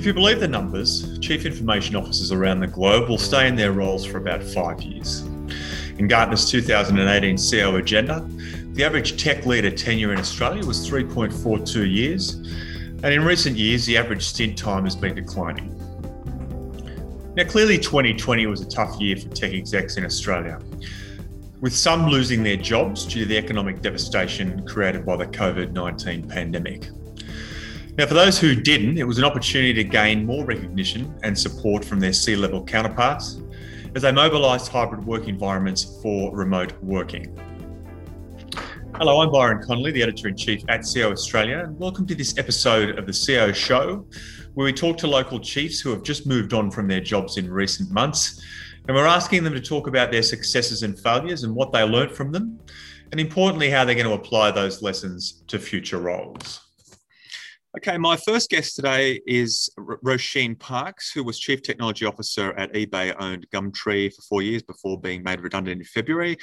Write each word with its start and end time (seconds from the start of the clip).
If 0.00 0.06
you 0.06 0.14
believe 0.14 0.40
the 0.40 0.48
numbers, 0.48 1.18
Chief 1.18 1.44
Information 1.44 1.94
Officers 1.94 2.32
around 2.32 2.60
the 2.60 2.66
globe 2.66 3.10
will 3.10 3.18
stay 3.18 3.46
in 3.46 3.54
their 3.54 3.72
roles 3.72 4.02
for 4.02 4.16
about 4.16 4.42
five 4.42 4.80
years. 4.80 5.20
In 5.98 6.08
Gartner's 6.08 6.50
2018 6.50 7.36
CIO 7.36 7.76
agenda, 7.76 8.26
the 8.72 8.82
average 8.82 9.22
tech 9.22 9.44
leader 9.44 9.70
tenure 9.70 10.14
in 10.14 10.18
Australia 10.18 10.64
was 10.64 10.88
3.42 10.88 11.92
years, 11.92 12.32
and 12.32 13.04
in 13.04 13.22
recent 13.22 13.58
years, 13.58 13.84
the 13.84 13.98
average 13.98 14.24
stint 14.24 14.56
time 14.56 14.84
has 14.84 14.96
been 14.96 15.14
declining. 15.14 15.68
Now, 17.36 17.44
clearly, 17.44 17.76
2020 17.76 18.46
was 18.46 18.62
a 18.62 18.68
tough 18.70 18.98
year 18.98 19.18
for 19.18 19.28
tech 19.28 19.52
execs 19.52 19.98
in 19.98 20.06
Australia, 20.06 20.60
with 21.60 21.74
some 21.74 22.06
losing 22.06 22.42
their 22.42 22.56
jobs 22.56 23.04
due 23.04 23.24
to 23.24 23.26
the 23.26 23.36
economic 23.36 23.82
devastation 23.82 24.66
created 24.66 25.04
by 25.04 25.16
the 25.16 25.26
COVID 25.26 25.72
19 25.72 26.26
pandemic. 26.26 26.88
Now, 28.00 28.06
for 28.06 28.14
those 28.14 28.38
who 28.38 28.54
didn't, 28.54 28.96
it 28.96 29.06
was 29.06 29.18
an 29.18 29.24
opportunity 29.24 29.74
to 29.74 29.84
gain 29.84 30.24
more 30.24 30.42
recognition 30.46 31.14
and 31.22 31.38
support 31.38 31.84
from 31.84 32.00
their 32.00 32.14
C 32.14 32.34
level 32.34 32.64
counterparts 32.64 33.42
as 33.94 34.00
they 34.00 34.10
mobilised 34.10 34.68
hybrid 34.68 35.04
work 35.04 35.28
environments 35.28 36.00
for 36.00 36.34
remote 36.34 36.72
working. 36.82 37.38
Hello, 38.94 39.20
I'm 39.20 39.30
Byron 39.30 39.62
Connolly, 39.62 39.92
the 39.92 40.02
editor 40.02 40.28
in 40.28 40.36
chief 40.38 40.62
at 40.70 40.86
CIO 40.86 41.12
Australia, 41.12 41.58
and 41.58 41.78
welcome 41.78 42.06
to 42.06 42.14
this 42.14 42.38
episode 42.38 42.98
of 42.98 43.06
the 43.06 43.12
CIO 43.12 43.52
Show, 43.52 44.06
where 44.54 44.64
we 44.64 44.72
talk 44.72 44.96
to 44.96 45.06
local 45.06 45.38
chiefs 45.38 45.78
who 45.78 45.90
have 45.90 46.02
just 46.02 46.26
moved 46.26 46.54
on 46.54 46.70
from 46.70 46.88
their 46.88 47.02
jobs 47.02 47.36
in 47.36 47.52
recent 47.52 47.90
months. 47.90 48.42
And 48.88 48.96
we're 48.96 49.04
asking 49.04 49.44
them 49.44 49.52
to 49.52 49.60
talk 49.60 49.88
about 49.88 50.10
their 50.10 50.22
successes 50.22 50.84
and 50.84 50.98
failures 50.98 51.42
and 51.42 51.54
what 51.54 51.70
they 51.70 51.82
learnt 51.82 52.16
from 52.16 52.32
them, 52.32 52.60
and 53.12 53.20
importantly, 53.20 53.68
how 53.68 53.84
they're 53.84 53.94
going 53.94 54.06
to 54.06 54.14
apply 54.14 54.52
those 54.52 54.80
lessons 54.80 55.42
to 55.48 55.58
future 55.58 55.98
roles. 55.98 56.69
Okay, 57.76 57.96
my 57.98 58.16
first 58.16 58.50
guest 58.50 58.74
today 58.74 59.20
is 59.28 59.70
Roisin 59.78 60.58
Parkes, 60.58 61.12
who 61.12 61.22
was 61.22 61.38
Chief 61.38 61.62
Technology 61.62 62.04
Officer 62.04 62.52
at 62.54 62.72
eBay 62.72 63.14
owned 63.20 63.46
Gumtree 63.54 64.12
for 64.12 64.22
four 64.22 64.42
years 64.42 64.60
before 64.60 65.00
being 65.00 65.22
made 65.22 65.40
redundant 65.40 65.80
in 65.80 65.84
February, 65.84 66.36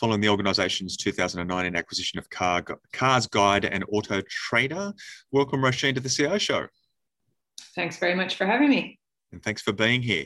following 0.00 0.22
the 0.22 0.30
organisation's 0.30 0.96
2019 0.96 1.76
acquisition 1.76 2.18
of 2.18 2.30
Car, 2.30 2.64
Cars 2.94 3.26
Guide 3.26 3.66
and 3.66 3.84
Auto 3.92 4.22
Trader. 4.22 4.94
Welcome, 5.32 5.60
Roisin, 5.60 5.96
to 5.96 6.00
the 6.00 6.08
CIO 6.08 6.38
Show. 6.38 6.66
Thanks 7.74 7.98
very 7.98 8.14
much 8.14 8.36
for 8.36 8.46
having 8.46 8.70
me. 8.70 8.98
And 9.32 9.42
thanks 9.42 9.60
for 9.60 9.74
being 9.74 10.00
here. 10.00 10.24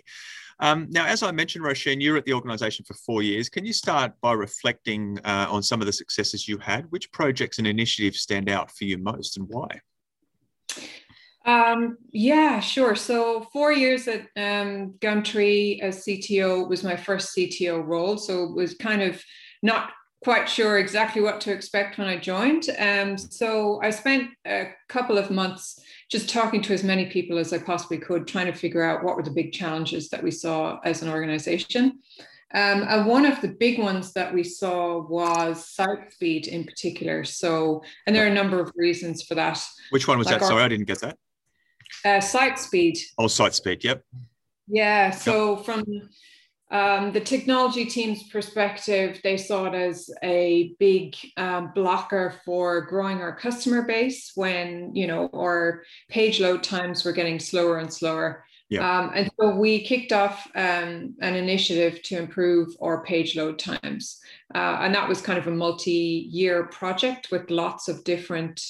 Um, 0.61 0.87
now, 0.89 1.05
as 1.05 1.25
I 1.25 1.33
mentioned, 1.33 1.65
Roisin, 1.65 2.01
you're 2.01 2.17
at 2.17 2.27
the 2.27 2.33
organisation 2.33 2.85
for 2.85 2.95
four 2.95 3.25
years. 3.25 3.49
Can 3.49 3.67
you 3.67 3.73
start 3.73 4.13
by 4.21 4.35
reflecting 4.35 5.19
uh, 5.25 5.49
on 5.51 5.65
some 5.65 5.81
of 5.81 5.87
the 5.87 5.93
successes 5.93 6.47
you 6.47 6.59
had? 6.59 6.87
Which 6.91 7.11
projects 7.11 7.59
and 7.59 7.67
initiatives 7.67 8.21
stand 8.21 8.49
out 8.49 8.71
for 8.71 8.85
you 8.85 8.99
most 8.99 9.37
and 9.37 9.49
why? 9.49 9.81
Um, 11.45 11.99
yeah, 12.11 12.61
sure. 12.61 12.95
So 12.95 13.47
four 13.53 13.73
years 13.73 14.09
at 14.09 14.23
um, 14.37 14.95
Gumtree 15.01 15.81
as 15.81 16.05
CTO 16.05 16.69
was 16.69 16.83
my 16.83 16.97
first 16.97 17.37
CTO 17.37 17.87
role. 17.87 18.17
So 18.17 18.45
it 18.45 18.55
was 18.55 18.75
kind 18.75 19.03
of 19.03 19.23
not 19.63 19.91
quite 20.23 20.49
sure 20.49 20.79
exactly 20.79 21.21
what 21.21 21.41
to 21.43 21.53
expect 21.53 21.99
when 21.99 22.09
I 22.09 22.17
joined. 22.17 22.71
Um, 22.79 23.19
so 23.19 23.79
I 23.83 23.91
spent 23.91 24.31
a 24.47 24.71
couple 24.89 25.19
of 25.19 25.31
months 25.31 25.79
just 26.11 26.31
talking 26.31 26.63
to 26.63 26.73
as 26.73 26.83
many 26.83 27.07
people 27.07 27.37
as 27.37 27.53
I 27.53 27.59
possibly 27.59 27.99
could, 27.99 28.27
trying 28.27 28.47
to 28.47 28.59
figure 28.59 28.83
out 28.83 29.05
what 29.05 29.17
were 29.17 29.23
the 29.23 29.31
big 29.31 29.53
challenges 29.53 30.09
that 30.09 30.23
we 30.23 30.31
saw 30.31 30.79
as 30.83 31.03
an 31.03 31.11
organization. 31.11 32.01
Um, 32.55 32.87
and 32.89 33.07
one 33.07 33.27
of 33.27 33.41
the 33.43 33.49
big 33.49 33.79
ones 33.79 34.13
that 34.13 34.33
we 34.33 34.45
saw 34.45 35.03
was 35.07 35.69
site 35.69 36.13
speed 36.13 36.47
in 36.47 36.65
particular. 36.65 37.25
So, 37.25 37.83
and 38.07 38.15
there 38.15 38.25
are 38.25 38.31
a 38.31 38.35
number 38.35 38.61
of 38.61 38.73
reasons 38.77 39.25
for 39.25 39.35
that. 39.35 39.61
Which 39.91 40.09
one 40.09 40.19
was 40.19 40.29
like 40.29 40.37
that? 40.37 40.43
Our, 40.45 40.49
Sorry, 40.49 40.63
I 40.63 40.69
didn't 40.69 40.87
get 40.87 41.01
that. 41.01 41.19
Uh, 42.05 42.21
site 42.21 42.59
speed. 42.59 42.99
Oh, 43.19 43.29
site 43.29 43.55
speed. 43.55 43.83
Yep. 43.85 44.05
Yeah. 44.69 45.11
So 45.11 45.57
yep. 45.57 45.65
from 45.65 45.85
um, 46.71 47.13
the 47.13 47.21
technology 47.21 47.85
team's 47.85 48.25
perspective, 48.25 49.21
they 49.23 49.37
saw 49.37 49.67
it 49.67 49.75
as 49.75 50.11
a 50.23 50.75
big 50.79 51.15
um, 51.37 51.73
blocker 51.75 52.35
for 52.45 52.83
growing 52.83 53.19
our 53.19 53.35
customer 53.35 53.83
base 53.83 54.33
when 54.35 54.95
you 54.95 55.07
know 55.07 55.31
our 55.35 55.85
page 56.09 56.41
load 56.41 56.63
times 56.63 57.05
were 57.05 57.13
getting 57.13 57.39
slower 57.39 57.79
and 57.79 57.93
slower. 57.93 58.45
Yeah. 58.71 58.99
Um, 58.99 59.13
and 59.15 59.31
so 59.39 59.55
we 59.55 59.85
kicked 59.85 60.13
off 60.13 60.47
um, 60.55 61.15
an 61.21 61.35
initiative 61.37 62.03
to 62.05 62.17
improve 62.17 62.75
our 62.81 63.05
page 63.05 63.37
load 63.37 63.59
times. 63.59 64.19
Uh, 64.55 64.79
and 64.81 64.95
that 64.95 65.09
was 65.09 65.21
kind 65.21 65.39
of 65.39 65.47
a 65.47 65.51
multi 65.51 66.29
year 66.31 66.65
project 66.65 67.29
with 67.31 67.51
lots 67.51 67.89
of 67.89 68.03
different 68.05 68.61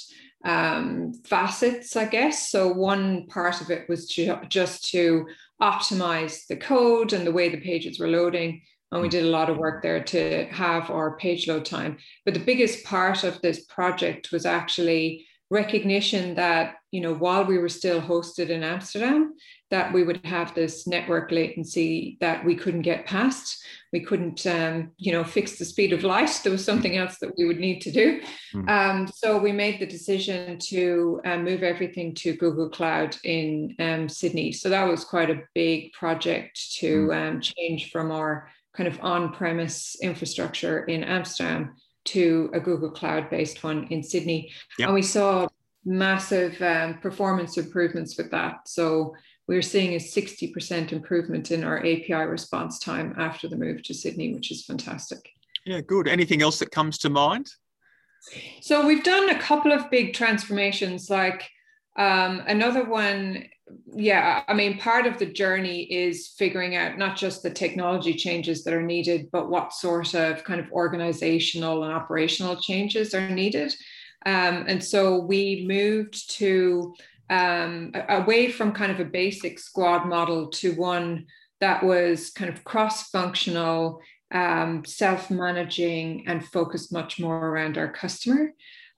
um, 0.45 1.15
facets, 1.25 1.97
I 1.97 2.05
guess. 2.07 2.51
So, 2.51 2.73
one 2.73 3.27
part 3.27 3.61
of 3.61 3.71
it 3.71 3.89
was 3.89 4.07
to, 4.11 4.41
just 4.49 4.91
to 4.91 5.27
optimize 5.61 6.47
the 6.47 6.57
code 6.57 7.13
and 7.13 7.27
the 7.27 7.33
way 7.33 7.49
the 7.49 7.61
pages 7.61 7.99
were 7.99 8.09
loading. 8.09 8.63
And 8.93 9.03
we 9.03 9.09
did 9.09 9.25
a 9.25 9.31
lot 9.31 9.51
of 9.51 9.57
work 9.57 9.83
there 9.83 10.05
to 10.05 10.47
have 10.53 10.91
our 10.91 11.17
page 11.17 11.49
load 11.49 11.65
time. 11.65 11.97
But 12.25 12.35
the 12.35 12.41
biggest 12.41 12.85
part 12.85 13.25
of 13.25 13.41
this 13.41 13.65
project 13.65 14.31
was 14.31 14.47
actually 14.47 15.27
recognition 15.51 16.35
that 16.35 16.77
you 16.91 17.01
know 17.01 17.15
while 17.15 17.45
we 17.45 17.59
were 17.59 17.69
still 17.69 18.01
hosted 18.01 18.49
in 18.49 18.63
amsterdam 18.63 19.35
that 19.75 19.93
we 19.93 20.05
would 20.05 20.25
have 20.25 20.55
this 20.55 20.87
network 20.87 21.33
latency 21.33 22.17
that 22.21 22.45
we 22.45 22.55
couldn't 22.55 22.83
get 22.83 23.07
past. 23.07 23.61
We 23.93 23.99
couldn't, 23.99 24.47
um, 24.47 24.93
you 24.99 25.11
know, 25.11 25.25
fix 25.25 25.59
the 25.59 25.65
speed 25.65 25.93
of 25.93 26.05
light. 26.05 26.31
There 26.45 26.53
was 26.53 26.65
something 26.65 26.97
else 26.97 27.19
that 27.19 27.33
we 27.37 27.45
would 27.45 27.59
need 27.59 27.81
to 27.81 27.91
do. 27.91 28.21
Mm. 28.55 28.69
Um, 28.71 29.09
so 29.13 29.37
we 29.37 29.51
made 29.51 29.81
the 29.81 29.87
decision 29.87 30.61
to 30.71 31.21
um, 31.25 31.43
move 31.43 31.65
everything 31.65 32.15
to 32.23 32.37
Google 32.37 32.69
Cloud 32.69 33.17
in 33.25 33.75
um, 33.81 34.09
Sydney. 34.09 34.53
So 34.53 34.69
that 34.69 34.85
was 34.85 35.05
quite 35.05 35.31
a 35.31 35.43
big 35.57 35.93
project 35.93 36.55
to 36.79 37.09
mm. 37.09 37.43
change 37.43 37.91
from 37.91 38.13
our 38.13 38.49
kind 38.77 38.87
of 38.87 39.01
on-premise 39.03 39.97
infrastructure 40.03 40.85
in 40.85 41.03
Amsterdam 41.03 41.75
to 42.05 42.49
a 42.55 42.61
Google 42.61 42.93
Cloud-based 42.93 43.65
one 43.65 43.89
in 43.91 44.05
Sydney. 44.05 44.53
Yep. 44.79 44.87
And 44.87 44.95
we 44.95 45.03
saw 45.03 45.49
massive 45.85 46.61
um, 46.63 46.99
performance 46.99 47.59
improvements 47.59 48.17
with 48.17 48.31
that. 48.31 48.69
So 48.69 49.15
we're 49.47 49.63
seeing 49.63 49.95
a 49.95 49.99
60% 49.99 50.93
improvement 50.93 51.51
in 51.51 51.65
our 51.65 51.79
API 51.79 52.15
response 52.15 52.79
time 52.79 53.15
after 53.19 53.49
the 53.49 53.57
move 53.57 53.83
to 53.85 53.95
Sydney, 53.95 54.35
which 54.35 54.51
is 54.51 54.65
fantastic. 54.65 55.31
Yeah, 55.67 55.81
good. 55.81 56.09
Anything 56.09 56.43
else 56.43 56.59
that 56.59 56.71
comes 56.71 56.99
to 56.99 57.11
mind? 57.11 57.51
So 58.61 58.87
we've 58.87 59.05
done 59.05 59.31
a 59.31 59.39
couple 59.39 59.73
of 59.73 59.91
big 59.91 60.15
transformations, 60.15 61.11
like 61.11 61.49
um, 61.99 62.43
another 62.47 62.85
one. 62.85 63.45
Yeah, 63.95 64.43
I 64.47 64.55
mean, 64.55 64.79
part 64.79 65.07
of 65.07 65.19
the 65.19 65.27
journey 65.27 65.83
is 65.83 66.29
figuring 66.39 66.77
out 66.77 66.99
not 66.99 67.17
just 67.17 67.43
the 67.43 67.51
technology 67.51 68.15
changes 68.15 68.65
that 68.65 68.75
are 68.75 68.83
needed, 68.83 69.31
but 69.31 69.51
what 69.51 69.73
sort 69.73 70.15
of 70.15 70.45
kind 70.45 70.61
of 70.61 70.71
organizational 70.73 71.85
and 71.85 71.93
operational 71.93 72.57
changes 72.57 73.15
are 73.15 73.29
needed. 73.29 73.75
Um, 74.27 74.65
and 74.69 74.83
so 74.83 75.19
we 75.19 75.65
moved 75.67 76.31
to 76.39 76.95
um, 77.31 77.93
away 78.09 78.51
from 78.51 78.73
kind 78.73 78.93
of 78.93 79.01
a 79.01 79.05
basic 79.05 79.59
squad 79.59 80.07
model 80.07 80.49
to 80.49 80.75
one 80.75 81.27
that 81.61 81.83
was 81.83 82.31
kind 82.31 82.53
of 82.53 82.65
cross 82.65 83.09
functional, 83.11 84.01
um, 84.33 84.85
self 84.85 85.31
managing, 85.31 86.25
and 86.27 86.47
focused 86.47 86.93
much 86.93 87.19
more 87.19 87.49
around 87.49 87.79
our 87.79 87.91
customer. 87.91 88.53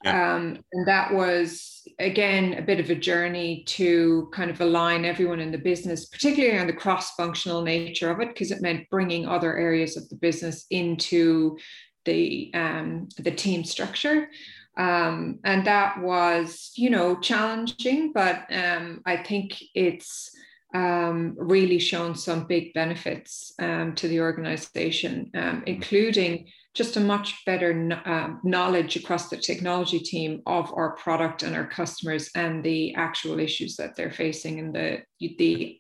Yeah. 0.04 0.34
Um, 0.34 0.58
and 0.72 0.86
that 0.86 1.12
was, 1.12 1.82
again, 1.98 2.54
a 2.54 2.62
bit 2.62 2.80
of 2.80 2.90
a 2.90 2.94
journey 2.94 3.64
to 3.68 4.28
kind 4.32 4.50
of 4.50 4.60
align 4.60 5.04
everyone 5.04 5.40
in 5.40 5.52
the 5.52 5.58
business, 5.58 6.06
particularly 6.06 6.58
on 6.58 6.66
the 6.66 6.72
cross 6.72 7.14
functional 7.14 7.62
nature 7.62 8.10
of 8.10 8.20
it, 8.20 8.28
because 8.28 8.50
it 8.50 8.62
meant 8.62 8.90
bringing 8.90 9.26
other 9.26 9.56
areas 9.56 9.96
of 9.96 10.08
the 10.08 10.16
business 10.16 10.66
into 10.70 11.56
the, 12.04 12.50
um, 12.54 13.08
the 13.18 13.30
team 13.30 13.64
structure. 13.64 14.28
Um, 14.76 15.38
and 15.44 15.66
that 15.66 16.00
was, 16.00 16.72
you 16.76 16.90
know, 16.90 17.18
challenging, 17.18 18.12
but 18.12 18.44
um, 18.52 19.00
I 19.06 19.16
think 19.16 19.56
it's 19.74 20.30
um, 20.74 21.34
really 21.38 21.78
shown 21.78 22.14
some 22.14 22.46
big 22.46 22.74
benefits 22.74 23.52
um, 23.58 23.94
to 23.94 24.08
the 24.08 24.20
organization, 24.20 25.30
um, 25.34 25.62
including 25.66 26.48
just 26.74 26.98
a 26.98 27.00
much 27.00 27.42
better 27.46 27.90
uh, 28.04 28.34
knowledge 28.44 28.96
across 28.96 29.30
the 29.30 29.38
technology 29.38 29.98
team 29.98 30.42
of 30.44 30.70
our 30.74 30.94
product 30.96 31.42
and 31.42 31.56
our 31.56 31.66
customers 31.66 32.28
and 32.34 32.62
the 32.62 32.94
actual 32.96 33.38
issues 33.38 33.76
that 33.76 33.96
they're 33.96 34.12
facing 34.12 34.58
and 34.60 34.74
the, 34.74 35.02
the 35.18 35.78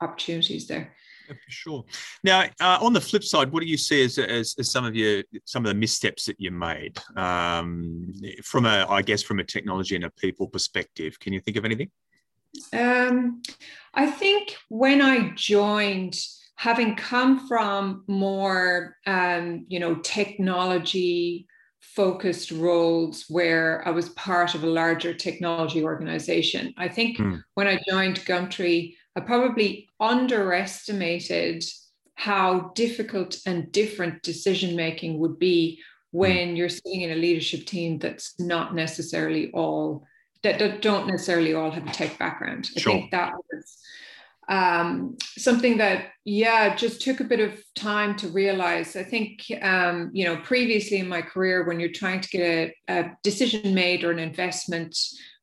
opportunities 0.00 0.66
there 0.66 0.94
for 1.26 1.36
sure. 1.48 1.84
Now, 2.24 2.44
uh, 2.60 2.78
on 2.80 2.92
the 2.92 3.00
flip 3.00 3.24
side, 3.24 3.52
what 3.52 3.62
do 3.62 3.68
you 3.68 3.76
see 3.76 4.04
as, 4.04 4.18
as, 4.18 4.54
as, 4.58 4.70
some 4.70 4.84
of 4.84 4.94
your 4.94 5.22
some 5.44 5.64
of 5.64 5.68
the 5.68 5.74
missteps 5.74 6.26
that 6.26 6.40
you 6.40 6.50
made 6.50 6.98
um, 7.16 8.12
from 8.42 8.66
a, 8.66 8.86
I 8.88 9.02
guess, 9.02 9.22
from 9.22 9.38
a 9.38 9.44
technology 9.44 9.96
and 9.96 10.04
a 10.04 10.10
people 10.10 10.46
perspective? 10.46 11.18
Can 11.20 11.32
you 11.32 11.40
think 11.40 11.56
of 11.56 11.64
anything? 11.64 11.90
Um, 12.72 13.42
I 13.94 14.10
think 14.10 14.56
when 14.68 15.00
I 15.00 15.30
joined, 15.34 16.18
having 16.56 16.96
come 16.96 17.46
from 17.48 18.04
more, 18.06 18.96
um, 19.06 19.64
you 19.68 19.80
know, 19.80 19.96
technology 19.96 21.46
focused 21.80 22.50
roles 22.52 23.26
where 23.28 23.86
I 23.86 23.90
was 23.90 24.10
part 24.10 24.54
of 24.54 24.62
a 24.62 24.68
larger 24.68 25.12
technology 25.12 25.82
organization. 25.82 26.72
I 26.76 26.88
think 26.88 27.18
mm. 27.18 27.42
when 27.54 27.66
I 27.66 27.80
joined 27.88 28.20
Gumtree, 28.20 28.94
I 29.16 29.20
probably 29.20 29.88
underestimated 30.00 31.64
how 32.14 32.72
difficult 32.74 33.38
and 33.46 33.72
different 33.72 34.22
decision 34.22 34.76
making 34.76 35.18
would 35.18 35.38
be 35.38 35.80
hmm. 36.12 36.18
when 36.18 36.56
you're 36.56 36.68
sitting 36.68 37.02
in 37.02 37.10
a 37.10 37.16
leadership 37.16 37.66
team 37.66 37.98
that's 37.98 38.38
not 38.38 38.74
necessarily 38.74 39.50
all 39.52 40.06
that, 40.42 40.58
that 40.58 40.82
don't 40.82 41.06
necessarily 41.06 41.54
all 41.54 41.70
have 41.70 41.86
a 41.86 41.92
tech 41.92 42.18
background. 42.18 42.68
I 42.76 42.80
sure. 42.80 42.92
think 42.92 43.10
that 43.12 43.32
was 43.52 43.78
um, 44.48 45.16
something 45.38 45.78
that 45.78 46.08
yeah 46.24 46.74
just 46.74 47.00
took 47.00 47.20
a 47.20 47.24
bit 47.24 47.40
of 47.40 47.62
time 47.74 48.16
to 48.16 48.28
realize 48.28 48.96
i 48.96 49.02
think 49.02 49.44
um, 49.62 50.10
you 50.12 50.24
know 50.24 50.36
previously 50.38 50.98
in 50.98 51.08
my 51.08 51.22
career 51.22 51.64
when 51.64 51.80
you're 51.80 51.92
trying 51.92 52.20
to 52.20 52.28
get 52.28 52.42
a, 52.42 52.74
a 52.88 53.16
decision 53.22 53.74
made 53.74 54.04
or 54.04 54.10
an 54.10 54.18
investment 54.18 54.96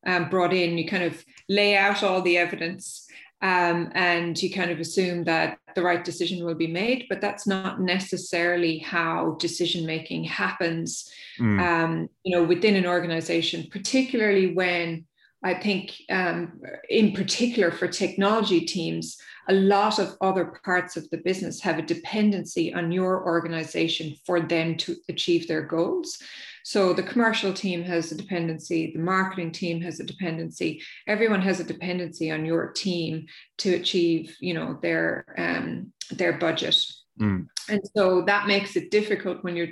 um, 0.06 0.28
brought 0.28 0.52
in 0.52 0.78
you 0.78 0.86
kind 0.86 1.02
of 1.02 1.24
lay 1.48 1.76
out 1.76 2.02
all 2.02 2.22
the 2.22 2.36
evidence 2.36 3.06
um, 3.42 3.90
and 3.94 4.40
you 4.42 4.52
kind 4.52 4.70
of 4.70 4.80
assume 4.80 5.24
that 5.24 5.58
the 5.74 5.82
right 5.82 6.04
decision 6.04 6.44
will 6.44 6.54
be 6.54 6.66
made 6.66 7.06
but 7.08 7.20
that's 7.20 7.46
not 7.46 7.80
necessarily 7.80 8.78
how 8.78 9.36
decision 9.38 9.86
making 9.86 10.24
happens 10.24 11.10
mm. 11.38 12.08
you 12.24 12.36
know 12.36 12.44
within 12.44 12.76
an 12.76 12.86
organization 12.86 13.66
particularly 13.70 14.54
when 14.54 15.04
I 15.42 15.54
think, 15.54 15.94
um, 16.10 16.60
in 16.88 17.12
particular 17.12 17.70
for 17.70 17.88
technology 17.88 18.60
teams, 18.60 19.16
a 19.48 19.54
lot 19.54 19.98
of 19.98 20.16
other 20.20 20.60
parts 20.64 20.96
of 20.96 21.08
the 21.10 21.16
business 21.18 21.60
have 21.62 21.78
a 21.78 21.82
dependency 21.82 22.74
on 22.74 22.92
your 22.92 23.24
organization 23.24 24.14
for 24.26 24.40
them 24.40 24.76
to 24.76 24.96
achieve 25.08 25.48
their 25.48 25.62
goals. 25.62 26.18
So 26.62 26.92
the 26.92 27.02
commercial 27.02 27.54
team 27.54 27.82
has 27.84 28.12
a 28.12 28.16
dependency, 28.16 28.92
the 28.92 29.00
marketing 29.00 29.52
team 29.52 29.80
has 29.80 29.98
a 29.98 30.04
dependency. 30.04 30.82
Everyone 31.06 31.40
has 31.40 31.58
a 31.58 31.64
dependency 31.64 32.30
on 32.30 32.44
your 32.44 32.72
team 32.72 33.26
to 33.58 33.74
achieve, 33.74 34.36
you 34.40 34.54
know, 34.54 34.78
their 34.82 35.24
um, 35.38 35.92
their 36.10 36.34
budget. 36.34 36.84
Mm. 37.18 37.48
And 37.68 37.80
so 37.96 38.22
that 38.22 38.46
makes 38.46 38.76
it 38.76 38.90
difficult 38.90 39.42
when 39.42 39.56
you're 39.56 39.68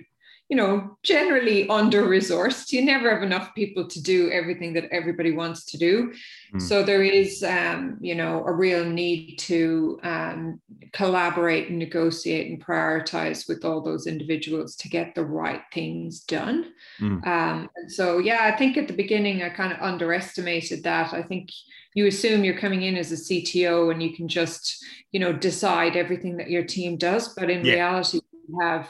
you 0.49 0.56
know, 0.56 0.97
generally 1.03 1.69
under 1.69 2.05
resourced. 2.05 2.73
You 2.73 2.83
never 2.83 3.12
have 3.12 3.23
enough 3.23 3.55
people 3.55 3.87
to 3.87 4.03
do 4.03 4.31
everything 4.31 4.73
that 4.75 4.89
everybody 4.91 5.33
wants 5.33 5.65
to 5.67 5.79
do. 5.79 6.15
Mm. 6.55 6.62
So 6.62 6.83
there 6.83 7.03
is, 7.03 7.43
um, 7.43 7.99
you 8.00 8.15
know, 8.15 8.45
a 8.47 8.53
real 8.53 8.83
need 8.85 9.37
to 9.41 10.00
um, 10.03 10.61
collaborate 10.95 11.69
and 11.69 11.79
negotiate 11.79 12.50
and 12.50 12.65
prioritize 12.65 13.47
with 13.47 13.62
all 13.62 13.83
those 13.83 14.06
individuals 14.06 14.75
to 14.77 14.89
get 14.89 15.15
the 15.15 15.25
right 15.25 15.62
things 15.73 16.21
done. 16.21 16.73
Mm. 16.99 17.27
Um, 17.27 17.71
and 17.77 17.93
so, 17.93 18.19
yeah, 18.19 18.41
I 18.43 18.56
think 18.56 18.79
at 18.79 18.89
the 18.89 18.94
beginning 18.94 19.43
I 19.43 19.51
kind 19.51 19.73
of 19.73 19.81
underestimated 19.83 20.83
that. 20.85 21.12
I 21.12 21.23
think 21.23 21.51
you 21.93 22.06
assume 22.06 22.43
you're 22.43 22.59
coming 22.59 22.83
in 22.83 22.97
as 22.97 23.12
a 23.12 23.17
CTO 23.17 23.93
and 23.93 24.03
you 24.03 24.15
can 24.15 24.29
just, 24.29 24.83
you 25.12 25.21
know, 25.21 25.33
decide 25.33 25.94
everything 25.94 26.39
that 26.39 26.49
your 26.49 26.65
team 26.65 26.97
does, 26.97 27.35
but 27.35 27.51
in 27.51 27.67
yeah. 27.67 27.75
reality, 27.75 28.21
you 28.49 28.59
have 28.61 28.89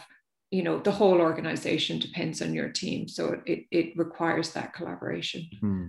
you 0.50 0.62
know 0.62 0.78
the 0.78 0.90
whole 0.90 1.20
organization 1.20 1.98
depends 1.98 2.40
on 2.40 2.54
your 2.54 2.70
team 2.70 3.06
so 3.06 3.40
it, 3.44 3.64
it 3.70 3.96
requires 3.96 4.52
that 4.52 4.72
collaboration. 4.72 5.46
Hmm. 5.60 5.86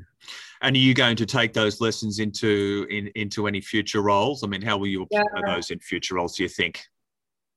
and 0.62 0.76
are 0.76 0.80
you 0.80 0.94
going 0.94 1.16
to 1.18 1.26
take 1.26 1.54
those 1.54 1.80
lessons 1.80 2.20
into 2.20 2.86
in, 2.90 3.08
into 3.16 3.48
any 3.48 3.62
future 3.62 4.02
roles? 4.02 4.44
I 4.44 4.48
mean 4.48 4.62
how 4.62 4.78
will 4.78 4.88
you 4.88 5.04
apply 5.04 5.24
yeah. 5.36 5.56
those 5.56 5.72
in 5.72 5.80
future 5.80 6.16
roles 6.16 6.36
do 6.36 6.44
you 6.44 6.50
think? 6.50 6.82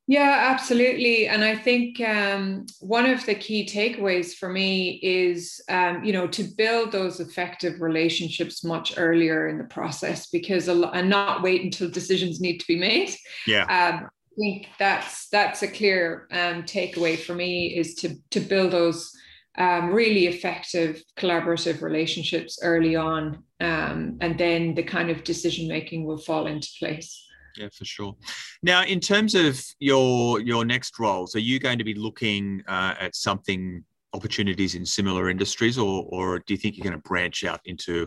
Yeah 0.07 0.49
absolutely. 0.53 1.27
And 1.27 1.43
i 1.43 1.57
think 1.57 2.01
um, 2.01 2.67
one 2.81 3.07
of 3.07 3.27
the 3.27 3.35
key 3.35 3.67
takeaways 3.67 4.35
for 4.35 4.49
me 4.49 5.01
is 5.03 5.61
um, 5.69 6.05
you 6.05 6.13
know 6.13 6.29
to 6.29 6.45
build 6.45 6.93
those 6.93 7.19
effective 7.19 7.81
relationships 7.81 8.63
much 8.63 8.95
earlier 8.97 9.49
in 9.49 9.59
the 9.59 9.65
process 9.65 10.29
because 10.29 10.69
a 10.69 10.75
lot, 10.75 10.95
and 10.95 11.11
not 11.11 11.43
wait 11.43 11.63
until 11.63 11.91
decisions 11.91 12.41
need 12.41 12.59
to 12.59 12.67
be 12.69 12.79
made. 12.79 13.13
Yeah. 13.47 13.65
Um, 13.65 14.09
think 14.39 14.69
that's 14.79 15.29
that's 15.29 15.63
a 15.63 15.69
clear 15.69 16.27
um, 16.31 16.63
takeaway 16.63 17.19
for 17.19 17.35
me 17.35 17.77
is 17.77 17.95
to 17.97 18.17
to 18.31 18.41
build 18.41 18.73
those 18.73 19.13
um, 19.59 19.93
really 19.93 20.27
effective 20.27 21.03
collaborative 21.19 21.83
relationships 21.83 22.59
early 22.63 22.97
on, 22.97 23.43
um, 23.61 24.17
and 24.21 24.39
then 24.39 24.75
the 24.75 24.83
kind 24.83 25.11
of 25.11 25.25
decision 25.25 25.69
making 25.69 26.05
will 26.05 26.19
fall 26.19 26.47
into 26.47 26.69
place. 26.79 27.29
Yeah, 27.57 27.69
for 27.73 27.85
sure. 27.85 28.17
Now, 28.63 28.85
in 28.85 29.01
terms 29.01 29.35
of 29.35 29.63
your 29.79 30.41
your 30.41 30.65
next 30.65 30.99
roles, 30.99 31.37
are 31.37 31.41
you 31.41 31.59
going 31.59 31.79
to 31.79 31.85
be 31.85 31.95
looking 31.95 32.63
uh, 32.67 32.95
at 32.99 33.15
something 33.15 33.85
opportunities 34.15 34.75
in 34.75 34.87
similar 34.87 35.29
industries, 35.29 35.79
or 35.79 36.07
or 36.09 36.39
do 36.39 36.55
you 36.55 36.59
think 36.59 36.77
you're 36.77 36.85
going 36.85 36.97
to 36.97 37.09
branch 37.09 37.45
out 37.45 37.61
into 37.65 38.07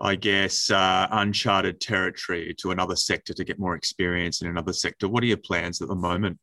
I 0.00 0.14
guess, 0.14 0.70
uh, 0.70 1.06
uncharted 1.10 1.80
territory 1.80 2.54
to 2.58 2.70
another 2.70 2.96
sector 2.96 3.34
to 3.34 3.44
get 3.44 3.58
more 3.58 3.74
experience 3.74 4.42
in 4.42 4.48
another 4.48 4.72
sector. 4.72 5.08
What 5.08 5.22
are 5.22 5.26
your 5.26 5.36
plans 5.36 5.80
at 5.80 5.88
the 5.88 5.94
moment? 5.94 6.38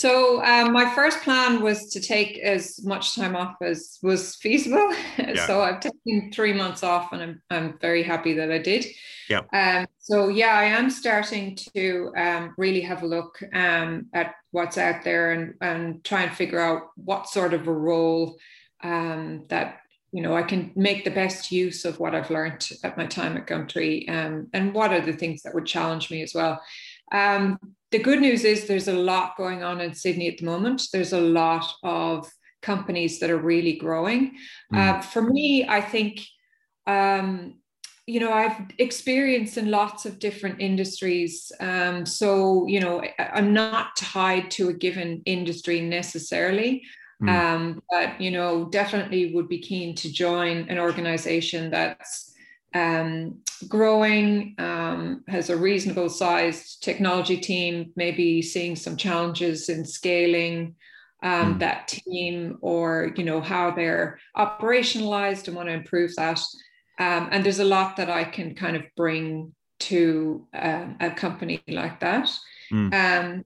So 0.00 0.42
um, 0.42 0.72
my 0.72 0.94
first 0.94 1.20
plan 1.20 1.60
was 1.60 1.90
to 1.90 2.00
take 2.00 2.38
as 2.38 2.82
much 2.84 3.14
time 3.14 3.36
off 3.36 3.56
as 3.62 3.98
was 4.02 4.34
feasible. 4.36 4.94
Yeah. 5.18 5.46
so 5.46 5.60
I've 5.60 5.80
taken 5.80 6.32
three 6.32 6.54
months 6.54 6.82
off, 6.82 7.12
and 7.12 7.22
I'm 7.22 7.42
I'm 7.50 7.78
very 7.78 8.02
happy 8.02 8.32
that 8.34 8.50
I 8.50 8.56
did. 8.58 8.86
Yeah. 9.28 9.42
Um, 9.52 9.86
so 9.98 10.28
yeah, 10.28 10.54
I 10.54 10.64
am 10.64 10.88
starting 10.88 11.56
to 11.74 12.12
um, 12.16 12.54
really 12.56 12.80
have 12.80 13.02
a 13.02 13.06
look 13.06 13.38
um, 13.52 14.06
at 14.14 14.34
what's 14.50 14.78
out 14.78 15.04
there 15.04 15.32
and 15.32 15.54
and 15.60 16.02
try 16.02 16.22
and 16.22 16.34
figure 16.34 16.58
out 16.58 16.84
what 16.96 17.28
sort 17.28 17.52
of 17.52 17.68
a 17.68 17.72
role 17.72 18.38
um, 18.82 19.44
that 19.48 19.80
you 20.12 20.22
know, 20.22 20.36
I 20.36 20.42
can 20.42 20.72
make 20.74 21.04
the 21.04 21.10
best 21.10 21.52
use 21.52 21.84
of 21.84 22.00
what 22.00 22.14
I've 22.14 22.30
learned 22.30 22.68
at 22.82 22.96
my 22.96 23.06
time 23.06 23.36
at 23.36 23.46
Gumtree 23.46 24.08
um, 24.10 24.48
and 24.52 24.74
what 24.74 24.92
are 24.92 25.00
the 25.00 25.12
things 25.12 25.42
that 25.42 25.54
would 25.54 25.66
challenge 25.66 26.10
me 26.10 26.22
as 26.22 26.34
well. 26.34 26.60
Um, 27.12 27.58
the 27.90 27.98
good 27.98 28.20
news 28.20 28.44
is 28.44 28.66
there's 28.66 28.88
a 28.88 28.92
lot 28.92 29.36
going 29.36 29.62
on 29.62 29.80
in 29.80 29.94
Sydney 29.94 30.28
at 30.28 30.38
the 30.38 30.44
moment. 30.44 30.82
There's 30.92 31.12
a 31.12 31.20
lot 31.20 31.72
of 31.82 32.28
companies 32.62 33.20
that 33.20 33.30
are 33.30 33.38
really 33.38 33.74
growing. 33.74 34.36
Mm. 34.72 34.78
Uh, 34.78 35.00
for 35.00 35.22
me, 35.22 35.66
I 35.68 35.80
think, 35.80 36.20
um, 36.86 37.56
you 38.06 38.20
know, 38.20 38.32
I've 38.32 38.56
experienced 38.78 39.56
in 39.56 39.70
lots 39.70 40.06
of 40.06 40.18
different 40.18 40.60
industries. 40.60 41.52
Um, 41.60 42.04
so, 42.04 42.66
you 42.66 42.80
know, 42.80 43.02
I'm 43.18 43.52
not 43.52 43.96
tied 43.96 44.50
to 44.52 44.68
a 44.68 44.74
given 44.74 45.22
industry 45.26 45.80
necessarily. 45.80 46.82
Mm. 47.22 47.28
Um, 47.28 47.82
but 47.90 48.20
you 48.20 48.30
know, 48.30 48.66
definitely 48.66 49.34
would 49.34 49.48
be 49.48 49.58
keen 49.58 49.94
to 49.96 50.12
join 50.12 50.68
an 50.68 50.78
organization 50.78 51.70
that's 51.70 52.34
um, 52.74 53.40
growing, 53.68 54.54
um, 54.58 55.24
has 55.28 55.50
a 55.50 55.56
reasonable 55.56 56.08
sized 56.08 56.82
technology 56.82 57.36
team, 57.36 57.92
maybe 57.96 58.42
seeing 58.42 58.76
some 58.76 58.96
challenges 58.96 59.68
in 59.68 59.84
scaling 59.84 60.76
um, 61.22 61.56
mm. 61.56 61.58
that 61.58 61.88
team 61.88 62.58
or 62.60 63.12
you 63.16 63.24
know 63.24 63.40
how 63.40 63.70
they're 63.70 64.18
operationalized 64.36 65.46
and 65.48 65.56
want 65.56 65.68
to 65.68 65.74
improve 65.74 66.14
that. 66.16 66.40
Um, 66.98 67.28
and 67.32 67.44
there's 67.44 67.60
a 67.60 67.64
lot 67.64 67.96
that 67.96 68.10
I 68.10 68.24
can 68.24 68.54
kind 68.54 68.76
of 68.76 68.82
bring 68.96 69.54
to 69.80 70.46
uh, 70.54 70.86
a 71.00 71.10
company 71.10 71.62
like 71.68 72.00
that. 72.00 72.30
Mm. 72.72 73.44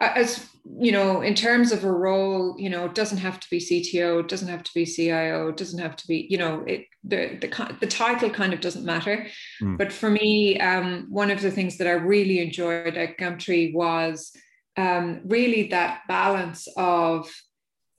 As 0.00 0.50
you 0.78 0.92
know 0.92 1.20
in 1.22 1.34
terms 1.34 1.72
of 1.72 1.84
a 1.84 1.92
role 1.92 2.54
you 2.58 2.68
know 2.68 2.84
it 2.84 2.94
doesn't 2.94 3.18
have 3.18 3.40
to 3.40 3.48
be 3.50 3.58
cto 3.58 4.20
it 4.20 4.28
doesn't 4.28 4.48
have 4.48 4.62
to 4.62 4.72
be 4.74 4.84
cio 4.84 5.48
it 5.48 5.56
doesn't 5.56 5.78
have 5.78 5.96
to 5.96 6.06
be 6.06 6.26
you 6.28 6.38
know 6.38 6.62
it 6.66 6.86
the 7.02 7.38
the, 7.40 7.76
the 7.80 7.86
title 7.86 8.30
kind 8.30 8.52
of 8.52 8.60
doesn't 8.60 8.84
matter 8.84 9.26
mm. 9.62 9.78
but 9.78 9.92
for 9.92 10.10
me 10.10 10.60
um, 10.60 11.06
one 11.08 11.30
of 11.30 11.40
the 11.40 11.50
things 11.50 11.78
that 11.78 11.86
i 11.86 11.92
really 11.92 12.40
enjoyed 12.40 12.96
at 12.96 13.18
gumtree 13.18 13.72
was 13.74 14.32
um, 14.76 15.20
really 15.24 15.68
that 15.68 16.02
balance 16.08 16.68
of 16.76 17.30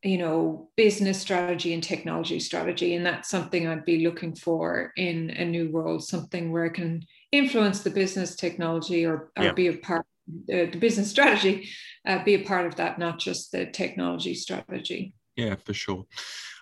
you 0.04 0.18
know 0.18 0.70
business 0.78 1.20
strategy 1.20 1.74
and 1.74 1.84
technology 1.84 2.40
strategy 2.40 2.96
and 2.96 3.06
that's 3.06 3.30
something 3.30 3.68
i'd 3.68 3.86
be 3.86 4.06
looking 4.06 4.36
for 4.36 4.92
in 4.98 5.30
a 5.32 5.46
new 5.46 5.70
role 5.72 6.00
something 6.00 6.52
where 6.52 6.66
i 6.66 6.70
can 6.70 7.06
influence 7.32 7.82
the 7.82 7.90
business 7.90 8.36
technology 8.36 9.06
or, 9.06 9.32
or 9.38 9.44
yeah. 9.44 9.54
be 9.54 9.68
a 9.68 9.78
part 9.78 10.06
the, 10.48 10.66
the 10.66 10.78
business 10.78 11.10
strategy 11.10 11.70
uh, 12.06 12.24
be 12.24 12.36
a 12.36 12.44
part 12.44 12.66
of 12.66 12.76
that, 12.78 13.00
not 13.00 13.20
just 13.20 13.52
the 13.52 13.66
technology 13.66 14.34
strategy. 14.34 15.14
Yeah, 15.36 15.56
for 15.56 15.74
sure. 15.74 16.06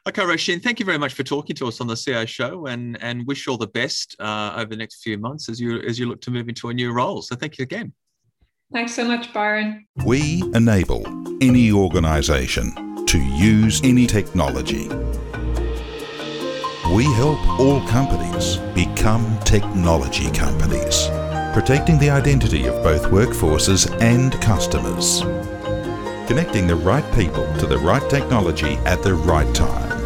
Okay, 0.07 0.21
Roisin, 0.21 0.61
thank 0.61 0.79
you 0.79 0.85
very 0.85 0.97
much 0.97 1.13
for 1.13 1.23
talking 1.23 1.55
to 1.57 1.67
us 1.67 1.81
on 1.81 1.87
the 1.87 1.95
CIO 1.95 2.25
show, 2.25 2.67
and 2.67 3.01
and 3.01 3.27
wish 3.27 3.45
you 3.45 3.51
all 3.51 3.57
the 3.57 3.67
best 3.67 4.15
uh, 4.19 4.53
over 4.55 4.69
the 4.69 4.77
next 4.77 5.01
few 5.01 5.17
months 5.17 5.49
as 5.49 5.59
you 5.59 5.79
as 5.81 5.99
you 5.99 6.07
look 6.07 6.21
to 6.21 6.31
move 6.31 6.47
into 6.47 6.69
a 6.69 6.73
new 6.73 6.91
role. 6.91 7.21
So 7.21 7.35
thank 7.35 7.57
you 7.57 7.63
again. 7.63 7.93
Thanks 8.71 8.93
so 8.93 9.05
much, 9.05 9.33
Byron. 9.33 9.85
We 10.05 10.43
enable 10.53 11.05
any 11.41 11.71
organisation 11.71 13.05
to 13.05 13.17
use 13.17 13.81
any 13.83 14.05
technology. 14.05 14.87
We 16.93 17.05
help 17.13 17.39
all 17.59 17.81
companies 17.87 18.57
become 18.73 19.39
technology 19.43 20.31
companies 20.31 21.09
protecting 21.53 21.97
the 21.97 22.09
identity 22.09 22.67
of 22.67 22.83
both 22.83 23.05
workforces 23.05 23.89
and 24.01 24.33
customers. 24.41 25.23
connecting 26.27 26.67
the 26.67 26.75
right 26.75 27.03
people 27.15 27.43
to 27.57 27.65
the 27.65 27.77
right 27.79 28.07
technology 28.07 28.73
at 28.85 29.01
the 29.01 29.11
right 29.11 29.51
time. 29.55 29.99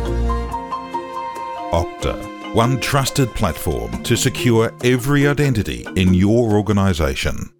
Okta, 1.74 2.56
one 2.56 2.80
trusted 2.80 3.28
platform 3.36 4.02
to 4.04 4.16
secure 4.16 4.72
every 4.86 5.28
identity 5.28 5.86
in 5.98 6.14
your 6.14 6.54
organisation. 6.54 7.52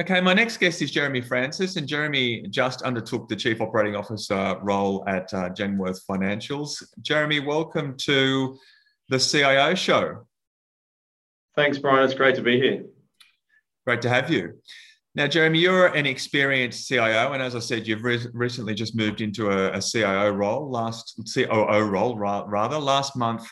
Okay, 0.00 0.20
my 0.20 0.34
next 0.34 0.58
guest 0.58 0.82
is 0.82 0.92
Jeremy 0.92 1.20
Francis, 1.20 1.74
and 1.76 1.88
Jeremy 1.88 2.46
just 2.48 2.82
undertook 2.82 3.28
the 3.28 3.34
Chief 3.34 3.60
Operating 3.60 3.96
Officer 3.96 4.56
role 4.62 5.02
at 5.08 5.34
uh, 5.34 5.48
Genworth 5.50 6.00
Financials. 6.08 6.80
Jeremy, 7.00 7.40
welcome 7.40 7.96
to 7.98 8.56
the 9.08 9.18
CIO 9.18 9.74
show. 9.74 10.26
Thanks, 11.54 11.78
Byron. 11.78 12.04
It's 12.04 12.14
great 12.14 12.34
to 12.36 12.42
be 12.42 12.58
here. 12.58 12.84
Great 13.86 14.02
to 14.02 14.08
have 14.08 14.30
you. 14.30 14.54
Now, 15.14 15.26
Jeremy, 15.26 15.58
you're 15.58 15.88
an 15.88 16.06
experienced 16.06 16.88
CIO, 16.88 17.32
and 17.32 17.42
as 17.42 17.54
I 17.54 17.58
said, 17.58 17.86
you've 17.86 18.02
re- 18.02 18.26
recently 18.32 18.74
just 18.74 18.96
moved 18.96 19.20
into 19.20 19.50
a, 19.50 19.76
a, 19.76 19.82
CIO 19.82 20.30
role, 20.30 20.70
last 20.70 21.20
COO 21.34 21.80
role 21.82 22.16
ra- 22.16 22.46
rather. 22.46 22.78
Last 22.78 23.14
month, 23.14 23.46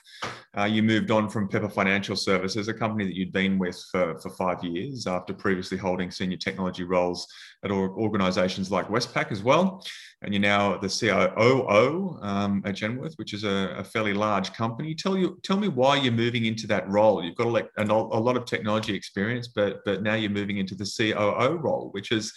uh, 0.58 0.64
you 0.64 0.82
moved 0.82 1.10
on 1.10 1.28
from 1.28 1.48
Pepper 1.48 1.68
Financial 1.68 2.16
Services, 2.16 2.68
a 2.68 2.74
company 2.74 3.04
that 3.04 3.16
you'd 3.16 3.32
been 3.32 3.58
with 3.58 3.80
for, 3.90 4.18
for 4.18 4.30
five 4.30 4.62
years 4.64 5.06
after 5.06 5.32
previously 5.32 5.78
holding 5.78 6.10
senior 6.10 6.36
technology 6.36 6.84
roles 6.84 7.26
at 7.64 7.70
organisations 7.70 8.70
like 8.70 8.88
Westpac 8.88 9.30
as 9.30 9.42
well 9.42 9.82
and 10.22 10.34
you're 10.34 10.40
now 10.40 10.76
the 10.76 10.88
COO 10.88 12.18
um, 12.20 12.62
at 12.66 12.74
Genworth, 12.74 13.14
which 13.16 13.32
is 13.32 13.44
a, 13.44 13.74
a, 13.78 13.84
fairly 13.84 14.12
large 14.12 14.52
company. 14.52 14.94
Tell 14.94 15.16
you, 15.16 15.40
tell 15.42 15.56
me 15.56 15.68
why 15.68 15.96
you're 15.96 16.12
moving 16.12 16.44
into 16.44 16.66
that 16.66 16.88
role. 16.88 17.24
You've 17.24 17.36
got 17.36 17.46
a, 17.46 17.68
a, 17.78 17.84
a 17.84 18.20
lot 18.20 18.36
of 18.36 18.44
technology 18.44 18.94
experience, 18.94 19.48
but 19.48 19.80
but 19.84 20.02
now 20.02 20.14
you're 20.14 20.30
moving 20.30 20.58
into 20.58 20.74
the 20.74 20.84
COO 20.84 21.56
role, 21.56 21.88
which 21.92 22.12
is 22.12 22.32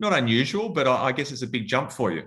not 0.00 0.12
unusual, 0.12 0.68
but 0.68 0.88
I, 0.88 1.06
I 1.06 1.12
guess 1.12 1.30
it's 1.30 1.42
a 1.42 1.46
big 1.46 1.68
jump 1.68 1.92
for 1.92 2.10
you. 2.10 2.24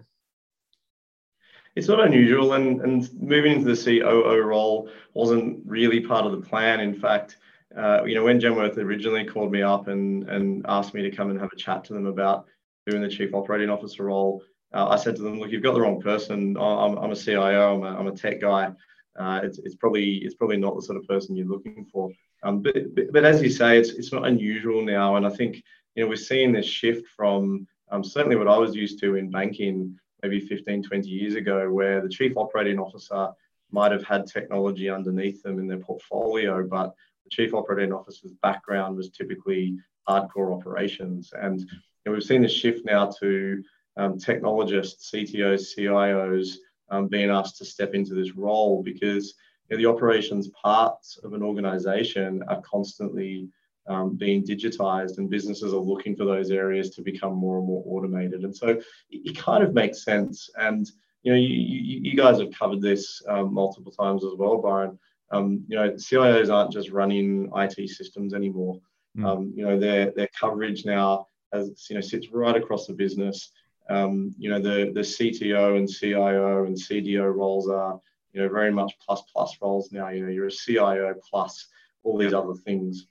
It's 1.75 1.87
not 1.87 1.99
unusual, 1.99 2.53
and 2.53 2.81
and 2.81 3.13
moving 3.21 3.53
into 3.53 3.73
the 3.73 3.99
COO 3.99 4.41
role 4.41 4.89
wasn't 5.13 5.61
really 5.65 6.01
part 6.01 6.25
of 6.25 6.31
the 6.31 6.41
plan. 6.41 6.79
In 6.79 6.99
fact. 6.99 7.37
Uh, 7.73 8.03
you 8.03 8.13
know, 8.15 8.23
when 8.25 8.37
Genworth 8.37 8.77
originally 8.77 9.23
called 9.23 9.49
me 9.49 9.61
up 9.61 9.87
and, 9.87 10.29
and 10.29 10.65
asked 10.67 10.93
me 10.93 11.01
to 11.03 11.09
come 11.09 11.29
and 11.29 11.39
have 11.39 11.53
a 11.53 11.55
chat 11.55 11.85
to 11.85 11.93
them 11.93 12.05
about 12.05 12.45
doing 12.85 13.01
the 13.01 13.07
chief 13.07 13.33
operating 13.33 13.69
officer 13.69 14.03
role, 14.03 14.43
uh, 14.73 14.87
I 14.87 14.95
said 14.95 15.15
to 15.17 15.21
them, 15.21 15.39
look, 15.39 15.51
you've 15.51 15.63
got 15.63 15.73
the 15.73 15.81
wrong 15.81 16.01
person. 16.01 16.55
I'm, 16.57 16.97
I'm 16.97 17.11
a 17.11 17.15
CIO. 17.15 17.75
I'm 17.75 17.83
a, 17.83 17.99
I'm 17.99 18.07
a 18.07 18.15
tech 18.15 18.39
guy. 18.39 18.71
Uh, 19.17 19.41
it's, 19.43 19.59
it's 19.59 19.75
probably 19.75 20.17
it's 20.17 20.35
probably 20.35 20.57
not 20.57 20.75
the 20.75 20.81
sort 20.81 20.97
of 20.97 21.07
person 21.07 21.35
you're 21.35 21.47
looking 21.47 21.85
for. 21.91 22.09
Um, 22.43 22.61
but, 22.61 22.95
but, 22.95 23.11
but 23.11 23.25
as 23.25 23.41
you 23.41 23.49
say, 23.49 23.77
it's 23.77 23.89
it's 23.91 24.13
not 24.13 24.25
unusual 24.25 24.81
now, 24.81 25.17
and 25.17 25.25
I 25.25 25.29
think 25.29 25.61
you 25.95 26.03
know 26.03 26.09
we're 26.09 26.15
seeing 26.15 26.51
this 26.51 26.65
shift 26.65 27.07
from 27.15 27.67
um, 27.91 28.03
certainly 28.03 28.37
what 28.37 28.47
I 28.47 28.57
was 28.57 28.73
used 28.73 28.99
to 29.01 29.15
in 29.15 29.29
banking 29.29 29.99
maybe 30.23 30.39
15, 30.39 30.83
20 30.83 31.07
years 31.07 31.35
ago, 31.35 31.69
where 31.71 32.01
the 32.01 32.09
chief 32.09 32.37
operating 32.37 32.79
officer 32.79 33.29
might 33.71 33.91
have 33.91 34.03
had 34.03 34.27
technology 34.27 34.89
underneath 34.89 35.41
them 35.43 35.59
in 35.59 35.67
their 35.67 35.79
portfolio, 35.79 36.65
but 36.67 36.93
the 37.23 37.29
chief 37.29 37.53
operating 37.53 37.93
officer's 37.93 38.33
background 38.43 38.97
was 38.97 39.09
typically 39.09 39.77
hardcore 40.07 40.55
operations, 40.55 41.33
and 41.39 41.61
you 41.61 41.67
know, 42.05 42.11
we've 42.13 42.23
seen 42.23 42.43
a 42.45 42.49
shift 42.49 42.85
now 42.85 43.05
to 43.19 43.63
um, 43.97 44.17
technologists, 44.17 45.11
CTOs, 45.11 45.77
CIOs 45.77 46.55
um, 46.89 47.07
being 47.07 47.29
asked 47.29 47.57
to 47.57 47.65
step 47.65 47.93
into 47.93 48.13
this 48.13 48.35
role 48.35 48.81
because 48.83 49.35
you 49.69 49.77
know, 49.77 49.83
the 49.83 49.89
operations 49.89 50.49
parts 50.49 51.17
of 51.23 51.33
an 51.33 51.43
organization 51.43 52.43
are 52.47 52.61
constantly 52.61 53.49
um, 53.87 54.15
being 54.15 54.43
digitized 54.43 55.17
and 55.17 55.29
businesses 55.29 55.73
are 55.73 55.77
looking 55.77 56.15
for 56.15 56.25
those 56.25 56.51
areas 56.51 56.91
to 56.91 57.01
become 57.01 57.33
more 57.33 57.57
and 57.57 57.67
more 57.67 57.83
automated. 57.85 58.43
And 58.43 58.55
so 58.55 58.67
it, 58.69 58.83
it 59.09 59.37
kind 59.37 59.63
of 59.63 59.73
makes 59.73 60.03
sense. 60.03 60.49
And 60.57 60.89
you 61.23 61.31
know, 61.31 61.37
you, 61.37 61.47
you, 61.47 62.01
you 62.11 62.15
guys 62.15 62.39
have 62.39 62.51
covered 62.51 62.81
this 62.81 63.21
um, 63.27 63.53
multiple 63.53 63.91
times 63.91 64.23
as 64.23 64.33
well, 64.37 64.57
Byron. 64.57 64.97
Um, 65.31 65.63
you 65.67 65.77
know, 65.77 65.91
CIOs 65.91 66.51
aren't 66.51 66.73
just 66.73 66.91
running 66.91 67.51
IT 67.55 67.89
systems 67.89 68.33
anymore. 68.33 68.79
Mm. 69.17 69.25
Um, 69.25 69.53
you 69.55 69.65
know, 69.65 69.79
their 69.79 70.11
their 70.11 70.29
coverage 70.37 70.85
now 70.85 71.27
has 71.53 71.87
you 71.89 71.95
know 71.95 72.01
sits 72.01 72.31
right 72.31 72.55
across 72.55 72.87
the 72.87 72.93
business 72.93 73.51
um, 73.91 74.33
you 74.37 74.49
know, 74.49 74.59
the, 74.59 74.91
the 74.93 75.01
CTO 75.01 75.77
and 75.77 75.89
CIO 75.89 76.65
and 76.65 76.75
CDO 76.75 77.33
roles 77.33 77.69
are, 77.69 77.99
you 78.33 78.41
know, 78.41 78.49
very 78.49 78.71
much 78.71 78.93
plus 79.05 79.21
plus 79.33 79.57
roles 79.61 79.91
now. 79.91 80.09
You 80.09 80.23
know, 80.23 80.31
you're 80.31 80.47
a 80.47 80.51
CIO 80.51 81.13
plus 81.29 81.67
all 82.03 82.17
these 82.17 82.33
other 82.33 82.53
things. 82.53 83.07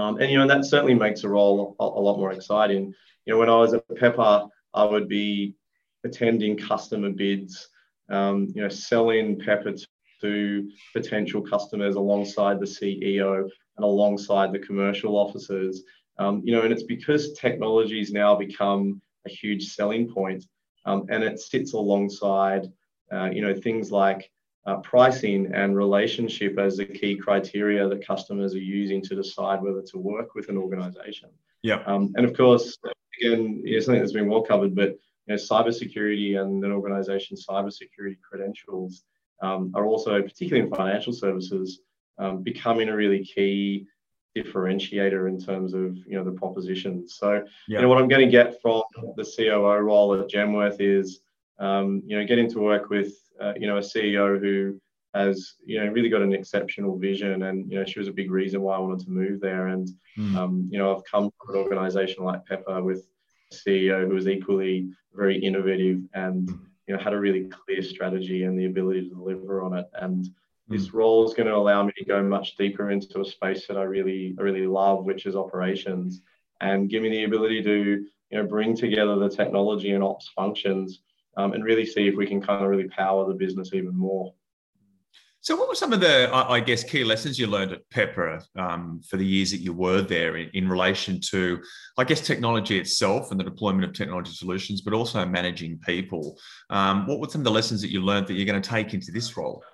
Um, 0.00 0.18
and, 0.18 0.30
you 0.30 0.36
know, 0.36 0.42
and 0.42 0.50
that 0.50 0.64
certainly 0.64 0.94
makes 0.94 1.24
a 1.24 1.28
role 1.28 1.76
a, 1.78 1.84
a, 1.84 2.00
lot 2.00 2.16
more 2.16 2.32
exciting. 2.32 2.94
You 3.26 3.34
know, 3.34 3.38
when 3.38 3.50
I 3.50 3.56
was 3.56 3.74
at 3.74 3.84
Pepper, 3.96 4.46
I 4.72 4.84
would 4.84 5.08
be 5.08 5.54
attending 6.04 6.56
customer 6.56 7.10
bids, 7.10 7.68
um, 8.08 8.48
you 8.54 8.62
know, 8.62 8.68
selling 8.70 9.38
Pepper 9.38 9.74
to 10.22 10.70
potential 10.94 11.42
customers 11.42 11.96
alongside 11.96 12.60
the 12.60 12.66
CEO 12.66 13.42
and 13.42 13.84
alongside 13.84 14.52
the 14.52 14.58
commercial 14.58 15.16
officers. 15.16 15.82
Um, 16.18 16.40
you 16.44 16.54
know, 16.54 16.62
and 16.62 16.72
it's 16.72 16.84
because 16.84 17.34
technology's 17.34 18.10
now 18.10 18.34
become 18.34 19.02
a 19.26 19.30
huge 19.30 19.68
selling 19.68 20.10
point, 20.10 20.44
um, 20.86 21.06
and 21.10 21.22
it 21.22 21.40
sits 21.40 21.74
alongside, 21.74 22.72
uh, 23.12 23.28
you 23.30 23.42
know, 23.42 23.54
things 23.54 23.92
like 23.92 24.30
uh, 24.66 24.76
pricing 24.78 25.50
and 25.54 25.76
relationship 25.76 26.58
as 26.58 26.76
the 26.76 26.84
key 26.84 27.16
criteria 27.16 27.88
that 27.88 28.06
customers 28.06 28.54
are 28.54 28.58
using 28.58 29.02
to 29.02 29.14
decide 29.14 29.62
whether 29.62 29.82
to 29.82 29.98
work 29.98 30.34
with 30.34 30.48
an 30.48 30.56
organization. 30.56 31.30
Yeah. 31.62 31.82
Um, 31.86 32.12
and 32.16 32.26
of 32.26 32.36
course, 32.36 32.76
again, 33.20 33.62
you 33.64 33.74
know, 33.74 33.80
something 33.80 34.00
that's 34.00 34.12
been 34.12 34.28
well 34.28 34.42
covered, 34.42 34.74
but 34.74 34.90
you 35.26 35.34
know, 35.34 35.36
cybersecurity 35.36 36.40
and 36.40 36.64
an 36.64 36.72
organization's 36.72 37.46
cybersecurity 37.46 38.18
credentials 38.20 39.04
um, 39.42 39.72
are 39.74 39.86
also, 39.86 40.20
particularly 40.20 40.68
in 40.68 40.74
financial 40.74 41.12
services, 41.12 41.80
um, 42.18 42.42
becoming 42.42 42.88
a 42.88 42.96
really 42.96 43.24
key 43.24 43.86
differentiator 44.36 45.28
in 45.28 45.40
terms 45.40 45.74
of 45.74 45.96
you 46.06 46.16
know 46.16 46.24
the 46.24 46.32
proposition. 46.32 47.08
So 47.08 47.42
you 47.66 47.80
know 47.80 47.88
what 47.88 47.98
I'm 47.98 48.08
going 48.08 48.24
to 48.24 48.30
get 48.30 48.60
from 48.60 48.82
the 49.16 49.24
COO 49.24 49.78
role 49.78 50.14
at 50.14 50.28
Genworth 50.28 50.76
is 50.80 51.20
um, 51.58 52.02
you 52.06 52.18
know 52.18 52.24
getting 52.24 52.50
to 52.50 52.60
work 52.60 52.90
with 52.90 53.14
uh, 53.40 53.52
you 53.56 53.66
know 53.66 53.78
a 53.78 53.80
CEO 53.80 54.40
who 54.40 54.80
has 55.14 55.54
you 55.64 55.78
know 55.78 55.90
really 55.90 56.08
got 56.08 56.22
an 56.22 56.32
exceptional 56.32 56.96
vision 56.96 57.42
and 57.44 57.70
you 57.70 57.78
know 57.78 57.84
she 57.84 57.98
was 57.98 58.08
a 58.08 58.12
big 58.12 58.30
reason 58.30 58.60
why 58.60 58.76
I 58.76 58.78
wanted 58.78 59.04
to 59.06 59.10
move 59.10 59.40
there 59.40 59.68
and 59.68 59.88
mm. 60.16 60.36
um, 60.36 60.68
you 60.70 60.78
know 60.78 60.94
I've 60.94 61.04
come 61.04 61.30
from 61.38 61.54
an 61.54 61.60
organization 61.60 62.24
like 62.24 62.46
Pepper 62.46 62.82
with 62.82 63.08
a 63.52 63.54
CEO 63.54 64.06
who 64.06 64.14
was 64.14 64.28
equally 64.28 64.90
very 65.12 65.38
innovative 65.38 66.02
and 66.14 66.48
hmm. 66.48 66.56
you 66.86 66.96
know 66.96 67.02
had 67.02 67.14
a 67.14 67.18
really 67.18 67.48
clear 67.48 67.82
strategy 67.82 68.44
and 68.44 68.56
the 68.56 68.66
ability 68.66 69.08
to 69.08 69.14
deliver 69.14 69.62
on 69.62 69.76
it 69.76 69.86
and 69.94 70.30
this 70.70 70.86
hmm. 70.88 70.96
role 70.96 71.26
is 71.26 71.34
going 71.34 71.48
to 71.48 71.54
allow 71.54 71.82
me 71.82 71.92
to 71.98 72.04
go 72.04 72.22
much 72.22 72.56
deeper 72.56 72.90
into 72.90 73.20
a 73.20 73.24
space 73.24 73.66
that 73.66 73.76
I 73.76 73.82
really, 73.82 74.34
I 74.38 74.42
really 74.42 74.66
love, 74.66 75.04
which 75.04 75.26
is 75.26 75.36
operations, 75.36 76.22
and 76.60 76.88
give 76.88 77.02
me 77.02 77.10
the 77.10 77.24
ability 77.24 77.62
to, 77.64 78.06
you 78.30 78.38
know, 78.38 78.46
bring 78.46 78.76
together 78.76 79.16
the 79.16 79.28
technology 79.28 79.90
and 79.90 80.04
ops 80.04 80.30
functions, 80.34 81.02
um, 81.36 81.52
and 81.52 81.64
really 81.64 81.86
see 81.86 82.08
if 82.08 82.16
we 82.16 82.26
can 82.26 82.40
kind 82.40 82.64
of 82.64 82.70
really 82.70 82.88
power 82.88 83.26
the 83.26 83.34
business 83.34 83.70
even 83.72 83.96
more. 83.96 84.32
So, 85.42 85.56
what 85.56 85.70
were 85.70 85.74
some 85.74 85.94
of 85.94 86.00
the, 86.00 86.28
I 86.30 86.60
guess, 86.60 86.84
key 86.84 87.02
lessons 87.02 87.38
you 87.38 87.46
learned 87.46 87.72
at 87.72 87.88
Pepper 87.88 88.42
um, 88.56 89.00
for 89.08 89.16
the 89.16 89.24
years 89.24 89.50
that 89.52 89.60
you 89.60 89.72
were 89.72 90.02
there 90.02 90.36
in, 90.36 90.50
in, 90.52 90.68
relation 90.68 91.18
to, 91.30 91.62
I 91.96 92.04
guess, 92.04 92.20
technology 92.20 92.78
itself 92.78 93.30
and 93.30 93.40
the 93.40 93.44
deployment 93.44 93.84
of 93.84 93.94
technology 93.94 94.32
solutions, 94.32 94.82
but 94.82 94.92
also 94.92 95.24
managing 95.24 95.78
people? 95.78 96.38
Um, 96.68 97.06
what 97.06 97.20
were 97.20 97.28
some 97.28 97.40
of 97.40 97.46
the 97.46 97.50
lessons 97.50 97.80
that 97.80 97.90
you 97.90 98.02
learned 98.02 98.26
that 98.26 98.34
you're 98.34 98.44
going 98.44 98.60
to 98.60 98.68
take 98.68 98.92
into 98.92 99.12
this 99.12 99.34
role? 99.34 99.64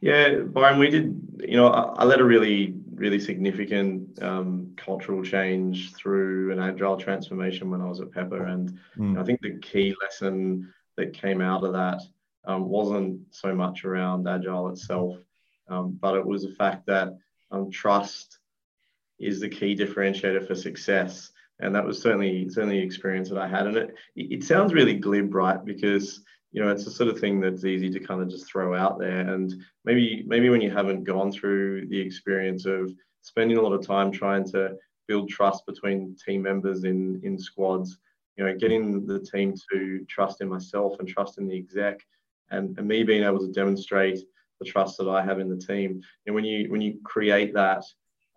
Yeah, 0.00 0.40
Byron, 0.40 0.78
we 0.78 0.90
did, 0.90 1.20
you 1.46 1.56
know, 1.56 1.68
I, 1.68 2.02
I 2.02 2.04
led 2.04 2.20
a 2.20 2.24
really, 2.24 2.74
really 2.94 3.18
significant 3.18 4.22
um, 4.22 4.72
cultural 4.76 5.22
change 5.22 5.94
through 5.94 6.52
an 6.52 6.60
agile 6.60 6.96
transformation 6.96 7.70
when 7.70 7.80
I 7.80 7.88
was 7.88 8.00
at 8.00 8.12
Pepper. 8.12 8.44
And 8.44 8.78
mm. 8.96 9.18
I 9.18 9.24
think 9.24 9.40
the 9.40 9.58
key 9.58 9.94
lesson 10.02 10.72
that 10.96 11.12
came 11.12 11.40
out 11.40 11.64
of 11.64 11.72
that 11.72 12.00
um, 12.46 12.68
wasn't 12.68 13.20
so 13.30 13.54
much 13.54 13.84
around 13.84 14.28
agile 14.28 14.68
itself, 14.68 15.16
um, 15.68 15.98
but 16.00 16.14
it 16.14 16.24
was 16.24 16.42
the 16.42 16.54
fact 16.54 16.86
that 16.86 17.16
um, 17.50 17.70
trust 17.70 18.38
is 19.18 19.40
the 19.40 19.48
key 19.48 19.74
differentiator 19.74 20.46
for 20.46 20.54
success. 20.54 21.32
And 21.58 21.74
that 21.74 21.86
was 21.86 22.00
certainly 22.02 22.50
certainly 22.50 22.80
the 22.80 22.86
experience 22.86 23.30
that 23.30 23.38
I 23.38 23.48
had. 23.48 23.66
And 23.66 23.76
it, 23.76 23.94
it 24.14 24.44
sounds 24.44 24.74
really 24.74 24.94
glib, 24.94 25.34
right? 25.34 25.64
Because 25.64 26.22
you 26.56 26.64
know, 26.64 26.70
it's 26.70 26.86
the 26.86 26.90
sort 26.90 27.10
of 27.10 27.20
thing 27.20 27.38
that's 27.38 27.66
easy 27.66 27.90
to 27.90 28.00
kind 28.00 28.22
of 28.22 28.30
just 28.30 28.50
throw 28.50 28.74
out 28.74 28.98
there. 28.98 29.30
And 29.30 29.54
maybe 29.84 30.24
maybe 30.26 30.48
when 30.48 30.62
you 30.62 30.70
haven't 30.70 31.04
gone 31.04 31.30
through 31.30 31.86
the 31.88 32.00
experience 32.00 32.64
of 32.64 32.90
spending 33.20 33.58
a 33.58 33.60
lot 33.60 33.74
of 33.74 33.86
time 33.86 34.10
trying 34.10 34.50
to 34.52 34.74
build 35.06 35.28
trust 35.28 35.66
between 35.66 36.16
team 36.16 36.40
members 36.40 36.84
in 36.84 37.20
in 37.24 37.38
squads, 37.38 37.98
you 38.38 38.44
know, 38.44 38.56
getting 38.56 39.06
the 39.06 39.20
team 39.20 39.52
to 39.70 40.06
trust 40.08 40.40
in 40.40 40.48
myself 40.48 40.98
and 40.98 41.06
trust 41.06 41.36
in 41.36 41.46
the 41.46 41.58
exec, 41.58 42.00
and, 42.50 42.76
and 42.78 42.88
me 42.88 43.02
being 43.02 43.22
able 43.22 43.40
to 43.40 43.52
demonstrate 43.52 44.20
the 44.58 44.64
trust 44.64 44.96
that 44.96 45.10
I 45.10 45.22
have 45.22 45.40
in 45.40 45.50
the 45.50 45.58
team. 45.58 46.00
And 46.24 46.34
when 46.34 46.46
you 46.46 46.70
when 46.70 46.80
you 46.80 46.98
create 47.04 47.52
that 47.52 47.84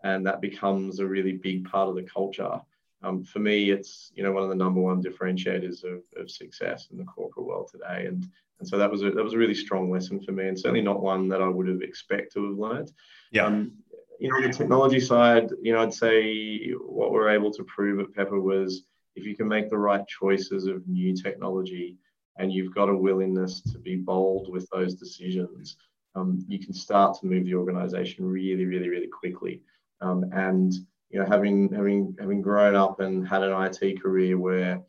and 0.04 0.28
that 0.28 0.42
becomes 0.42 1.00
a 1.00 1.08
really 1.08 1.38
big 1.38 1.70
part 1.72 1.88
of 1.88 1.96
the 1.96 2.04
culture, 2.04 2.60
um, 3.04 3.24
for 3.24 3.40
me, 3.40 3.72
it's 3.72 4.12
you 4.14 4.24
know 4.24 4.32
one 4.32 4.44
of 4.44 4.50
the 4.50 4.56
number 4.56 4.82
one 4.82 5.02
differentiators 5.02 5.84
of, 5.84 6.02
of 6.18 6.30
success 6.30 6.88
in 6.92 6.98
the 6.98 7.06
corporate 7.06 7.46
world 7.46 7.70
today, 7.72 8.06
and 8.08 8.28
and 8.60 8.68
so 8.68 8.78
that 8.78 8.92
was 8.92 9.04
a 9.04 9.12
that 9.12 9.24
was 9.24 9.34
a 9.34 9.38
really 9.38 9.56
strong 9.56 9.90
lesson 9.90 10.22
for 10.22 10.32
me, 10.32 10.48
and 10.48 10.60
certainly 10.60 10.82
not 10.82 11.02
one 11.02 11.30
that 11.30 11.42
I 11.42 11.48
would 11.48 11.68
have 11.68 11.82
expected 11.82 12.34
to 12.34 12.50
have 12.50 12.58
learned. 12.58 12.92
Yeah. 13.32 13.46
Um, 13.46 13.74
you 14.20 14.30
know, 14.30 14.36
on 14.36 14.44
the 14.44 14.50
technology 14.50 15.00
side, 15.00 15.50
you 15.62 15.72
know, 15.72 15.82
I'd 15.82 15.94
say 15.94 16.72
what 16.72 17.12
we're 17.12 17.30
able 17.30 17.52
to 17.52 17.64
prove 17.64 18.02
at 18.02 18.14
Pepper 18.14 18.42
was 18.42 18.84
if 19.16 19.26
you 19.26 19.36
can 19.36 19.48
make 19.48 19.70
the 19.70 19.78
right 19.78 20.06
choices 20.08 20.66
of 20.66 20.86
new 20.88 21.16
technology 21.16 21.96
and 22.38 22.52
you've 22.52 22.76
got 22.76 22.90
a 22.90 22.96
willingness 22.96 23.62
to 23.62 23.78
be 23.78 23.96
bold 23.96 24.52
with 24.52 24.68
those 24.74 24.96
decisions, 24.96 25.78
um, 26.16 26.44
you 26.50 26.60
can 26.60 26.74
start 26.74 27.18
to 27.20 27.28
move 27.28 27.46
the 27.46 27.56
organization 27.56 28.26
really, 28.26 28.66
really, 28.66 28.90
really 28.90 29.08
quickly. 29.08 29.62
Um, 30.02 30.26
and 30.34 30.74
you 31.10 31.20
know, 31.20 31.26
having 31.26 31.74
having 31.74 32.16
having 32.20 32.42
grown 32.42 32.76
up 32.76 33.00
and 33.00 33.28
had 33.28 33.44
an 33.44 33.54
IT 33.64 34.02
career 34.02 34.38
where 34.38 34.82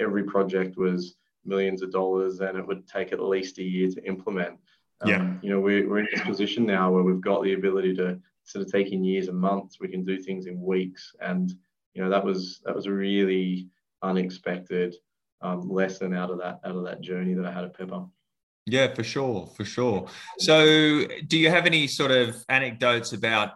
every 0.00 0.24
project 0.24 0.76
was 0.76 1.14
millions 1.44 1.82
of 1.82 1.92
dollars 1.92 2.40
and 2.40 2.58
it 2.58 2.66
would 2.66 2.86
take 2.86 3.12
at 3.12 3.20
least 3.20 3.58
a 3.58 3.62
year 3.62 3.88
to 3.90 4.04
implement. 4.04 4.56
Um, 5.00 5.08
yeah. 5.08 5.32
You 5.42 5.50
know, 5.50 5.60
we're, 5.60 5.88
we're 5.88 6.00
in 6.00 6.08
this 6.12 6.22
position 6.22 6.66
now 6.66 6.90
where 6.90 7.02
we've 7.02 7.20
got 7.20 7.42
the 7.42 7.54
ability 7.54 7.94
to 7.96 8.18
instead 8.44 8.62
of 8.62 8.72
taking 8.72 9.04
years 9.04 9.28
and 9.28 9.38
months, 9.38 9.78
we 9.78 9.88
can 9.88 10.04
do 10.04 10.18
things 10.18 10.46
in 10.46 10.60
weeks. 10.60 11.14
And 11.20 11.52
you 11.94 12.02
know, 12.02 12.10
that 12.10 12.24
was 12.24 12.60
that 12.64 12.74
was 12.74 12.86
a 12.86 12.92
really 12.92 13.68
unexpected 14.02 14.96
um, 15.42 15.68
lesson 15.68 16.14
out 16.14 16.30
of 16.30 16.38
that 16.38 16.60
out 16.64 16.76
of 16.76 16.84
that 16.84 17.00
journey 17.00 17.34
that 17.34 17.46
I 17.46 17.52
had 17.52 17.64
at 17.64 17.76
Pepper. 17.76 18.04
Yeah, 18.66 18.92
for 18.94 19.02
sure, 19.02 19.50
for 19.56 19.64
sure. 19.64 20.08
So, 20.38 21.06
do 21.26 21.38
you 21.38 21.48
have 21.48 21.64
any 21.64 21.86
sort 21.86 22.10
of 22.10 22.44
anecdotes 22.50 23.12
about 23.14 23.52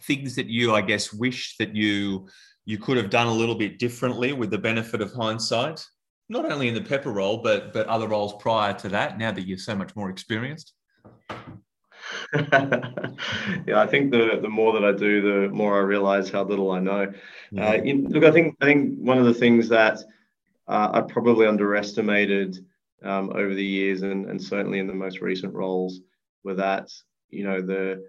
things 0.00 0.34
that 0.36 0.46
you, 0.46 0.74
I 0.74 0.80
guess, 0.80 1.12
wish 1.12 1.56
that 1.58 1.74
you 1.74 2.28
you 2.64 2.78
could 2.78 2.96
have 2.96 3.10
done 3.10 3.26
a 3.26 3.32
little 3.32 3.56
bit 3.56 3.78
differently 3.78 4.32
with 4.32 4.50
the 4.50 4.58
benefit 4.58 5.00
of 5.00 5.12
hindsight? 5.12 5.84
Not 6.28 6.50
only 6.50 6.68
in 6.68 6.74
the 6.74 6.82
Pepper 6.82 7.10
role, 7.10 7.38
but 7.38 7.72
but 7.72 7.86
other 7.86 8.08
roles 8.08 8.34
prior 8.40 8.74
to 8.74 8.88
that. 8.90 9.18
Now 9.18 9.32
that 9.32 9.46
you're 9.46 9.58
so 9.58 9.74
much 9.74 9.94
more 9.96 10.10
experienced. 10.10 10.72
yeah, 12.34 13.76
I 13.76 13.86
think 13.86 14.10
the 14.10 14.38
the 14.40 14.48
more 14.48 14.72
that 14.72 14.84
I 14.84 14.92
do, 14.92 15.20
the 15.20 15.48
more 15.48 15.76
I 15.76 15.80
realize 15.80 16.30
how 16.30 16.42
little 16.44 16.70
I 16.70 16.80
know. 16.80 17.12
Yeah. 17.50 17.70
Uh, 17.70 17.82
you, 17.82 18.08
look, 18.08 18.24
I 18.24 18.30
think 18.30 18.56
I 18.60 18.66
think 18.66 18.98
one 18.98 19.18
of 19.18 19.24
the 19.24 19.34
things 19.34 19.68
that 19.68 19.98
uh, 20.68 20.90
I 20.94 21.00
probably 21.02 21.46
underestimated 21.46 22.64
um, 23.02 23.30
over 23.34 23.54
the 23.54 23.64
years, 23.64 24.02
and, 24.02 24.26
and 24.26 24.42
certainly 24.42 24.78
in 24.78 24.86
the 24.86 24.94
most 24.94 25.20
recent 25.20 25.54
roles, 25.54 26.00
were 26.44 26.54
that 26.54 26.88
you 27.30 27.44
know 27.44 27.60
the 27.60 28.04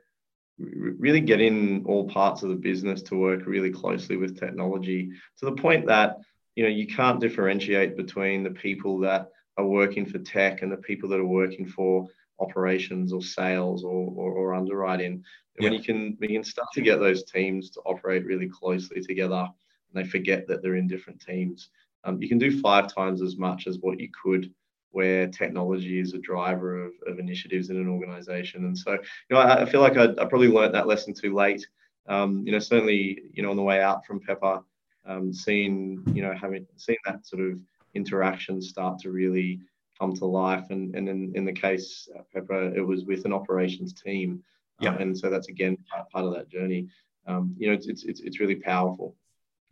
really 0.59 1.21
getting 1.21 1.83
all 1.85 2.07
parts 2.07 2.43
of 2.43 2.49
the 2.49 2.55
business 2.55 3.01
to 3.01 3.15
work 3.15 3.45
really 3.45 3.71
closely 3.71 4.17
with 4.17 4.39
technology 4.39 5.11
to 5.37 5.45
the 5.45 5.51
point 5.51 5.87
that 5.87 6.17
you 6.55 6.63
know 6.63 6.69
you 6.69 6.85
can't 6.85 7.19
differentiate 7.19 7.97
between 7.97 8.43
the 8.43 8.51
people 8.51 8.99
that 8.99 9.29
are 9.57 9.65
working 9.65 10.05
for 10.05 10.19
tech 10.19 10.61
and 10.61 10.71
the 10.71 10.77
people 10.77 11.09
that 11.09 11.19
are 11.19 11.25
working 11.25 11.65
for 11.65 12.07
operations 12.39 13.13
or 13.13 13.21
sales 13.21 13.83
or, 13.83 14.11
or, 14.15 14.31
or 14.33 14.53
underwriting. 14.53 15.23
Yeah. 15.59 15.69
When 15.69 15.73
you 15.73 15.83
can 15.83 16.17
you 16.21 16.27
can 16.27 16.43
start 16.43 16.67
to 16.73 16.81
get 16.81 16.99
those 16.99 17.23
teams 17.23 17.69
to 17.71 17.81
operate 17.81 18.25
really 18.25 18.47
closely 18.47 19.01
together 19.01 19.47
and 19.93 19.93
they 19.93 20.07
forget 20.07 20.47
that 20.47 20.61
they're 20.61 20.75
in 20.75 20.87
different 20.87 21.21
teams, 21.21 21.69
um, 22.03 22.21
you 22.21 22.27
can 22.27 22.39
do 22.39 22.59
five 22.59 22.93
times 22.93 23.21
as 23.21 23.37
much 23.37 23.67
as 23.67 23.77
what 23.79 23.99
you 23.99 24.09
could 24.23 24.51
where 24.93 25.27
technology 25.27 25.99
is 25.99 26.13
a 26.13 26.19
driver 26.19 26.85
of, 26.85 26.93
of 27.07 27.19
initiatives 27.19 27.69
in 27.69 27.77
an 27.77 27.89
organization. 27.89 28.65
And 28.65 28.77
so, 28.77 28.91
you 28.93 28.99
know, 29.31 29.37
I, 29.37 29.63
I 29.63 29.65
feel 29.65 29.81
like 29.81 29.97
I, 29.97 30.05
I, 30.21 30.25
probably 30.25 30.47
learned 30.47 30.75
that 30.75 30.87
lesson 30.87 31.13
too 31.13 31.33
late. 31.33 31.67
Um, 32.07 32.43
you 32.45 32.51
know, 32.51 32.59
certainly, 32.59 33.23
you 33.33 33.41
know, 33.41 33.49
on 33.49 33.57
the 33.57 33.63
way 33.63 33.81
out 33.81 34.05
from 34.05 34.19
Pepper, 34.19 34.61
um, 35.05 35.33
seeing, 35.33 36.03
you 36.13 36.21
know, 36.21 36.33
having 36.39 36.65
seen 36.77 36.97
that 37.05 37.25
sort 37.25 37.41
of 37.41 37.59
interaction 37.95 38.61
start 38.61 38.99
to 38.99 39.09
really 39.09 39.59
come 39.99 40.13
to 40.13 40.25
life. 40.25 40.65
And, 40.69 40.95
and 40.95 41.09
in, 41.09 41.31
in 41.35 41.43
the 41.43 41.53
case 41.53 42.07
of 42.15 42.31
Pepper, 42.31 42.75
it 42.75 42.85
was 42.85 43.03
with 43.03 43.25
an 43.25 43.33
operations 43.33 43.93
team. 43.93 44.43
Yeah. 44.79 44.91
Um, 44.91 44.97
and 44.97 45.17
so 45.17 45.29
that's 45.31 45.49
again 45.49 45.77
part, 45.91 46.09
part 46.11 46.25
of 46.25 46.33
that 46.35 46.49
journey. 46.49 46.87
Um, 47.25 47.55
you 47.57 47.67
know, 47.67 47.73
it's, 47.73 47.87
it's, 47.87 48.19
it's 48.19 48.39
really 48.39 48.55
powerful. 48.55 49.15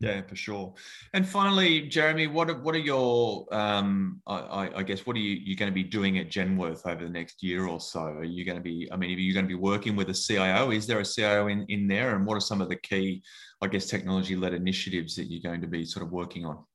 Yeah, 0.02 0.24
for 0.24 0.36
sure. 0.36 0.74
And 1.14 1.28
finally, 1.28 1.82
Jeremy, 1.82 2.26
what 2.26 2.50
are, 2.50 2.60
what 2.60 2.74
are 2.74 2.80
your, 2.80 3.46
um, 3.54 4.20
I, 4.26 4.72
I, 4.78 4.84
guess, 4.84 5.06
what 5.06 5.16
are 5.16 5.20
you 5.20 5.36
you 5.36 5.56
going 5.56 5.70
to 5.70 5.76
be 5.76 5.84
doing 5.84 6.18
at 6.18 6.28
Genworth 6.28 6.88
over 6.88 7.04
the 7.04 7.10
next 7.10 7.44
year 7.44 7.68
or 7.68 7.80
so? 7.80 8.02
Are 8.06 8.24
you 8.24 8.44
going 8.44 8.58
to 8.58 8.64
be, 8.64 8.90
I 8.92 8.98
mean, 8.98 9.16
are 9.16 9.22
you 9.22 9.32
going 9.32 9.46
to 9.46 9.48
be 9.48 9.54
working 9.54 9.96
with 9.96 10.10
a 10.10 10.14
CIO? 10.14 10.72
Is 10.72 10.88
there 10.88 11.00
a 11.00 11.06
CIO 11.06 11.48
in, 11.48 11.68
in 11.70 11.88
there? 11.88 12.16
And 12.16 12.26
what 12.26 12.36
are 12.36 12.42
some 12.42 12.62
of 12.62 12.70
the 12.70 12.78
key, 12.78 13.22
I 13.62 13.68
guess, 13.68 13.86
technology-led 13.86 14.56
initiatives 14.56 15.16
that 15.18 15.26
you're 15.26 15.48
going 15.48 15.62
to 15.62 15.68
be 15.68 15.86
sort 15.86 16.04
of 16.04 16.12
working 16.12 16.48
on? 16.48 16.66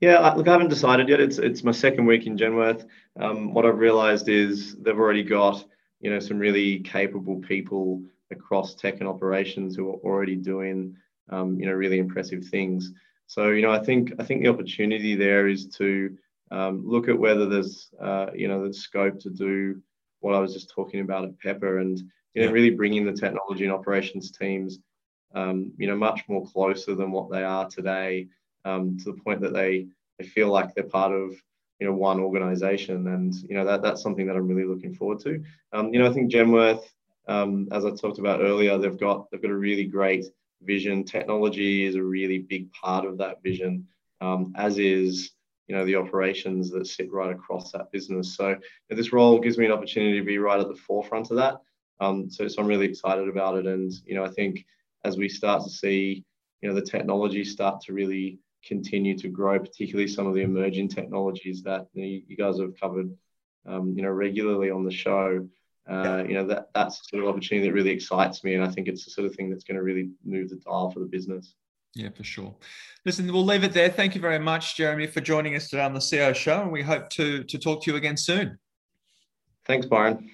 Yeah, 0.00 0.34
look, 0.34 0.46
I 0.46 0.52
haven't 0.52 0.68
decided 0.68 1.08
yet. 1.08 1.20
It's 1.20 1.38
it's 1.38 1.64
my 1.64 1.72
second 1.72 2.06
week 2.06 2.26
in 2.26 2.36
Genworth. 2.36 2.86
Um, 3.18 3.54
what 3.54 3.64
I've 3.64 3.78
realised 3.78 4.28
is 4.28 4.76
they've 4.76 4.98
already 4.98 5.24
got 5.24 5.64
you 6.00 6.10
know 6.10 6.20
some 6.20 6.38
really 6.38 6.80
capable 6.80 7.40
people 7.40 8.02
across 8.30 8.74
tech 8.74 9.00
and 9.00 9.08
operations 9.08 9.74
who 9.74 9.88
are 9.88 9.96
already 10.04 10.36
doing 10.36 10.94
um, 11.30 11.58
you 11.58 11.66
know, 11.66 11.72
really 11.72 11.98
impressive 11.98 12.44
things. 12.44 12.92
So, 13.26 13.50
you 13.50 13.62
know, 13.62 13.72
I 13.72 13.82
think 13.82 14.12
I 14.18 14.24
think 14.24 14.42
the 14.42 14.48
opportunity 14.48 15.14
there 15.14 15.48
is 15.48 15.66
to 15.78 16.16
um, 16.50 16.82
look 16.86 17.08
at 17.08 17.18
whether 17.18 17.46
there's, 17.46 17.88
uh, 18.00 18.26
you 18.34 18.48
know, 18.48 18.66
the 18.66 18.74
scope 18.74 19.18
to 19.20 19.30
do 19.30 19.82
what 20.20 20.34
I 20.34 20.40
was 20.40 20.52
just 20.52 20.70
talking 20.70 21.00
about 21.00 21.24
at 21.24 21.38
Pepper, 21.40 21.78
and 21.78 21.98
you 22.34 22.44
know, 22.44 22.52
really 22.52 22.70
bringing 22.70 23.04
the 23.04 23.12
technology 23.12 23.64
and 23.64 23.72
operations 23.72 24.30
teams, 24.30 24.78
um, 25.34 25.72
you 25.76 25.86
know, 25.86 25.96
much 25.96 26.22
more 26.28 26.46
closer 26.46 26.94
than 26.94 27.10
what 27.10 27.30
they 27.30 27.42
are 27.42 27.68
today, 27.68 28.28
um, 28.64 28.96
to 28.98 29.12
the 29.12 29.20
point 29.22 29.40
that 29.40 29.52
they 29.52 29.86
they 30.18 30.26
feel 30.26 30.48
like 30.48 30.74
they're 30.74 30.84
part 30.84 31.12
of 31.12 31.34
you 31.80 31.86
know 31.86 31.94
one 31.94 32.20
organization. 32.20 33.08
And 33.08 33.34
you 33.34 33.54
know 33.56 33.64
that 33.64 33.82
that's 33.82 34.02
something 34.02 34.26
that 34.26 34.36
i'm 34.36 34.48
really 34.48 34.68
looking 34.68 34.94
forward 34.94 35.20
to. 35.20 35.42
Um, 35.72 35.92
you 35.92 35.98
know 35.98 36.08
i 36.08 36.12
think 36.12 36.30
genworth 36.32 36.84
um, 37.28 37.68
as 37.72 37.84
i 37.84 37.90
talked 37.90 38.18
about 38.18 38.40
earlier 38.40 38.78
they've 38.78 38.98
got 38.98 39.30
they've 39.30 39.42
got 39.42 39.50
a 39.50 39.56
really 39.56 39.84
great 39.84 40.26
vision. 40.62 41.04
Technology 41.04 41.84
is 41.84 41.94
a 41.94 42.02
really 42.02 42.38
big 42.38 42.70
part 42.72 43.04
of 43.04 43.18
that 43.18 43.42
vision, 43.42 43.86
um, 44.20 44.52
as 44.56 44.78
is 44.78 45.32
you 45.66 45.74
know 45.74 45.84
the 45.84 45.96
operations 45.96 46.70
that 46.70 46.86
sit 46.86 47.12
right 47.12 47.34
across 47.34 47.72
that 47.72 47.90
business. 47.92 48.36
So 48.36 48.56
this 48.88 49.12
role 49.12 49.40
gives 49.40 49.58
me 49.58 49.66
an 49.66 49.72
opportunity 49.72 50.18
to 50.18 50.24
be 50.24 50.38
right 50.38 50.60
at 50.60 50.68
the 50.68 50.76
forefront 50.76 51.30
of 51.30 51.36
that. 51.36 51.56
Um, 52.00 52.30
so, 52.30 52.46
so 52.46 52.60
I'm 52.60 52.68
really 52.68 52.86
excited 52.86 53.28
about 53.28 53.56
it, 53.58 53.66
and 53.66 53.92
you 54.04 54.14
know 54.14 54.24
I 54.24 54.30
think 54.30 54.64
as 55.04 55.16
we 55.16 55.28
start 55.28 55.62
to 55.64 55.70
see 55.70 56.24
you 56.62 56.68
know 56.68 56.74
the 56.74 56.82
technology 56.82 57.44
start 57.44 57.80
to 57.82 57.92
really 57.92 58.38
continue 58.64 59.16
to 59.16 59.28
grow, 59.28 59.58
particularly 59.58 60.08
some 60.08 60.26
of 60.26 60.34
the 60.34 60.42
emerging 60.42 60.88
technologies 60.88 61.62
that 61.62 61.86
you, 61.92 62.02
know, 62.02 62.20
you 62.26 62.36
guys 62.36 62.58
have 62.58 62.78
covered 62.80 63.10
um, 63.66 63.94
you 63.96 64.02
know 64.02 64.10
regularly 64.10 64.70
on 64.70 64.84
the 64.84 64.90
show 64.92 65.46
uh, 65.88 66.24
you 66.26 66.34
know 66.34 66.46
that 66.46 66.68
that's 66.74 66.98
the 66.98 67.04
sort 67.10 67.22
of 67.22 67.28
opportunity 67.28 67.66
that 67.66 67.72
really 67.72 67.90
excites 67.90 68.42
me 68.44 68.54
and 68.54 68.64
i 68.64 68.68
think 68.68 68.88
it's 68.88 69.04
the 69.04 69.10
sort 69.10 69.26
of 69.26 69.34
thing 69.34 69.50
that's 69.50 69.64
going 69.64 69.76
to 69.76 69.82
really 69.82 70.10
move 70.24 70.48
the 70.48 70.56
dial 70.56 70.90
for 70.90 71.00
the 71.00 71.06
business 71.06 71.54
yeah 71.94 72.08
for 72.10 72.24
sure 72.24 72.54
listen 73.04 73.30
we'll 73.32 73.44
leave 73.44 73.64
it 73.64 73.72
there 73.72 73.88
thank 73.88 74.14
you 74.14 74.20
very 74.20 74.38
much 74.38 74.76
jeremy 74.76 75.06
for 75.06 75.20
joining 75.20 75.54
us 75.54 75.68
today 75.68 75.82
on 75.82 75.94
the 75.94 76.00
CIO 76.00 76.32
show 76.32 76.62
and 76.62 76.72
we 76.72 76.82
hope 76.82 77.08
to 77.10 77.44
to 77.44 77.58
talk 77.58 77.82
to 77.82 77.90
you 77.90 77.96
again 77.96 78.16
soon 78.16 78.58
thanks 79.64 79.86
byron 79.86 80.28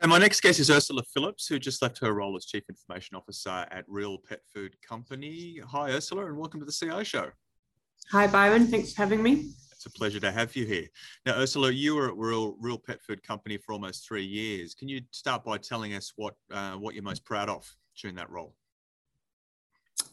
and 0.00 0.10
my 0.10 0.18
next 0.18 0.42
guest 0.42 0.60
is 0.60 0.70
Ursula 0.70 1.02
Phillips, 1.12 1.48
who 1.48 1.58
just 1.58 1.82
left 1.82 1.98
her 1.98 2.12
role 2.12 2.36
as 2.36 2.44
Chief 2.44 2.62
Information 2.68 3.16
Officer 3.16 3.66
at 3.72 3.84
Real 3.88 4.16
Pet 4.16 4.38
Food 4.54 4.76
Company. 4.80 5.60
Hi, 5.68 5.90
Ursula, 5.90 6.26
and 6.26 6.38
welcome 6.38 6.60
to 6.60 6.66
the 6.66 6.70
CIO 6.70 7.02
Show. 7.02 7.30
Hi, 8.12 8.28
Byron. 8.28 8.68
Thanks 8.68 8.92
for 8.92 9.02
having 9.02 9.24
me. 9.24 9.50
It's 9.78 9.86
a 9.86 9.90
pleasure 9.90 10.18
to 10.18 10.32
have 10.32 10.56
you 10.56 10.66
here. 10.66 10.88
Now, 11.24 11.34
Ursula, 11.34 11.70
you 11.70 11.94
were 11.94 12.08
at 12.08 12.16
Real, 12.16 12.56
Real 12.58 12.78
Pet 12.78 13.00
Food 13.00 13.22
Company 13.22 13.58
for 13.58 13.72
almost 13.72 14.04
three 14.04 14.24
years. 14.24 14.74
Can 14.74 14.88
you 14.88 15.02
start 15.12 15.44
by 15.44 15.56
telling 15.56 15.94
us 15.94 16.12
what 16.16 16.34
uh, 16.52 16.72
what 16.72 16.94
you're 16.94 17.04
most 17.04 17.24
proud 17.24 17.48
of 17.48 17.64
during 18.02 18.16
that 18.16 18.28
role? 18.28 18.56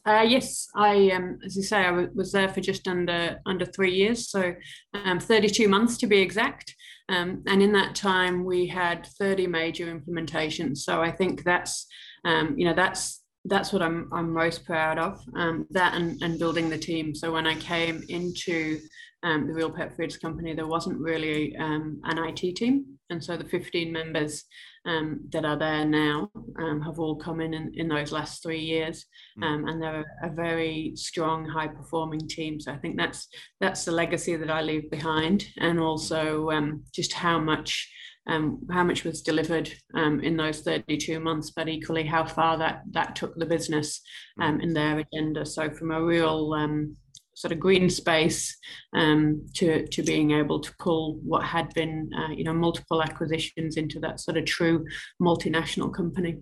Uh, 0.05 0.21
yes, 0.21 0.67
I 0.75 1.09
um, 1.09 1.39
as 1.43 1.57
you 1.57 1.63
say, 1.63 1.77
I 1.77 1.89
was 2.13 2.31
there 2.31 2.47
for 2.47 2.61
just 2.61 2.87
under 2.87 3.39
under 3.47 3.65
three 3.65 3.95
years, 3.95 4.29
so 4.29 4.53
um, 4.93 5.19
32 5.19 5.67
months 5.67 5.97
to 5.97 6.05
be 6.05 6.19
exact. 6.19 6.75
Um, 7.09 7.41
and 7.47 7.63
in 7.63 7.71
that 7.73 7.95
time, 7.95 8.45
we 8.45 8.67
had 8.67 9.07
30 9.17 9.47
major 9.47 9.87
implementations. 9.87 10.77
So 10.77 11.01
I 11.01 11.09
think 11.11 11.43
that's 11.43 11.87
um, 12.23 12.53
you 12.55 12.65
know 12.65 12.75
that's 12.75 13.23
that's 13.45 13.71
what 13.71 13.81
I'm 13.81 14.09
I'm 14.11 14.31
most 14.31 14.65
proud 14.65 14.97
of. 14.97 15.19
Um, 15.35 15.67
that 15.71 15.93
and, 15.95 16.21
and 16.21 16.39
building 16.39 16.69
the 16.69 16.77
team. 16.77 17.15
So 17.15 17.31
when 17.31 17.47
I 17.47 17.55
came 17.55 18.03
into 18.09 18.79
um, 19.23 19.47
the 19.47 19.53
Real 19.53 19.71
Pet 19.71 19.95
Foods 19.95 20.17
company, 20.17 20.53
there 20.53 20.67
wasn't 20.67 20.99
really 20.99 21.55
um, 21.57 21.99
an 22.03 22.17
IT 22.19 22.55
team. 22.55 22.85
And 23.09 23.23
so 23.23 23.37
the 23.37 23.45
15 23.45 23.91
members 23.91 24.45
um, 24.85 25.21
that 25.31 25.45
are 25.45 25.57
there 25.57 25.85
now 25.85 26.29
um, 26.59 26.81
have 26.81 26.99
all 26.99 27.15
come 27.15 27.39
in, 27.39 27.53
in, 27.53 27.71
in 27.75 27.87
those 27.87 28.11
last 28.11 28.43
three 28.43 28.59
years, 28.59 29.05
hmm. 29.35 29.43
um, 29.43 29.67
and 29.67 29.81
they're 29.81 30.05
a, 30.23 30.27
a, 30.27 30.31
very 30.31 30.93
strong, 30.95 31.45
high-performing 31.45 32.27
team. 32.27 32.59
So 32.59 32.71
I 32.71 32.77
think 32.77 32.97
that's 32.97 33.27
that's 33.59 33.85
the 33.85 33.91
legacy 33.91 34.35
that 34.35 34.49
I 34.49 34.61
leave 34.61 34.89
behind, 34.91 35.47
and 35.57 35.79
also 35.79 36.51
um, 36.51 36.83
just 36.93 37.13
how 37.13 37.39
much 37.39 37.91
um, 38.27 38.65
how 38.71 38.83
much 38.83 39.03
was 39.03 39.21
delivered 39.21 39.71
um, 39.93 40.19
in 40.21 40.35
those 40.37 40.61
32 40.61 41.19
months, 41.19 41.51
but 41.55 41.69
equally 41.69 42.03
how 42.03 42.25
far 42.25 42.57
that 42.57 42.83
that 42.91 43.15
took 43.15 43.35
the 43.35 43.45
business 43.45 44.01
um, 44.41 44.55
hmm. 44.55 44.61
in 44.61 44.73
their 44.73 44.99
agenda. 44.99 45.45
So 45.45 45.69
from 45.69 45.91
a 45.91 46.03
real 46.03 46.53
um, 46.53 46.95
sort 47.35 47.51
of 47.51 47.59
green 47.59 47.89
space 47.89 48.57
um, 48.95 49.45
to 49.55 49.87
to 49.87 50.01
being 50.01 50.31
able 50.31 50.59
to 50.59 50.73
pull 50.79 51.19
what 51.23 51.43
had 51.43 51.73
been 51.73 52.09
uh, 52.17 52.31
you 52.31 52.43
know 52.43 52.53
multiple 52.53 53.03
acquisitions 53.03 53.77
into 53.77 53.99
that 53.99 54.19
sort 54.19 54.37
of 54.37 54.45
true 54.45 54.85
multinational 55.21 55.93
company. 55.93 56.37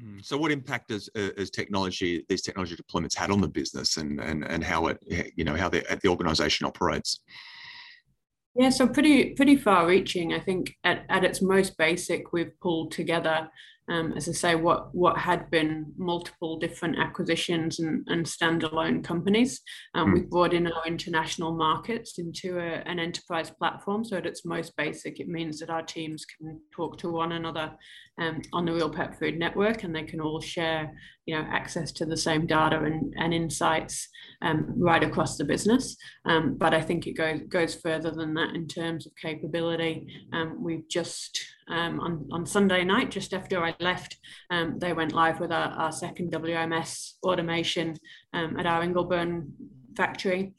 Hmm. 0.00 0.18
So, 0.22 0.36
what 0.36 0.52
impact 0.52 0.90
has, 0.90 1.08
uh, 1.16 1.30
has 1.36 1.50
technology 1.50 2.24
these 2.28 2.42
technology 2.42 2.76
deployments 2.76 3.14
had 3.14 3.30
on 3.30 3.40
the 3.40 3.48
business, 3.48 3.96
and 3.96 4.20
and 4.20 4.44
and 4.44 4.64
how 4.64 4.88
it 4.88 4.98
you 5.36 5.44
know 5.44 5.56
how 5.56 5.68
the 5.68 5.84
the 6.02 6.08
organisation 6.08 6.66
operates? 6.66 7.20
Yeah, 8.54 8.70
so 8.70 8.88
pretty 8.88 9.34
pretty 9.34 9.56
far 9.56 9.86
reaching. 9.86 10.32
I 10.32 10.40
think 10.40 10.74
at, 10.84 11.04
at 11.08 11.24
its 11.24 11.40
most 11.40 11.76
basic, 11.78 12.32
we've 12.32 12.58
pulled 12.60 12.92
together 12.92 13.48
um, 13.88 14.12
as 14.16 14.28
I 14.28 14.32
say, 14.32 14.54
what 14.54 14.94
what 14.94 15.16
had 15.16 15.50
been 15.50 15.92
multiple 15.96 16.58
different 16.58 16.98
acquisitions 16.98 17.80
and, 17.80 18.06
and 18.08 18.26
standalone 18.26 19.02
companies. 19.02 19.60
Um, 19.94 20.10
mm. 20.10 20.14
We've 20.14 20.30
brought 20.30 20.52
in 20.52 20.66
our 20.66 20.86
international 20.86 21.54
markets 21.54 22.18
into 22.18 22.58
a, 22.58 22.82
an 22.86 22.98
enterprise 22.98 23.50
platform. 23.50 24.04
So 24.04 24.16
at 24.16 24.26
its 24.26 24.44
most 24.44 24.76
basic, 24.76 25.20
it 25.20 25.28
means 25.28 25.58
that 25.60 25.70
our 25.70 25.82
teams 25.82 26.24
can 26.24 26.60
talk 26.74 26.98
to 26.98 27.10
one 27.10 27.32
another 27.32 27.72
um, 28.20 28.42
on 28.52 28.64
the 28.64 28.72
Real 28.72 28.90
Pet 28.90 29.18
Food 29.18 29.38
Network, 29.38 29.84
and 29.84 29.94
they 29.94 30.02
can 30.02 30.20
all 30.20 30.40
share, 30.40 30.92
you 31.26 31.34
know, 31.34 31.46
access 31.50 31.92
to 31.92 32.04
the 32.04 32.16
same 32.16 32.46
data 32.46 32.78
and, 32.80 33.14
and 33.16 33.32
insights 33.32 34.08
um, 34.42 34.74
right 34.76 35.02
across 35.02 35.36
the 35.36 35.44
business. 35.44 35.96
Um, 36.24 36.56
but 36.58 36.74
I 36.74 36.80
think 36.80 37.06
it 37.06 37.14
goes 37.14 37.40
goes 37.48 37.74
further 37.74 38.10
than 38.10 38.34
that 38.34 38.54
in 38.54 38.66
terms 38.66 39.06
of 39.06 39.12
capability. 39.20 40.06
Um, 40.32 40.62
we've 40.62 40.88
just 40.88 41.40
um, 41.68 42.00
on 42.00 42.28
on 42.32 42.46
Sunday 42.46 42.84
night, 42.84 43.10
just 43.10 43.34
after 43.34 43.64
I 43.64 43.74
left, 43.80 44.18
um, 44.50 44.78
they 44.78 44.92
went 44.92 45.12
live 45.12 45.40
with 45.40 45.52
our, 45.52 45.68
our 45.70 45.92
second 45.92 46.32
WMS 46.32 47.14
automation 47.22 47.96
at 48.32 48.66
our 48.66 48.82
Ingleburn 48.82 49.50
factory. 49.96 50.54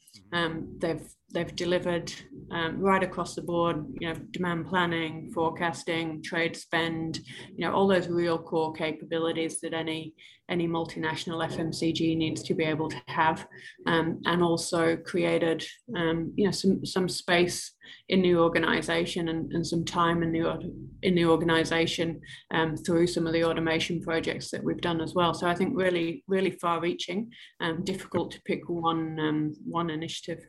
they've 0.78 1.08
they've 1.34 1.56
delivered 1.56 2.12
um, 2.52 2.80
right 2.80 3.04
across 3.04 3.36
the 3.36 3.42
board, 3.42 3.86
you 4.00 4.08
know, 4.08 4.16
demand 4.32 4.68
planning, 4.68 5.32
forecasting, 5.34 6.24
trade 6.24 6.56
spend, 6.56 7.20
you 7.56 7.66
know, 7.66 7.74
all 7.74 7.88
those 7.88 8.08
real 8.08 8.38
core 8.38 8.74
capabilities 8.74 9.60
that 9.62 9.74
any 9.74 10.14
any 10.50 10.68
multinational 10.68 11.48
FMCG 11.48 12.18
needs 12.18 12.42
to 12.42 12.56
be 12.56 12.64
able 12.64 12.90
to 12.90 13.00
have, 13.06 13.48
um, 13.86 14.20
and 14.26 14.42
also 14.42 14.98
created, 14.98 15.64
um, 15.96 16.34
you 16.36 16.46
know, 16.46 16.52
some 16.52 16.84
some 16.84 17.08
space 17.08 17.74
in 18.10 18.24
the 18.24 18.36
organization 18.36 19.30
and, 19.30 19.52
and 19.54 19.66
some 19.66 19.86
time 19.86 20.24
in 20.24 20.32
the 20.32 20.74
in 21.04 21.14
the 21.14 21.26
organization 21.26 22.20
um, 22.52 22.76
through 22.76 23.06
some 23.06 23.28
of 23.28 23.34
the 23.34 23.44
automation 23.44 24.02
projects 24.02 24.50
that 24.50 24.64
we've 24.64 24.82
done 24.82 25.02
as 25.02 25.14
well. 25.14 25.36
So 25.36 25.48
I 25.48 25.54
think 25.54 25.78
really 25.78 26.24
really 26.28 26.52
far 26.52 26.82
reaching, 26.82 27.32
um, 27.62 27.84
difficult 27.84 28.32
to 28.32 28.42
pick 28.42 28.68
one 28.68 29.20
um, 29.20 29.54
one 29.66 29.92
initiative. 29.92 30.40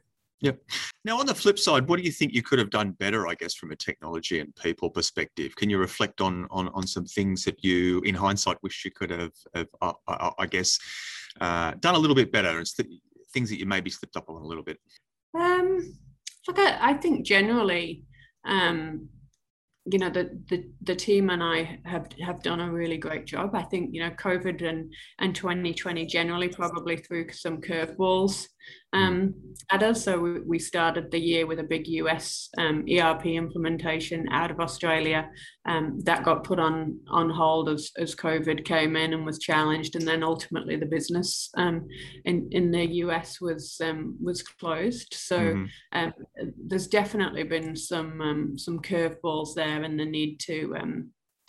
Yep. 0.42 0.58
Now, 1.04 1.18
on 1.18 1.26
the 1.26 1.34
flip 1.34 1.58
side, 1.58 1.86
what 1.86 1.98
do 1.98 2.02
you 2.02 2.10
think 2.10 2.32
you 2.32 2.42
could 2.42 2.58
have 2.58 2.70
done 2.70 2.92
better, 2.92 3.28
I 3.28 3.34
guess, 3.34 3.54
from 3.54 3.72
a 3.72 3.76
technology 3.76 4.40
and 4.40 4.54
people 4.56 4.88
perspective? 4.88 5.54
Can 5.54 5.68
you 5.68 5.78
reflect 5.78 6.20
on 6.20 6.46
on, 6.50 6.68
on 6.68 6.86
some 6.86 7.04
things 7.04 7.44
that 7.44 7.62
you, 7.62 8.00
in 8.00 8.14
hindsight, 8.14 8.62
wish 8.62 8.84
you 8.84 8.90
could 8.90 9.10
have, 9.10 9.32
have 9.54 9.68
uh, 9.82 9.92
uh, 10.08 10.30
I 10.38 10.46
guess, 10.46 10.78
uh, 11.40 11.72
done 11.80 11.94
a 11.94 11.98
little 11.98 12.16
bit 12.16 12.32
better? 12.32 12.58
It's 12.58 12.74
things 13.32 13.50
that 13.50 13.58
you 13.58 13.66
maybe 13.66 13.90
slipped 13.90 14.16
up 14.16 14.28
on 14.28 14.36
a 14.36 14.46
little 14.46 14.64
bit. 14.64 14.78
Um, 15.38 15.94
look, 16.48 16.58
I, 16.58 16.90
I 16.90 16.94
think 16.94 17.26
generally, 17.26 18.04
um, 18.46 19.08
you 19.86 19.98
know 19.98 20.10
the, 20.10 20.38
the 20.48 20.64
the 20.82 20.94
team 20.94 21.30
and 21.30 21.42
I 21.42 21.80
have 21.84 22.08
have 22.24 22.42
done 22.42 22.60
a 22.60 22.70
really 22.70 22.98
great 22.98 23.26
job. 23.26 23.54
I 23.54 23.62
think 23.62 23.90
you 23.92 24.00
know 24.00 24.10
COVID 24.10 24.66
and 24.66 24.92
and 25.18 25.34
2020 25.34 26.06
generally 26.06 26.48
probably 26.48 26.96
threw 26.96 27.30
some 27.30 27.60
curveballs 27.60 28.46
um, 28.92 29.34
at 29.70 29.82
us. 29.82 30.04
So 30.04 30.18
we, 30.18 30.40
we 30.40 30.58
started 30.58 31.10
the 31.10 31.20
year 31.20 31.46
with 31.46 31.60
a 31.60 31.64
big 31.64 31.86
US 31.86 32.48
um, 32.58 32.84
ERP 32.90 33.26
implementation 33.26 34.28
out 34.30 34.50
of 34.50 34.60
Australia. 34.60 35.28
Um, 35.66 36.00
that 36.04 36.24
got 36.24 36.44
put 36.44 36.58
on 36.58 36.98
on 37.08 37.30
hold 37.30 37.68
as, 37.68 37.90
as 37.98 38.14
COVID 38.14 38.64
came 38.64 38.96
in 38.96 39.12
and 39.12 39.26
was 39.26 39.38
challenged, 39.38 39.94
and 39.94 40.06
then 40.06 40.22
ultimately 40.22 40.76
the 40.76 40.86
business 40.86 41.50
um, 41.56 41.86
in 42.24 42.48
in 42.50 42.70
the 42.70 42.84
US 43.04 43.40
was 43.40 43.80
um, 43.82 44.16
was 44.20 44.42
closed. 44.42 45.14
So 45.14 45.38
mm-hmm. 45.38 45.64
Um, 45.92 46.12
there's 46.66 46.86
definitely 46.86 47.42
been 47.42 47.76
some 47.76 48.54
some 48.56 48.78
curveballs 48.80 49.54
there, 49.54 49.82
and 49.82 49.98
the 49.98 50.04
need 50.04 50.38
to 50.40 50.74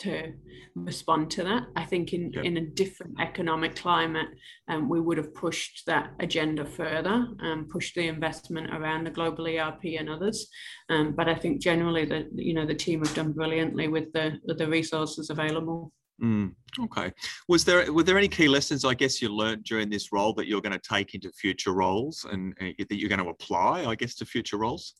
to 0.01 0.33
respond 0.75 1.29
to 1.31 1.43
that. 1.43 1.63
I 1.75 1.85
think 1.85 2.13
in, 2.13 2.33
in 2.43 2.57
a 2.57 2.61
different 2.61 3.19
economic 3.19 3.75
climate, 3.75 4.27
um, 4.67 4.89
we 4.89 5.01
would 5.01 5.17
have 5.17 5.33
pushed 5.33 5.83
that 5.87 6.11
agenda 6.19 6.65
further 6.65 7.27
and 7.39 7.61
um, 7.61 7.67
pushed 7.69 7.95
the 7.95 8.07
investment 8.07 8.73
around 8.73 9.05
the 9.05 9.11
global 9.11 9.47
ERP 9.47 9.83
and 9.99 10.09
others. 10.09 10.47
Um, 10.89 11.13
but 11.15 11.27
I 11.27 11.35
think 11.35 11.61
generally 11.61 12.05
that 12.05 12.27
you 12.35 12.53
know 12.53 12.65
the 12.65 12.75
team 12.75 12.99
have 13.03 13.15
done 13.15 13.31
brilliantly 13.31 13.87
with 13.87 14.11
the 14.13 14.39
with 14.45 14.57
the 14.57 14.67
resources 14.67 15.29
available. 15.29 15.91
Mm, 16.23 16.53
okay. 16.79 17.11
Was 17.47 17.65
there 17.65 17.91
were 17.91 18.03
there 18.03 18.17
any 18.17 18.27
key 18.27 18.47
lessons 18.47 18.85
I 18.85 18.93
guess 18.93 19.21
you 19.21 19.29
learned 19.29 19.63
during 19.63 19.89
this 19.89 20.11
role 20.11 20.33
that 20.33 20.47
you're 20.47 20.61
going 20.61 20.79
to 20.79 20.89
take 20.89 21.15
into 21.15 21.31
future 21.31 21.73
roles 21.73 22.25
and 22.31 22.53
uh, 22.61 22.71
that 22.77 22.99
you're 22.99 23.09
going 23.09 23.23
to 23.23 23.29
apply, 23.29 23.85
I 23.85 23.95
guess, 23.95 24.15
to 24.15 24.25
future 24.25 24.57
roles? 24.57 24.93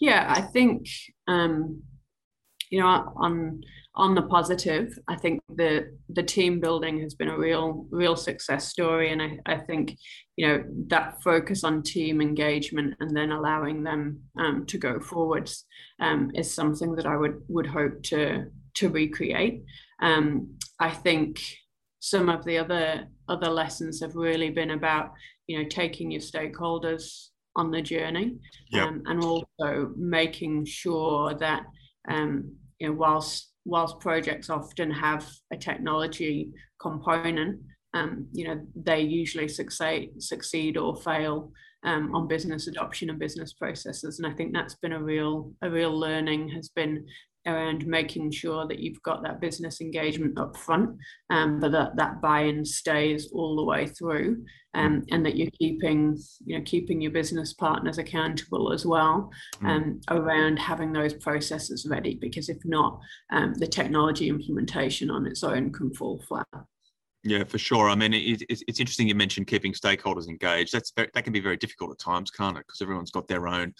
Yeah, 0.00 0.24
I 0.34 0.40
think 0.40 0.88
um, 1.28 1.82
you 2.70 2.80
know 2.80 3.12
on 3.16 3.60
on 3.96 4.14
the 4.14 4.22
positive 4.22 4.96
i 5.08 5.16
think 5.16 5.40
the 5.56 5.92
the 6.10 6.22
team 6.22 6.60
building 6.60 7.00
has 7.00 7.14
been 7.14 7.28
a 7.28 7.38
real 7.38 7.86
real 7.90 8.16
success 8.16 8.68
story 8.68 9.12
and 9.12 9.20
i, 9.20 9.38
I 9.44 9.56
think 9.58 9.98
you 10.36 10.46
know 10.46 10.64
that 10.86 11.22
focus 11.22 11.64
on 11.64 11.82
team 11.82 12.20
engagement 12.20 12.94
and 13.00 13.14
then 13.14 13.32
allowing 13.32 13.82
them 13.82 14.20
um, 14.38 14.64
to 14.66 14.78
go 14.78 15.00
forwards 15.00 15.64
um, 16.00 16.30
is 16.34 16.54
something 16.54 16.94
that 16.94 17.06
i 17.06 17.16
would 17.16 17.42
would 17.48 17.66
hope 17.66 18.02
to 18.04 18.46
to 18.74 18.88
recreate 18.88 19.64
um, 20.00 20.56
i 20.78 20.90
think 20.90 21.42
some 21.98 22.28
of 22.28 22.44
the 22.44 22.56
other 22.56 23.06
other 23.28 23.48
lessons 23.48 24.00
have 24.00 24.14
really 24.14 24.50
been 24.50 24.70
about 24.70 25.12
you 25.48 25.58
know 25.58 25.68
taking 25.68 26.10
your 26.10 26.20
stakeholders 26.20 27.26
on 27.56 27.72
the 27.72 27.82
journey 27.82 28.36
yep. 28.70 28.86
um, 28.86 29.02
and 29.06 29.24
also 29.24 29.92
making 29.96 30.64
sure 30.64 31.34
that 31.34 31.64
um, 32.08 32.52
you 32.80 32.88
know, 32.88 32.94
whilst 32.94 33.52
whilst 33.64 34.00
projects 34.00 34.50
often 34.50 34.90
have 34.90 35.28
a 35.52 35.56
technology 35.56 36.50
component, 36.80 37.60
um, 37.94 38.26
you 38.32 38.48
know, 38.48 38.60
they 38.74 39.00
usually 39.00 39.48
succeed 39.48 40.10
succeed 40.18 40.76
or 40.76 40.96
fail 40.96 41.52
um, 41.84 42.14
on 42.14 42.26
business 42.26 42.66
adoption 42.66 43.10
and 43.10 43.18
business 43.18 43.52
processes. 43.52 44.18
And 44.18 44.30
I 44.30 44.34
think 44.34 44.52
that's 44.52 44.76
been 44.76 44.92
a 44.92 45.02
real 45.02 45.52
a 45.62 45.70
real 45.70 45.96
learning 45.98 46.48
has 46.50 46.70
been 46.70 47.06
around 47.46 47.86
making 47.86 48.30
sure 48.30 48.66
that 48.66 48.78
you've 48.80 49.02
got 49.02 49.22
that 49.22 49.40
business 49.40 49.80
engagement 49.80 50.38
up 50.38 50.56
front, 50.56 50.96
um, 51.30 51.60
but 51.60 51.72
that 51.72 51.96
that 51.96 52.20
buy-in 52.20 52.64
stays 52.64 53.30
all 53.32 53.56
the 53.56 53.64
way 53.64 53.86
through, 53.86 54.44
um, 54.74 55.04
and 55.10 55.24
that 55.24 55.36
you're 55.36 55.50
keeping 55.58 56.18
you 56.44 56.58
know 56.58 56.64
keeping 56.64 57.00
your 57.00 57.12
business 57.12 57.52
partners 57.54 57.98
accountable 57.98 58.72
as 58.72 58.84
well 58.84 59.30
mm. 59.62 59.68
um, 59.68 60.00
around 60.10 60.58
having 60.58 60.92
those 60.92 61.14
processes 61.14 61.86
ready. 61.88 62.18
Because 62.20 62.48
if 62.48 62.58
not, 62.64 63.00
um, 63.32 63.54
the 63.54 63.66
technology 63.66 64.28
implementation 64.28 65.10
on 65.10 65.26
its 65.26 65.42
own 65.42 65.72
can 65.72 65.92
fall 65.94 66.22
flat. 66.28 66.46
Yeah, 67.22 67.44
for 67.44 67.58
sure. 67.58 67.90
I 67.90 67.94
mean, 67.94 68.14
it, 68.14 68.42
it's, 68.48 68.62
it's 68.66 68.80
interesting 68.80 69.06
you 69.06 69.14
mentioned 69.14 69.46
keeping 69.46 69.74
stakeholders 69.74 70.28
engaged. 70.28 70.72
That's 70.72 70.90
that 70.96 71.12
can 71.22 71.32
be 71.32 71.40
very 71.40 71.56
difficult 71.56 71.90
at 71.92 71.98
times, 71.98 72.30
can't 72.30 72.56
it? 72.56 72.66
Because 72.66 72.80
everyone's 72.80 73.10
got 73.10 73.28
their 73.28 73.46
own 73.46 73.74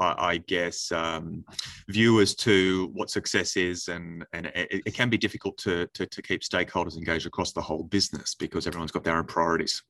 I, 0.00 0.38
guess, 0.38 0.90
um, 0.92 1.44
view 1.88 2.20
as 2.20 2.34
to 2.36 2.90
what 2.94 3.10
success 3.10 3.56
is, 3.56 3.88
and 3.88 4.24
and 4.32 4.46
it, 4.46 4.82
it 4.86 4.94
can 4.94 5.10
be 5.10 5.18
difficult 5.18 5.58
to, 5.58 5.86
to, 5.94 6.06
to 6.06 6.22
keep 6.22 6.42
stakeholders 6.42 6.96
engaged 6.96 7.26
across 7.26 7.52
the 7.52 7.60
whole 7.60 7.82
business 7.82 8.34
because 8.34 8.66
everyone's 8.66 8.92
got 8.92 9.04
their 9.04 9.16
own 9.16 9.26
priorities. 9.26 9.82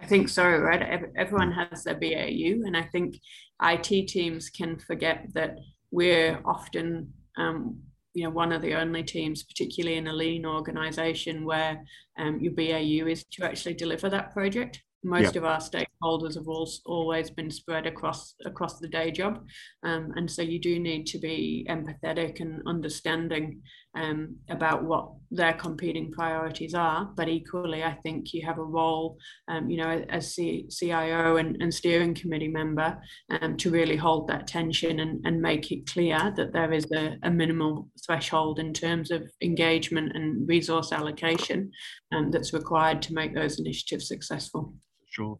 I 0.00 0.06
think 0.06 0.28
so, 0.28 0.44
right? 0.44 1.10
Everyone 1.16 1.52
hmm. 1.52 1.60
has 1.60 1.84
their 1.84 1.94
BAU, 1.94 2.66
and 2.66 2.76
I 2.76 2.82
think 2.82 3.16
IT 3.62 4.08
teams 4.08 4.50
can 4.50 4.78
forget 4.78 5.26
that 5.34 5.58
we're 5.90 6.40
often, 6.44 7.12
um, 7.36 7.78
you 8.14 8.24
know, 8.24 8.30
one 8.30 8.52
of 8.52 8.62
the 8.62 8.74
only 8.74 9.04
teams, 9.04 9.42
particularly 9.42 9.96
in 9.96 10.08
a 10.08 10.12
lean 10.12 10.44
organization, 10.44 11.44
where 11.44 11.82
um, 12.18 12.40
your 12.40 12.52
BAU 12.52 13.06
is 13.06 13.24
to 13.32 13.44
actually 13.44 13.74
deliver 13.74 14.10
that 14.10 14.32
project 14.32 14.82
most 15.02 15.36
of 15.36 15.44
our 15.44 15.58
stakeholders 15.58 16.34
have 16.34 16.48
all, 16.48 16.70
always 16.86 17.30
been 17.30 17.50
spread 17.50 17.86
across 17.86 18.34
across 18.44 18.78
the 18.78 18.88
day 18.88 19.10
job. 19.10 19.44
Um, 19.82 20.12
and 20.16 20.30
so 20.30 20.42
you 20.42 20.60
do 20.60 20.78
need 20.78 21.06
to 21.06 21.18
be 21.18 21.66
empathetic 21.68 22.40
and 22.40 22.62
understanding 22.66 23.62
um, 23.94 24.36
about 24.48 24.84
what 24.84 25.10
their 25.30 25.52
competing 25.52 26.12
priorities 26.12 26.74
are. 26.74 27.10
But 27.16 27.28
equally 27.28 27.82
i 27.82 27.94
think 28.02 28.32
you 28.32 28.44
have 28.46 28.58
a 28.58 28.64
role 28.64 29.18
um, 29.48 29.70
you 29.70 29.78
know 29.78 30.04
as 30.10 30.34
C- 30.34 30.66
cio 30.68 31.36
and, 31.36 31.60
and, 31.60 31.72
steering 31.72 32.14
committee 32.14 32.48
member 32.48 32.98
um, 33.30 33.56
to 33.56 33.70
really 33.70 33.96
hold 33.96 34.28
that 34.28 34.46
tension 34.46 35.00
and, 35.00 35.20
and 35.24 35.40
make 35.40 35.72
it 35.72 35.86
clear 35.86 36.32
that 36.36 36.52
there 36.52 36.72
is 36.72 36.86
a, 36.92 37.16
a 37.22 37.30
minimal 37.30 37.88
threshold 38.04 38.58
in 38.58 38.72
terms 38.72 39.10
of 39.10 39.22
engagement 39.42 40.12
and 40.14 40.48
resource 40.48 40.92
allocation 40.92 41.70
um, 42.12 42.30
that's 42.30 42.52
required 42.52 43.00
to 43.02 43.14
make 43.14 43.34
those 43.34 43.58
initiatives 43.58 44.08
successful 44.08 44.74
Sure. 45.12 45.38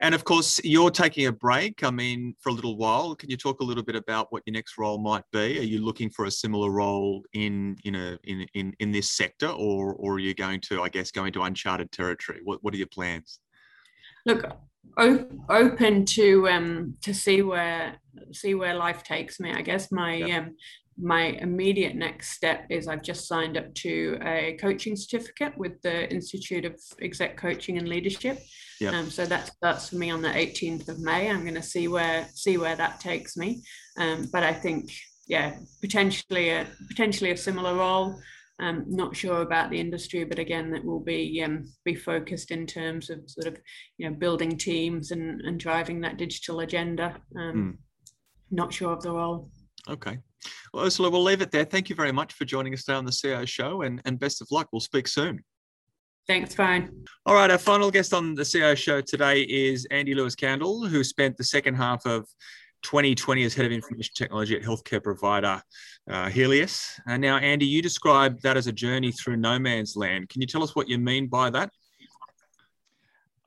And 0.00 0.14
of 0.14 0.24
course, 0.24 0.62
you're 0.64 0.90
taking 0.90 1.26
a 1.26 1.32
break. 1.32 1.84
I 1.84 1.90
mean, 1.90 2.34
for 2.40 2.48
a 2.48 2.52
little 2.52 2.78
while. 2.78 3.14
Can 3.14 3.28
you 3.28 3.36
talk 3.36 3.60
a 3.60 3.64
little 3.64 3.82
bit 3.82 3.94
about 3.94 4.28
what 4.32 4.42
your 4.46 4.54
next 4.54 4.78
role 4.78 4.96
might 4.96 5.24
be? 5.30 5.58
Are 5.58 5.62
you 5.62 5.84
looking 5.84 6.08
for 6.08 6.24
a 6.24 6.30
similar 6.30 6.70
role 6.70 7.22
in 7.34 7.76
you 7.84 7.92
know 7.92 8.16
in 8.24 8.46
in 8.54 8.74
in 8.78 8.90
this 8.90 9.10
sector, 9.10 9.48
or 9.48 9.92
or 9.94 10.14
are 10.14 10.18
you 10.18 10.32
going 10.32 10.60
to, 10.62 10.82
I 10.82 10.88
guess, 10.88 11.10
go 11.10 11.26
into 11.26 11.42
uncharted 11.42 11.92
territory? 11.92 12.40
What 12.44 12.64
what 12.64 12.72
are 12.72 12.78
your 12.78 12.86
plans? 12.86 13.40
Look, 14.24 14.44
open 14.96 16.06
to 16.06 16.48
um 16.48 16.94
to 17.02 17.12
see 17.12 17.42
where 17.42 17.96
see 18.32 18.54
where 18.54 18.74
life 18.74 19.02
takes 19.02 19.38
me. 19.38 19.52
I 19.52 19.60
guess 19.60 19.92
my 19.92 20.14
yep. 20.14 20.44
um 20.44 20.56
my 21.00 21.22
immediate 21.40 21.94
next 21.96 22.30
step 22.30 22.66
is 22.68 22.88
I've 22.88 23.02
just 23.02 23.26
signed 23.26 23.56
up 23.56 23.72
to 23.74 24.18
a 24.22 24.56
coaching 24.60 24.96
certificate 24.96 25.56
with 25.56 25.80
the 25.82 26.10
Institute 26.10 26.64
of 26.64 26.80
Exec 27.00 27.36
Coaching 27.36 27.78
and 27.78 27.88
Leadership. 27.88 28.38
Yeah. 28.80 28.90
Um, 28.90 29.10
so 29.10 29.26
that's 29.26 29.50
that's 29.62 29.90
for 29.90 29.96
me 29.96 30.10
on 30.10 30.22
the 30.22 30.28
18th 30.28 30.88
of 30.88 31.00
May. 31.00 31.30
I'm 31.30 31.42
going 31.42 31.54
to 31.54 31.62
see 31.62 31.88
where 31.88 32.28
see 32.34 32.56
where 32.56 32.76
that 32.76 33.00
takes 33.00 33.36
me. 33.36 33.62
Um, 33.98 34.28
but 34.32 34.42
I 34.42 34.52
think 34.52 34.90
yeah, 35.26 35.56
potentially 35.80 36.50
a 36.50 36.66
potentially 36.88 37.30
a 37.30 37.36
similar 37.36 37.74
role. 37.74 38.20
Um, 38.58 38.84
not 38.88 39.16
sure 39.16 39.40
about 39.40 39.70
the 39.70 39.80
industry, 39.80 40.24
but 40.24 40.38
again, 40.38 40.70
that 40.72 40.84
will 40.84 41.00
be 41.00 41.42
um, 41.42 41.72
be 41.84 41.94
focused 41.94 42.50
in 42.50 42.66
terms 42.66 43.08
of 43.08 43.20
sort 43.26 43.46
of 43.46 43.56
you 43.96 44.08
know 44.08 44.14
building 44.14 44.56
teams 44.56 45.12
and 45.12 45.40
and 45.42 45.58
driving 45.58 46.00
that 46.00 46.18
digital 46.18 46.60
agenda. 46.60 47.16
Um, 47.36 47.54
mm. 47.54 47.76
Not 48.50 48.72
sure 48.72 48.92
of 48.92 49.02
the 49.02 49.12
role. 49.12 49.50
Okay. 49.88 50.18
Well, 50.72 50.86
Ursula, 50.86 51.10
we'll 51.10 51.22
leave 51.22 51.42
it 51.42 51.50
there. 51.50 51.64
Thank 51.64 51.88
you 51.88 51.96
very 51.96 52.12
much 52.12 52.32
for 52.32 52.44
joining 52.44 52.74
us 52.74 52.84
today 52.84 52.96
on 52.96 53.04
the 53.04 53.12
CIO 53.12 53.44
show 53.44 53.82
and, 53.82 54.00
and 54.04 54.18
best 54.18 54.40
of 54.40 54.48
luck. 54.50 54.68
We'll 54.72 54.80
speak 54.80 55.08
soon. 55.08 55.44
Thanks, 56.26 56.54
fine. 56.54 56.90
All 57.26 57.34
right, 57.34 57.50
our 57.50 57.58
final 57.58 57.90
guest 57.90 58.14
on 58.14 58.34
the 58.34 58.44
CIO 58.44 58.74
show 58.74 59.00
today 59.00 59.42
is 59.42 59.86
Andy 59.90 60.14
Lewis 60.14 60.34
Candle, 60.34 60.86
who 60.86 61.02
spent 61.02 61.36
the 61.36 61.44
second 61.44 61.74
half 61.74 62.06
of 62.06 62.26
2020 62.82 63.44
as 63.44 63.54
head 63.54 63.66
of 63.66 63.72
information 63.72 64.12
technology 64.16 64.56
at 64.56 64.62
healthcare 64.62 65.02
provider 65.02 65.60
uh, 66.08 66.26
Healius. 66.26 66.98
And 67.06 67.20
now, 67.20 67.38
Andy, 67.38 67.66
you 67.66 67.82
described 67.82 68.42
that 68.42 68.56
as 68.56 68.66
a 68.66 68.72
journey 68.72 69.12
through 69.12 69.36
no 69.36 69.58
man's 69.58 69.96
land. 69.96 70.28
Can 70.28 70.40
you 70.40 70.46
tell 70.46 70.62
us 70.62 70.74
what 70.74 70.88
you 70.88 70.98
mean 70.98 71.26
by 71.26 71.50
that? 71.50 71.70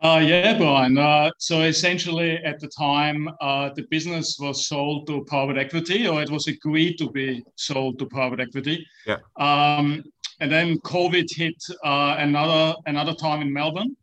Uh, 0.03 0.19
yeah, 0.19 0.57
Byron. 0.57 0.97
Uh, 0.97 1.29
so 1.37 1.61
essentially, 1.61 2.37
at 2.43 2.59
the 2.59 2.67
time, 2.67 3.29
uh, 3.39 3.69
the 3.73 3.83
business 3.89 4.37
was 4.37 4.67
sold 4.67 5.07
to 5.07 5.23
private 5.23 5.57
equity, 5.57 6.05
or 6.05 6.21
it 6.21 6.29
was 6.29 6.47
agreed 6.47 6.97
to 6.97 7.09
be 7.09 7.41
sold 7.55 7.97
to 7.99 8.05
private 8.07 8.41
equity. 8.41 8.85
Yeah. 9.07 9.19
Um, 9.37 10.03
and 10.41 10.51
then 10.51 10.77
COVID 10.79 11.33
hit 11.33 11.55
uh, 11.85 12.17
another 12.19 12.75
another 12.85 13.13
time 13.13 13.41
in 13.41 13.53
Melbourne. 13.53 13.95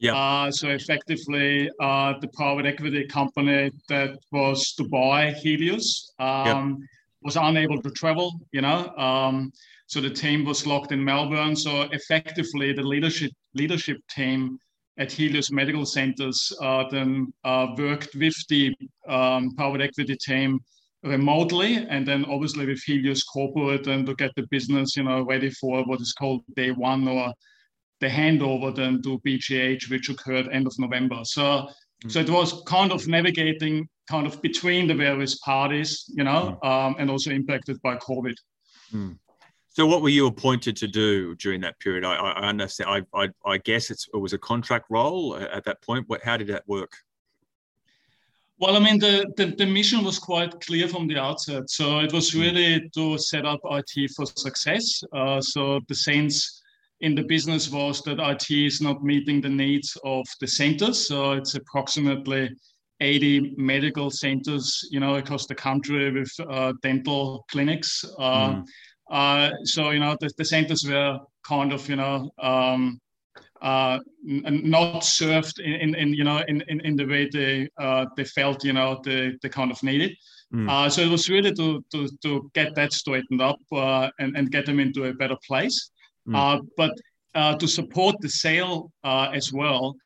Yeah. 0.00 0.16
Uh, 0.16 0.50
so 0.50 0.70
effectively, 0.70 1.70
uh, 1.80 2.14
the 2.20 2.28
private 2.28 2.66
equity 2.66 3.06
company 3.06 3.70
that 3.88 4.18
was 4.32 4.72
to 4.72 4.88
buy 4.88 5.32
Healius 5.32 6.10
um, 6.18 6.80
was 7.22 7.36
unable 7.36 7.80
to 7.80 7.90
travel. 7.90 8.40
You 8.50 8.62
know, 8.62 8.88
um, 8.96 9.52
so 9.86 10.00
the 10.00 10.10
team 10.10 10.44
was 10.44 10.66
locked 10.66 10.90
in 10.90 11.04
Melbourne. 11.04 11.54
So 11.54 11.82
effectively, 11.92 12.72
the 12.72 12.82
leadership 12.82 13.30
leadership 13.54 13.98
team 14.10 14.58
at 14.98 15.08
Healius 15.08 15.50
Medical 15.50 15.84
Centers 15.84 16.52
uh, 16.60 16.84
then 16.90 17.32
uh, 17.44 17.68
worked 17.76 18.14
with 18.14 18.36
the 18.48 18.74
um, 19.08 19.54
private 19.56 19.80
equity 19.80 20.16
team 20.16 20.60
remotely 21.02 21.86
and 21.88 22.06
then 22.06 22.24
obviously 22.26 22.66
with 22.66 22.82
Healius 22.86 23.22
Corporate 23.30 23.86
and 23.86 24.06
to 24.06 24.14
get 24.14 24.30
the 24.36 24.46
business, 24.50 24.96
you 24.96 25.02
know, 25.02 25.22
ready 25.22 25.50
for 25.50 25.84
what 25.84 26.00
is 26.00 26.12
called 26.12 26.42
day 26.56 26.70
one 26.70 27.06
or 27.08 27.32
the 28.00 28.08
handover 28.08 28.74
then 28.74 29.02
to 29.02 29.20
BGH, 29.20 29.90
which 29.90 30.08
occurred 30.08 30.48
end 30.52 30.66
of 30.66 30.74
November. 30.78 31.20
So, 31.24 31.42
mm-hmm. 31.42 32.08
so 32.08 32.20
it 32.20 32.30
was 32.30 32.62
kind 32.66 32.92
of 32.92 33.06
navigating 33.06 33.88
kind 34.08 34.26
of 34.26 34.40
between 34.42 34.86
the 34.86 34.94
various 34.94 35.38
parties, 35.38 36.04
you 36.08 36.24
know, 36.24 36.58
mm-hmm. 36.62 36.66
um, 36.66 36.96
and 36.98 37.10
also 37.10 37.30
impacted 37.30 37.80
by 37.82 37.96
COVID. 37.96 38.34
Mm. 38.92 39.18
So, 39.74 39.84
what 39.86 40.02
were 40.02 40.08
you 40.08 40.28
appointed 40.28 40.76
to 40.76 40.86
do 40.86 41.34
during 41.34 41.60
that 41.62 41.80
period? 41.80 42.04
I, 42.04 42.14
I 42.14 42.48
understand. 42.48 42.88
I, 43.12 43.22
I, 43.24 43.28
I 43.44 43.58
guess 43.58 43.90
it 43.90 44.06
was 44.16 44.32
a 44.32 44.38
contract 44.38 44.86
role 44.88 45.36
at 45.36 45.64
that 45.64 45.82
point. 45.82 46.08
What, 46.08 46.22
how 46.22 46.36
did 46.36 46.46
that 46.46 46.62
work? 46.68 46.92
Well, 48.58 48.76
I 48.76 48.78
mean, 48.78 49.00
the, 49.00 49.26
the, 49.36 49.46
the, 49.46 49.66
mission 49.66 50.04
was 50.04 50.16
quite 50.16 50.60
clear 50.60 50.86
from 50.86 51.08
the 51.08 51.18
outset. 51.18 51.68
So 51.68 51.98
it 51.98 52.12
was 52.12 52.32
hmm. 52.32 52.40
really 52.42 52.88
to 52.94 53.18
set 53.18 53.44
up 53.44 53.58
IT 53.64 54.12
for 54.14 54.26
success. 54.26 55.02
Uh, 55.12 55.40
so 55.40 55.80
the 55.88 55.94
sense 55.96 56.62
in 57.00 57.16
the 57.16 57.24
business 57.24 57.68
was 57.68 58.00
that 58.02 58.20
IT 58.20 58.54
is 58.54 58.80
not 58.80 59.02
meeting 59.02 59.40
the 59.40 59.48
needs 59.48 59.98
of 60.04 60.24
the 60.40 60.46
centers. 60.46 61.08
So 61.08 61.32
it's 61.32 61.56
approximately 61.56 62.50
80 63.00 63.54
medical 63.56 64.08
centers, 64.08 64.88
you 64.92 65.00
know, 65.00 65.16
across 65.16 65.46
the 65.46 65.54
country 65.56 66.12
with 66.12 66.30
uh, 66.48 66.74
dental 66.80 67.44
clinics. 67.50 68.04
Uh, 68.20 68.50
mm. 68.50 68.64
Uh, 69.14 69.50
so 69.62 69.90
you 69.90 70.00
know 70.00 70.16
the, 70.20 70.28
the 70.38 70.44
centers 70.44 70.84
were 70.84 71.18
kind 71.46 71.72
of 71.72 71.88
you 71.88 71.96
know 71.96 72.30
um, 72.40 73.00
uh, 73.62 73.98
not 74.22 75.04
served 75.04 75.60
in, 75.60 75.74
in, 75.74 75.94
in, 75.94 76.08
you 76.12 76.24
know 76.24 76.42
in, 76.48 76.62
in, 76.68 76.80
in 76.80 76.96
the 76.96 77.06
way 77.06 77.28
they 77.32 77.68
uh, 77.78 78.04
they 78.16 78.24
felt 78.24 78.64
you 78.64 78.72
know 78.72 79.00
they, 79.04 79.32
they 79.40 79.48
kind 79.48 79.70
of 79.70 79.80
needed. 79.82 80.16
Mm. 80.52 80.68
Uh, 80.68 80.90
so 80.90 81.00
it 81.00 81.10
was 81.10 81.28
really 81.28 81.52
to, 81.52 81.84
to, 81.92 82.08
to 82.22 82.50
get 82.54 82.74
that 82.74 82.92
straightened 82.92 83.40
up 83.40 83.58
uh, 83.72 84.08
and, 84.18 84.36
and 84.36 84.52
get 84.52 84.66
them 84.66 84.78
into 84.78 85.04
a 85.04 85.14
better 85.14 85.36
place. 85.46 85.90
Mm. 86.28 86.36
Uh, 86.36 86.62
but 86.76 86.92
uh, 87.34 87.56
to 87.56 87.66
support 87.66 88.16
the 88.20 88.28
sale 88.28 88.92
uh, 89.02 89.30
as 89.32 89.52
well, 89.52 89.96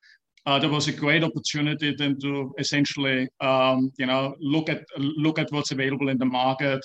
uh, 0.46 0.58
there 0.58 0.70
was 0.70 0.88
a 0.88 0.92
great 0.92 1.22
opportunity 1.22 1.94
then 1.98 2.18
to 2.20 2.54
essentially 2.58 3.28
um, 3.40 3.90
you 3.98 4.06
know 4.06 4.34
look 4.40 4.68
at 4.68 4.82
look 4.96 5.38
at 5.38 5.50
what's 5.52 5.72
available 5.72 6.08
in 6.08 6.18
the 6.18 6.24
market. 6.24 6.80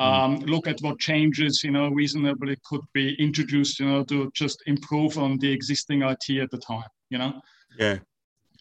Um, 0.00 0.36
look 0.40 0.66
at 0.66 0.80
what 0.80 0.98
changes, 0.98 1.62
you 1.62 1.70
know, 1.70 1.88
reasonably 1.88 2.56
could 2.64 2.80
be 2.94 3.14
introduced, 3.22 3.78
you 3.80 3.86
know, 3.86 4.02
to 4.04 4.30
just 4.34 4.62
improve 4.66 5.18
on 5.18 5.36
the 5.38 5.52
existing 5.52 6.02
IT 6.02 6.30
at 6.40 6.50
the 6.50 6.58
time, 6.58 6.88
you 7.10 7.18
know. 7.18 7.38
Yeah, 7.78 7.98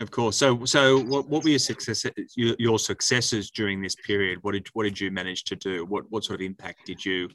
of 0.02 0.12
course. 0.12 0.36
So, 0.36 0.66
so 0.66 1.00
what, 1.00 1.30
what 1.30 1.44
were 1.44 1.52
your 1.52 1.60
successes, 1.60 2.12
your, 2.36 2.56
your 2.60 2.78
successes 2.78 3.52
during 3.52 3.82
this 3.82 3.96
period? 3.96 4.40
What 4.42 4.52
did 4.52 4.68
what 4.74 4.84
did 4.84 5.00
you 5.00 5.12
manage 5.12 5.46
to 5.46 5.56
do? 5.56 5.86
What 5.86 6.04
what 6.12 6.26
sort 6.26 6.42
of 6.42 6.46
impact 6.46 6.86
did 6.86 7.06
you 7.06 7.30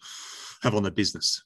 have 0.62 0.74
on 0.74 0.82
the 0.82 0.90
business? 0.90 1.42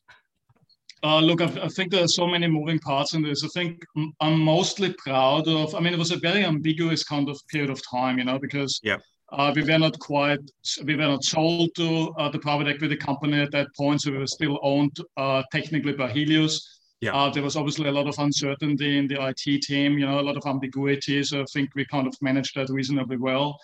Uh, 1.04 1.20
look, 1.20 1.40
I, 1.40 1.44
I, 1.62 1.68
think 1.68 1.92
there 1.92 2.02
are 2.02 2.08
so 2.08 2.26
many 2.26 2.48
moving 2.48 2.80
parts 2.80 3.14
in 3.14 3.22
this. 3.22 3.44
I 3.44 3.48
think 3.54 3.84
I'm 4.20 4.40
mostly 4.40 4.92
proud 4.98 5.46
of. 5.46 5.76
I 5.76 5.78
mean, 5.78 5.92
it 5.92 5.98
was 5.98 6.10
a 6.10 6.18
very 6.18 6.44
ambiguous 6.44 7.04
kind 7.04 7.28
of 7.28 7.40
period 7.52 7.70
of 7.70 7.80
time, 7.88 8.18
you 8.18 8.24
know, 8.24 8.40
because 8.40 8.80
yeah. 8.82 8.96
Uh, 9.30 9.52
we 9.54 9.62
were 9.62 9.78
not 9.78 9.98
quite, 9.98 10.40
we 10.84 10.96
were 10.96 11.02
not 11.02 11.22
sold 11.22 11.68
to 11.76 12.14
uh, 12.18 12.30
the 12.30 12.38
private 12.38 12.66
equity 12.66 12.96
company 12.96 13.40
at 13.40 13.50
that 13.52 13.68
point, 13.76 14.00
so 14.00 14.10
we 14.10 14.18
were 14.18 14.26
still 14.26 14.58
owned 14.62 14.96
uh, 15.18 15.42
technically 15.52 15.92
by 15.92 16.10
Healius. 16.10 16.60
Yeah. 17.00 17.14
Uh, 17.14 17.30
there 17.30 17.42
was 17.42 17.54
obviously 17.54 17.88
a 17.88 17.92
lot 17.92 18.08
of 18.08 18.18
uncertainty 18.18 18.98
in 18.98 19.06
the 19.06 19.22
IT 19.28 19.62
team, 19.62 19.98
you 19.98 20.06
know, 20.06 20.18
a 20.18 20.22
lot 20.22 20.36
of 20.36 20.46
ambiguity. 20.46 21.22
So 21.22 21.42
I 21.42 21.44
think 21.52 21.70
we 21.74 21.84
kind 21.84 22.06
of 22.06 22.14
managed 22.20 22.54
that 22.56 22.70
reasonably 22.70 23.18
well. 23.18 23.58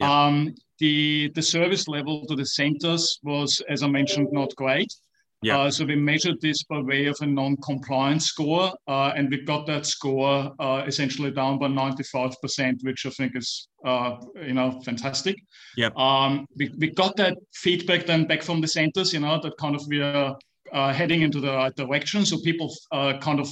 Yeah. 0.00 0.26
Um, 0.26 0.54
the 0.78 1.30
the 1.34 1.42
service 1.42 1.88
level 1.88 2.24
to 2.26 2.36
the 2.36 2.46
centers 2.46 3.18
was, 3.24 3.60
as 3.68 3.82
I 3.82 3.88
mentioned, 3.88 4.28
not 4.30 4.54
great. 4.54 4.94
Yeah. 5.42 5.58
Uh, 5.58 5.70
so 5.70 5.84
we 5.84 5.94
measured 5.94 6.40
this 6.40 6.64
by 6.64 6.80
way 6.80 7.06
of 7.06 7.16
a 7.20 7.26
non-compliance 7.26 8.26
score, 8.26 8.72
uh, 8.88 9.12
and 9.14 9.30
we 9.30 9.42
got 9.42 9.66
that 9.66 9.86
score 9.86 10.52
uh, 10.58 10.82
essentially 10.86 11.30
down 11.30 11.58
by 11.58 11.66
95%, 11.68 12.82
which 12.82 13.06
I 13.06 13.10
think 13.10 13.36
is, 13.36 13.68
uh, 13.84 14.16
you 14.44 14.54
know, 14.54 14.80
fantastic. 14.84 15.36
Yeah. 15.76 15.90
Um, 15.96 16.46
we, 16.56 16.74
we 16.78 16.90
got 16.90 17.16
that 17.16 17.38
feedback 17.54 18.04
then 18.04 18.26
back 18.26 18.42
from 18.42 18.60
the 18.60 18.66
centers, 18.66 19.12
you 19.12 19.20
know, 19.20 19.40
that 19.40 19.56
kind 19.58 19.76
of 19.76 19.86
we 19.86 20.00
are 20.00 20.36
uh, 20.72 20.92
heading 20.92 21.22
into 21.22 21.38
the 21.40 21.52
right 21.52 21.74
direction. 21.76 22.26
So 22.26 22.38
people 22.38 22.74
uh, 22.90 23.18
kind 23.18 23.38
of 23.38 23.48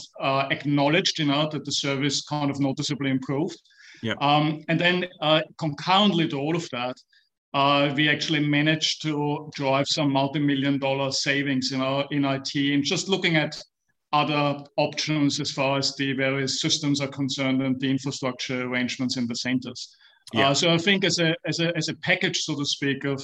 acknowledged, 0.50 1.20
you 1.20 1.26
know, 1.26 1.48
that 1.50 1.64
the 1.64 1.72
service 1.72 2.20
kind 2.22 2.50
of 2.50 2.58
noticeably 2.58 3.10
improved. 3.10 3.60
Yeah. 4.02 4.14
Um, 4.20 4.64
and 4.68 4.78
then 4.78 5.06
concurrently 5.56 6.28
to 6.28 6.36
all 6.36 6.56
of 6.56 6.68
that, 6.70 6.96
uh, 7.54 7.92
we 7.96 8.08
actually 8.08 8.40
managed 8.40 9.02
to 9.02 9.50
drive 9.54 9.86
some 9.88 10.12
multi-million 10.12 10.78
dollar 10.78 11.10
savings, 11.10 11.72
in 11.72 11.80
our 11.80 12.06
in 12.10 12.24
IT. 12.24 12.54
And 12.54 12.84
just 12.84 13.08
looking 13.08 13.36
at 13.36 13.60
other 14.12 14.64
options 14.76 15.40
as 15.40 15.50
far 15.50 15.78
as 15.78 15.94
the 15.96 16.12
various 16.12 16.60
systems 16.60 17.00
are 17.00 17.08
concerned 17.08 17.62
and 17.62 17.78
the 17.80 17.90
infrastructure 17.90 18.62
arrangements 18.62 19.16
in 19.16 19.26
the 19.26 19.34
centers. 19.34 19.94
Yeah. 20.32 20.50
Uh, 20.50 20.54
so 20.54 20.72
I 20.72 20.78
think 20.78 21.04
as 21.04 21.18
a, 21.18 21.34
as 21.46 21.60
a 21.60 21.76
as 21.76 21.88
a 21.88 21.94
package, 21.96 22.38
so 22.38 22.56
to 22.56 22.64
speak, 22.64 23.04
of 23.04 23.22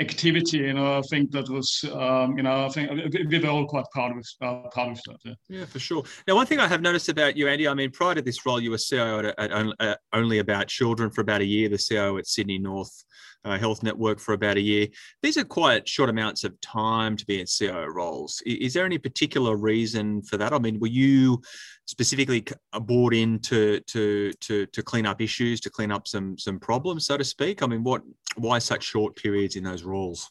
activity. 0.00 0.58
You 0.58 0.74
know, 0.74 0.98
I 0.98 1.02
think 1.02 1.30
that 1.32 1.48
was, 1.48 1.84
um, 1.92 2.36
you 2.36 2.42
know, 2.42 2.66
I 2.66 2.68
think 2.68 2.90
we 3.30 3.38
were 3.38 3.48
all 3.48 3.66
quite 3.66 3.84
proud 3.92 4.12
of, 4.16 4.26
uh, 4.40 4.68
proud 4.68 4.92
of 4.92 5.00
that. 5.06 5.18
Yeah. 5.24 5.34
yeah. 5.48 5.64
for 5.64 5.78
sure. 5.78 6.02
Now, 6.26 6.34
one 6.34 6.46
thing 6.46 6.60
I 6.60 6.68
have 6.68 6.82
noticed 6.82 7.08
about 7.08 7.36
you, 7.36 7.48
Andy, 7.48 7.68
I 7.68 7.74
mean, 7.74 7.90
prior 7.90 8.14
to 8.14 8.22
this 8.22 8.44
role, 8.44 8.60
you 8.60 8.70
were 8.70 8.78
CIO 8.78 9.20
at, 9.20 9.38
at, 9.38 9.50
at 9.52 9.74
uh, 9.80 9.94
Only 10.12 10.38
About 10.38 10.68
Children 10.68 11.10
for 11.10 11.20
about 11.20 11.40
a 11.40 11.44
year, 11.44 11.68
the 11.68 11.78
CIO 11.78 12.18
at 12.18 12.26
Sydney 12.26 12.58
North 12.58 13.04
uh, 13.44 13.58
Health 13.58 13.82
Network 13.82 14.20
for 14.20 14.34
about 14.34 14.56
a 14.56 14.60
year. 14.60 14.88
These 15.22 15.36
are 15.36 15.44
quite 15.44 15.88
short 15.88 16.10
amounts 16.10 16.44
of 16.44 16.60
time 16.60 17.16
to 17.16 17.26
be 17.26 17.40
in 17.40 17.46
CIO 17.46 17.86
roles. 17.86 18.42
Is 18.46 18.74
there 18.74 18.84
any 18.84 18.98
particular 18.98 19.56
reason 19.56 20.22
for 20.22 20.36
that? 20.36 20.52
I 20.52 20.58
mean, 20.58 20.78
were 20.78 20.86
you 20.86 21.42
specifically 21.86 22.44
brought 22.82 23.14
in 23.14 23.38
to 23.40 23.80
to 23.80 24.32
to 24.32 24.66
to 24.66 24.82
clean 24.82 25.06
up 25.06 25.20
issues, 25.20 25.60
to 25.60 25.70
clean 25.70 25.90
up 25.90 26.06
some 26.06 26.38
some 26.38 26.58
problems, 26.58 27.06
so 27.06 27.16
to 27.16 27.24
speak? 27.24 27.62
I 27.62 27.66
mean, 27.66 27.82
what 27.82 28.02
why 28.36 28.58
such 28.58 28.84
short 28.84 29.16
periods 29.16 29.56
in 29.56 29.64
those 29.64 29.82
roles? 29.82 30.30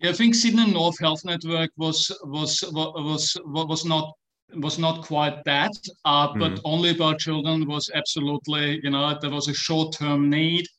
Yeah, 0.00 0.10
I 0.10 0.12
think 0.12 0.34
Sydney 0.34 0.70
North 0.70 0.98
Health 1.00 1.24
Network 1.24 1.70
was 1.76 2.10
was 2.24 2.62
was 2.72 3.36
was 3.46 3.68
was 3.68 3.84
not 3.84 4.12
was 4.56 4.78
not 4.78 5.02
quite 5.02 5.42
that, 5.46 5.72
uh, 6.04 6.28
but 6.38 6.52
mm. 6.52 6.60
only 6.64 6.90
about 6.90 7.18
children 7.18 7.66
was 7.66 7.90
absolutely, 7.92 8.78
you 8.84 8.90
know, 8.90 9.18
there 9.20 9.30
was 9.30 9.48
a 9.48 9.54
short-term 9.54 10.30
need 10.30 10.64
Mm. 10.64 10.73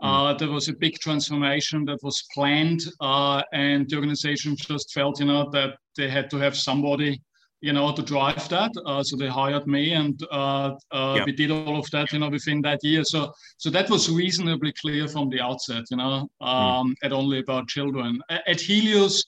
Uh, 0.00 0.32
there 0.34 0.50
was 0.50 0.68
a 0.68 0.72
big 0.72 0.98
transformation 1.00 1.84
that 1.84 1.98
was 2.02 2.24
planned, 2.32 2.82
uh, 3.00 3.42
and 3.52 3.88
the 3.88 3.96
organization 3.96 4.54
just 4.56 4.92
felt, 4.92 5.18
you 5.18 5.26
know, 5.26 5.50
that 5.50 5.76
they 5.96 6.08
had 6.08 6.30
to 6.30 6.36
have 6.36 6.56
somebody, 6.56 7.20
you 7.60 7.72
know, 7.72 7.92
to 7.92 8.02
drive 8.02 8.48
that. 8.48 8.70
Uh, 8.86 9.02
so 9.02 9.16
they 9.16 9.26
hired 9.26 9.66
me, 9.66 9.94
and 9.94 10.22
uh, 10.30 10.70
uh, 10.92 11.14
yeah. 11.16 11.24
we 11.24 11.32
did 11.32 11.50
all 11.50 11.78
of 11.78 11.90
that, 11.90 12.12
you 12.12 12.20
know, 12.20 12.28
within 12.28 12.62
that 12.62 12.78
year. 12.84 13.02
So, 13.02 13.32
so 13.56 13.70
that 13.70 13.90
was 13.90 14.08
reasonably 14.08 14.72
clear 14.80 15.08
from 15.08 15.30
the 15.30 15.40
outset, 15.40 15.84
you 15.90 15.96
know, 15.96 16.28
mm. 16.40 16.46
um, 16.46 16.90
mm. 16.90 16.94
at 17.02 17.12
only 17.12 17.40
about 17.40 17.66
children. 17.66 18.20
At 18.30 18.60
Helios, 18.60 19.24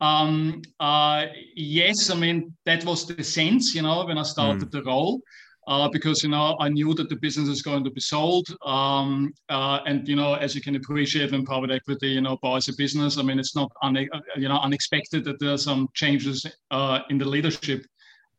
um, 0.00 0.62
uh, 0.80 1.26
yes, 1.54 2.08
I 2.08 2.14
mean 2.16 2.56
that 2.64 2.82
was 2.84 3.06
the 3.06 3.22
sense, 3.22 3.74
you 3.74 3.82
know, 3.82 4.06
when 4.06 4.16
I 4.16 4.22
started 4.22 4.68
mm. 4.68 4.70
the 4.70 4.82
role 4.84 5.20
uh, 5.66 5.88
because 5.88 6.22
you 6.22 6.28
know 6.28 6.56
I 6.60 6.68
knew 6.68 6.94
that 6.94 7.08
the 7.08 7.16
business 7.16 7.48
is 7.48 7.62
going 7.62 7.84
to 7.84 7.90
be 7.90 8.00
sold, 8.00 8.46
um, 8.64 9.32
uh, 9.48 9.80
and 9.86 10.06
you 10.08 10.16
know 10.16 10.34
as 10.34 10.54
you 10.54 10.60
can 10.60 10.76
appreciate 10.76 11.32
when 11.32 11.44
private 11.44 11.70
equity 11.70 12.08
you 12.08 12.20
know 12.20 12.38
buys 12.42 12.68
a 12.68 12.74
business, 12.76 13.18
I 13.18 13.22
mean 13.22 13.38
it's 13.38 13.56
not 13.56 13.70
une- 13.82 14.08
uh, 14.12 14.20
you 14.36 14.48
know 14.48 14.58
unexpected 14.58 15.24
that 15.24 15.38
there 15.40 15.52
are 15.52 15.58
some 15.58 15.88
changes 15.94 16.46
uh, 16.70 17.00
in 17.10 17.18
the 17.18 17.24
leadership 17.24 17.86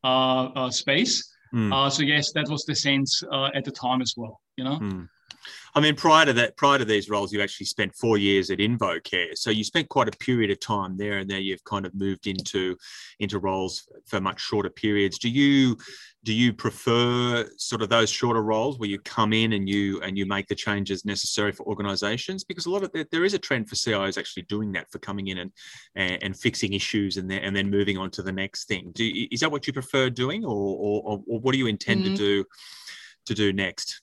uh, 0.04 0.46
uh, 0.56 0.70
space. 0.70 1.32
Mm. 1.54 1.92
so 1.92 2.04
yes, 2.04 2.34
that 2.34 2.50
was 2.50 2.66
the 2.66 2.76
sense 2.76 3.24
at 3.54 3.64
the 3.64 3.72
time 3.72 4.02
as 4.02 4.14
well. 4.18 4.42
You 4.58 4.66
know. 4.66 4.80
Mm. 4.80 5.10
I 5.74 5.82
mean, 5.82 5.96
prior 5.96 6.26
to 6.26 6.34
that, 6.34 6.58
prior 6.58 6.78
to 6.78 6.86
these 6.86 7.10
roles, 7.10 7.34
you 7.34 7.42
actually 7.42 7.66
spent 7.66 7.96
four 7.96 8.18
years 8.18 8.50
at 8.50 8.60
InvoCare. 8.60 9.38
So 9.38 9.50
you 9.50 9.64
spent 9.64 9.90
quite 9.90 10.08
a 10.08 10.18
period 10.18 10.52
of 10.52 10.60
time 10.60 10.98
there, 10.98 11.18
and 11.18 11.30
now 11.30 11.38
you've 11.38 11.64
kind 11.64 11.86
of 11.86 11.94
moved 11.94 12.28
into 12.28 12.78
into 13.20 13.40
roles 13.40 13.88
for 14.06 14.22
much 14.22 14.40
shorter 14.40 14.70
periods. 14.70 15.20
Do 15.20 15.30
you 15.30 15.78
do 16.26 16.34
you 16.34 16.52
prefer 16.52 17.48
sort 17.56 17.84
of 17.84 17.90
those 17.90 18.10
shorter 18.10 18.42
roles 18.42 18.80
where 18.80 18.90
you 18.90 19.00
come 19.00 19.32
in 19.32 19.54
and 19.54 19.70
you 19.70 20.02
and 20.02 20.18
you 20.18 20.26
make 20.26 20.48
the 20.48 20.56
changes 20.56 21.06
necessary 21.06 21.52
for 21.52 21.64
organizations 21.68 22.44
because 22.44 22.66
a 22.66 22.70
lot 22.70 22.82
of 22.82 22.92
the, 22.94 23.08
there 23.12 23.24
is 23.24 23.36
a 23.36 23.40
trend 23.40 23.70
for 23.70 23.76
CIOs 23.76 24.18
actually 24.18 24.42
doing 24.44 24.72
that 24.72 24.92
for 24.92 24.98
coming 25.00 25.28
in 25.28 25.38
and 25.38 25.52
and, 25.96 26.24
and 26.24 26.38
fixing 26.38 26.74
issues 26.74 27.18
and 27.18 27.30
then 27.30 27.44
and 27.44 27.56
then 27.56 27.70
moving 27.70 27.98
on 27.98 28.10
to 28.10 28.24
the 28.24 28.32
next 28.32 28.68
thing 28.68 28.92
do, 28.96 29.28
is 29.32 29.40
that 29.40 29.52
what 29.52 29.68
you 29.68 29.74
prefer 29.74 30.10
doing 30.10 30.44
or 30.44 30.52
or, 30.52 31.22
or 31.28 31.40
what 31.40 31.52
do 31.52 31.60
you 31.60 31.68
intend 31.68 32.04
mm-hmm. 32.04 32.16
to 32.16 32.18
do 32.18 32.46
to 33.28 33.34
do 33.36 33.54
next 33.54 34.02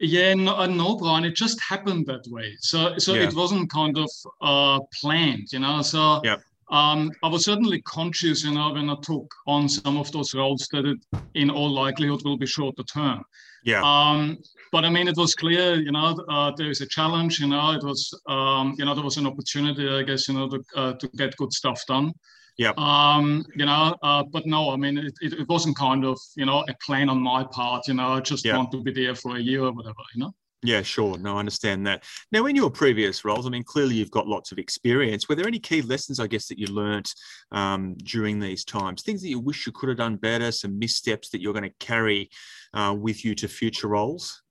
yeah, 0.00 0.34
no, 0.34 0.56
uh, 0.56 0.66
no, 0.66 0.96
Byron. 0.96 1.24
It 1.24 1.36
just 1.36 1.60
happened 1.60 2.06
that 2.06 2.24
way. 2.28 2.56
So, 2.60 2.98
so 2.98 3.14
yeah. 3.14 3.24
it 3.24 3.34
wasn't 3.34 3.70
kind 3.70 3.98
of 3.98 4.10
uh, 4.40 4.80
planned, 5.00 5.52
you 5.52 5.58
know. 5.58 5.82
So, 5.82 6.20
yeah. 6.24 6.36
um, 6.70 7.10
I 7.22 7.28
was 7.28 7.44
certainly 7.44 7.82
conscious, 7.82 8.44
you 8.44 8.52
know, 8.52 8.72
when 8.72 8.88
I 8.88 8.96
took 9.02 9.32
on 9.46 9.68
some 9.68 9.98
of 9.98 10.10
those 10.12 10.34
roles 10.34 10.66
that 10.72 10.86
it, 10.86 10.98
in 11.34 11.50
all 11.50 11.70
likelihood, 11.70 12.22
will 12.24 12.38
be 12.38 12.46
shorter 12.46 12.82
term. 12.82 13.22
Yeah. 13.64 13.82
Um, 13.82 14.38
but 14.72 14.84
I 14.84 14.90
mean, 14.90 15.08
it 15.08 15.16
was 15.16 15.34
clear, 15.34 15.74
you 15.74 15.92
know, 15.92 16.18
uh, 16.28 16.52
there 16.56 16.70
is 16.70 16.80
a 16.80 16.86
challenge. 16.86 17.40
You 17.40 17.48
know, 17.48 17.72
it 17.72 17.84
was, 17.84 18.18
um, 18.26 18.74
you 18.78 18.84
know, 18.84 18.94
there 18.94 19.04
was 19.04 19.18
an 19.18 19.26
opportunity, 19.26 19.88
I 19.88 20.02
guess, 20.02 20.28
you 20.28 20.34
know, 20.34 20.48
to 20.48 20.64
uh, 20.76 20.92
to 20.94 21.08
get 21.08 21.36
good 21.36 21.52
stuff 21.52 21.84
done. 21.86 22.12
Yeah. 22.60 22.72
Um, 22.76 23.46
you 23.56 23.64
know, 23.64 23.96
uh, 24.02 24.22
but 24.22 24.44
no, 24.44 24.68
I 24.70 24.76
mean, 24.76 24.98
it, 24.98 25.14
it, 25.22 25.32
it, 25.32 25.48
wasn't 25.48 25.78
kind 25.78 26.04
of, 26.04 26.18
you 26.36 26.44
know, 26.44 26.62
a 26.68 26.74
plan 26.84 27.08
on 27.08 27.18
my 27.18 27.42
part, 27.42 27.88
you 27.88 27.94
know, 27.94 28.08
I 28.08 28.20
just 28.20 28.44
yeah. 28.44 28.54
want 28.54 28.70
to 28.72 28.82
be 28.82 28.92
there 28.92 29.14
for 29.14 29.36
a 29.36 29.40
year 29.40 29.64
or 29.64 29.72
whatever, 29.72 30.02
you 30.14 30.20
know? 30.20 30.34
Yeah, 30.62 30.82
sure. 30.82 31.16
No, 31.16 31.36
I 31.36 31.38
understand 31.38 31.86
that. 31.86 32.04
Now, 32.32 32.44
in 32.44 32.54
your 32.54 32.68
previous 32.68 33.24
roles, 33.24 33.46
I 33.46 33.48
mean, 33.48 33.62
clearly 33.62 33.94
you've 33.94 34.10
got 34.10 34.26
lots 34.26 34.52
of 34.52 34.58
experience. 34.58 35.26
Were 35.26 35.36
there 35.36 35.46
any 35.46 35.58
key 35.58 35.80
lessons, 35.80 36.20
I 36.20 36.26
guess, 36.26 36.48
that 36.48 36.58
you 36.58 36.66
learnt 36.66 37.14
um, 37.50 37.94
during 38.04 38.38
these 38.38 38.62
times? 38.62 39.00
Things 39.00 39.22
that 39.22 39.30
you 39.30 39.40
wish 39.40 39.64
you 39.64 39.72
could 39.72 39.88
have 39.88 39.96
done 39.96 40.16
better, 40.16 40.52
some 40.52 40.78
missteps 40.78 41.30
that 41.30 41.40
you're 41.40 41.54
going 41.54 41.64
to 41.64 41.74
carry 41.86 42.28
uh, 42.74 42.94
with 42.94 43.24
you 43.24 43.34
to 43.36 43.48
future 43.48 43.88
roles? 43.88 44.42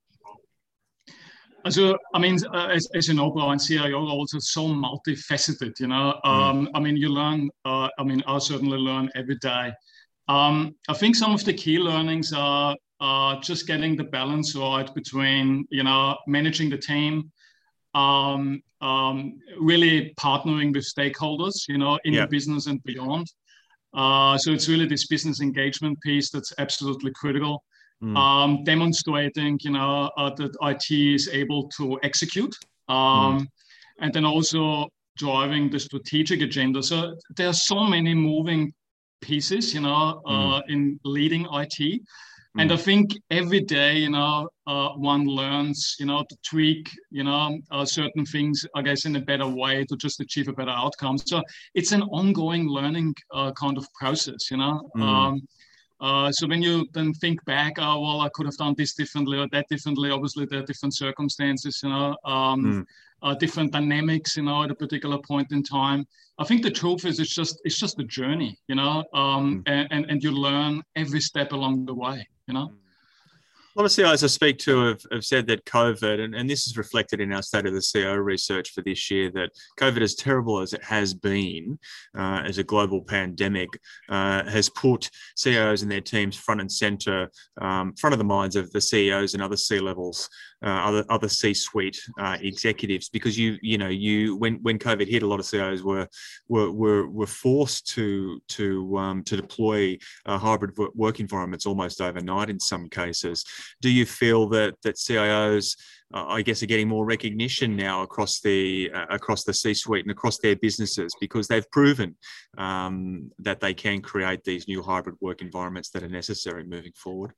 So, 1.67 1.97
I 2.13 2.19
mean, 2.19 2.37
uh, 2.53 2.67
as, 2.67 2.87
as 2.95 3.07
you 3.07 3.13
know, 3.13 3.31
Byron, 3.31 3.59
CIO 3.59 4.05
are 4.05 4.11
also 4.11 4.39
so 4.39 4.67
multifaceted, 4.67 5.79
you 5.79 5.87
know. 5.87 6.19
Mm. 6.25 6.29
Um, 6.29 6.65
mm. 6.65 6.71
I 6.73 6.79
mean, 6.79 6.95
you 6.95 7.09
learn, 7.09 7.49
uh, 7.65 7.89
I 7.97 8.03
mean, 8.03 8.23
I 8.27 8.37
certainly 8.39 8.77
learn 8.77 9.09
every 9.15 9.37
day. 9.37 9.71
Um, 10.27 10.75
I 10.87 10.93
think 10.93 11.15
some 11.15 11.33
of 11.33 11.43
the 11.43 11.53
key 11.53 11.79
learnings 11.79 12.33
are 12.33 12.75
uh, 13.01 13.39
just 13.41 13.67
getting 13.67 13.95
the 13.95 14.03
balance 14.03 14.55
right 14.55 14.93
between, 14.93 15.65
you 15.69 15.83
know, 15.83 16.17
managing 16.27 16.69
the 16.69 16.77
team, 16.77 17.31
um, 17.93 18.61
um, 18.81 19.39
really 19.59 20.13
partnering 20.19 20.73
with 20.73 20.85
stakeholders, 20.85 21.67
you 21.67 21.77
know, 21.77 21.99
in 22.05 22.13
yeah. 22.13 22.21
the 22.21 22.27
business 22.27 22.67
and 22.67 22.81
beyond. 22.83 23.27
Uh, 23.93 24.37
so 24.37 24.51
it's 24.51 24.69
really 24.69 24.85
this 24.85 25.07
business 25.07 25.41
engagement 25.41 25.99
piece 26.01 26.29
that's 26.29 26.53
absolutely 26.59 27.11
critical 27.11 27.63
mm. 28.03 28.17
um, 28.17 28.63
demonstrating, 28.63 29.59
you 29.61 29.71
know, 29.71 30.09
uh, 30.17 30.29
that 30.35 30.55
IT 30.61 30.91
is 30.91 31.29
able 31.29 31.69
to 31.77 31.99
execute, 32.03 32.55
um, 32.87 33.39
mm. 33.39 33.47
and 33.99 34.13
then 34.13 34.25
also 34.25 34.87
driving 35.17 35.69
the 35.69 35.79
strategic 35.79 36.41
agenda. 36.41 36.81
So 36.81 37.15
there 37.35 37.47
are 37.47 37.53
so 37.53 37.83
many 37.83 38.13
moving 38.13 38.73
pieces, 39.21 39.73
you 39.73 39.81
know, 39.81 40.21
uh, 40.25 40.31
mm. 40.31 40.61
in 40.69 40.99
leading 41.03 41.45
IT. 41.51 42.01
And 42.57 42.71
I 42.71 42.75
mm. 42.75 42.81
think 42.81 43.11
every 43.29 43.61
day, 43.61 43.97
you 43.97 44.09
know, 44.09 44.49
uh, 44.65 44.89
one 44.89 45.25
learns, 45.25 45.95
you 45.99 46.07
know, 46.07 46.23
to 46.27 46.35
tweak, 46.43 46.89
you 47.11 47.23
know, 47.23 47.59
uh, 47.69 47.85
certain 47.85 48.25
things, 48.25 48.65
I 48.75 48.81
guess, 48.81 49.05
in 49.05 49.15
a 49.15 49.19
better 49.19 49.47
way 49.47 49.85
to 49.85 49.95
just 49.95 50.19
achieve 50.19 50.47
a 50.47 50.53
better 50.53 50.71
outcome. 50.71 51.17
So 51.19 51.43
it's 51.75 51.91
an 51.91 52.01
ongoing 52.03 52.67
learning 52.67 53.13
uh, 53.33 53.51
kind 53.51 53.77
of 53.77 53.85
process, 53.93 54.49
you 54.49 54.57
know. 54.57 54.89
Mm. 54.97 55.01
Um, 55.01 55.47
uh, 56.01 56.31
so 56.31 56.47
when 56.47 56.61
you 56.61 56.87
then 56.93 57.13
think 57.13 57.43
back, 57.45 57.73
oh 57.77 58.01
well, 58.01 58.21
I 58.21 58.29
could 58.29 58.45
have 58.45 58.57
done 58.57 58.75
this 58.77 58.93
differently 58.93 59.37
or 59.37 59.47
that 59.51 59.67
differently. 59.69 60.11
Obviously, 60.11 60.45
there 60.45 60.59
are 60.59 60.65
different 60.65 60.95
circumstances, 60.95 61.81
you 61.83 61.89
know, 61.89 62.15
um, 62.25 62.63
mm. 62.63 62.85
uh, 63.21 63.35
different 63.35 63.71
dynamics, 63.71 64.37
you 64.37 64.43
know, 64.43 64.63
at 64.63 64.71
a 64.71 64.75
particular 64.75 65.17
point 65.17 65.51
in 65.51 65.63
time. 65.63 66.07
I 66.37 66.45
think 66.45 66.63
the 66.63 66.71
truth 66.71 67.05
is, 67.05 67.19
it's 67.19 67.35
just 67.35 67.59
it's 67.65 67.79
just 67.79 67.99
a 67.99 68.03
journey, 68.03 68.57
you 68.67 68.75
know, 68.75 69.03
um, 69.13 69.63
mm. 69.63 69.63
and, 69.67 69.87
and 69.91 70.05
and 70.09 70.23
you 70.23 70.31
learn 70.31 70.81
every 70.95 71.21
step 71.21 71.51
along 71.51 71.85
the 71.85 71.93
way, 71.93 72.27
you 72.47 72.53
know. 72.53 72.67
Mm 72.67 72.75
lot 73.75 73.85
of 73.85 74.23
I 74.23 74.27
speak 74.27 74.57
to 74.59 74.85
have, 74.87 75.01
have 75.11 75.23
said 75.23 75.47
that 75.47 75.65
COVID, 75.65 76.19
and, 76.19 76.33
and 76.33 76.49
this 76.49 76.67
is 76.67 76.77
reflected 76.77 77.21
in 77.21 77.31
our 77.33 77.41
State 77.41 77.65
of 77.65 77.73
the 77.73 77.81
CIO 77.81 78.15
research 78.15 78.71
for 78.71 78.81
this 78.81 79.11
year, 79.11 79.29
that 79.31 79.51
COVID, 79.79 80.01
as 80.01 80.15
terrible 80.15 80.59
as 80.59 80.73
it 80.73 80.83
has 80.83 81.13
been 81.13 81.77
uh, 82.17 82.43
as 82.45 82.57
a 82.57 82.63
global 82.63 83.01
pandemic, 83.01 83.69
uh, 84.09 84.43
has 84.49 84.69
put 84.69 85.09
CIOs 85.37 85.83
and 85.83 85.91
their 85.91 86.01
teams 86.01 86.35
front 86.35 86.61
and 86.61 86.71
center, 86.71 87.29
um, 87.61 87.93
front 87.93 88.13
of 88.13 88.17
the 88.17 88.23
minds 88.23 88.55
of 88.55 88.71
the 88.71 88.81
CEOs 88.81 89.33
and 89.33 89.43
other 89.43 89.57
C 89.57 89.79
levels 89.79 90.29
uh, 90.63 90.69
other 90.69 91.05
other 91.09 91.29
C-suite 91.29 91.99
uh, 92.19 92.37
executives 92.41 93.09
because 93.09 93.37
you 93.37 93.57
you 93.61 93.77
know 93.77 93.87
you 93.87 94.35
when 94.35 94.55
when 94.61 94.77
COVID 94.77 95.07
hit, 95.07 95.23
a 95.23 95.27
lot 95.27 95.39
of 95.39 95.45
CIOs 95.45 95.81
were 95.81 96.07
were 96.47 96.71
were, 96.71 97.09
were 97.09 97.27
forced 97.27 97.87
to 97.95 98.41
to 98.49 98.97
um, 98.97 99.23
to 99.23 99.35
deploy 99.35 99.97
uh, 100.25 100.37
hybrid 100.37 100.71
work 100.95 101.19
environments 101.19 101.65
almost 101.65 102.01
overnight 102.01 102.49
in 102.49 102.59
some 102.59 102.89
cases. 102.89 103.45
Do 103.81 103.89
you 103.89 104.05
feel 104.05 104.49
that 104.49 104.75
that 104.83 104.95
CIOs 104.95 105.75
uh, 106.13 106.25
I 106.27 106.41
guess 106.41 106.63
are 106.63 106.67
getting 106.67 106.87
more 106.87 107.05
recognition 107.05 107.75
now 107.75 108.01
across 108.01 108.41
the 108.41 108.91
uh, 108.93 109.05
across 109.09 109.43
the 109.43 109.53
C-suite 109.53 110.05
and 110.05 110.11
across 110.11 110.39
their 110.39 110.55
businesses 110.55 111.13
because 111.19 111.47
they've 111.47 111.69
proven 111.71 112.15
um, 112.57 113.31
that 113.39 113.59
they 113.59 113.73
can 113.73 114.01
create 114.01 114.43
these 114.43 114.67
new 114.67 114.81
hybrid 114.81 115.15
work 115.21 115.41
environments 115.41 115.89
that 115.91 116.03
are 116.03 116.09
necessary 116.09 116.63
moving 116.63 116.93
forward. 116.95 117.33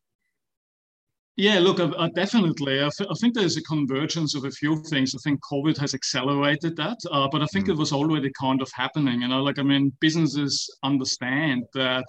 Yeah, 1.37 1.59
look, 1.59 1.79
uh, 1.79 2.09
definitely. 2.13 2.79
I, 2.83 2.89
th- 2.95 3.09
I, 3.09 3.13
think 3.19 3.33
there's 3.33 3.55
a 3.55 3.63
convergence 3.63 4.35
of 4.35 4.43
a 4.43 4.51
few 4.51 4.83
things. 4.83 5.15
I 5.15 5.19
think 5.23 5.39
COVID 5.41 5.77
has 5.77 5.93
accelerated 5.93 6.75
that, 6.75 6.97
uh, 7.09 7.27
but 7.31 7.41
I 7.41 7.45
think 7.47 7.67
mm. 7.67 7.69
it 7.69 7.77
was 7.77 7.93
already 7.93 8.31
kind 8.39 8.61
of 8.61 8.69
happening. 8.73 9.21
You 9.21 9.29
know, 9.29 9.41
like 9.41 9.57
I 9.57 9.63
mean, 9.63 9.93
businesses 10.01 10.69
understand 10.83 11.63
that 11.73 12.03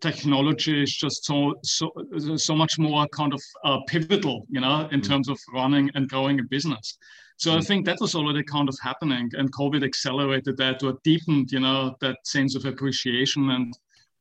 technology 0.00 0.82
is 0.82 0.94
just 0.94 1.24
so 1.24 1.54
so 1.64 1.90
so 2.36 2.54
much 2.54 2.78
more 2.78 3.08
kind 3.08 3.32
of 3.32 3.42
uh, 3.64 3.78
pivotal, 3.88 4.46
you 4.50 4.60
know, 4.60 4.86
in 4.92 5.00
mm. 5.00 5.08
terms 5.08 5.30
of 5.30 5.38
running 5.52 5.90
and 5.94 6.08
growing 6.08 6.38
a 6.38 6.44
business. 6.44 6.98
So 7.38 7.52
mm. 7.52 7.58
I 7.58 7.60
think 7.62 7.86
that 7.86 7.98
was 8.00 8.14
already 8.14 8.42
kind 8.42 8.68
of 8.68 8.76
happening, 8.82 9.30
and 9.32 9.50
COVID 9.50 9.82
accelerated 9.82 10.58
that 10.58 10.82
or 10.82 10.98
deepened, 11.04 11.52
you 11.52 11.60
know, 11.60 11.96
that 12.00 12.18
sense 12.24 12.54
of 12.54 12.66
appreciation 12.66 13.48
and 13.50 13.72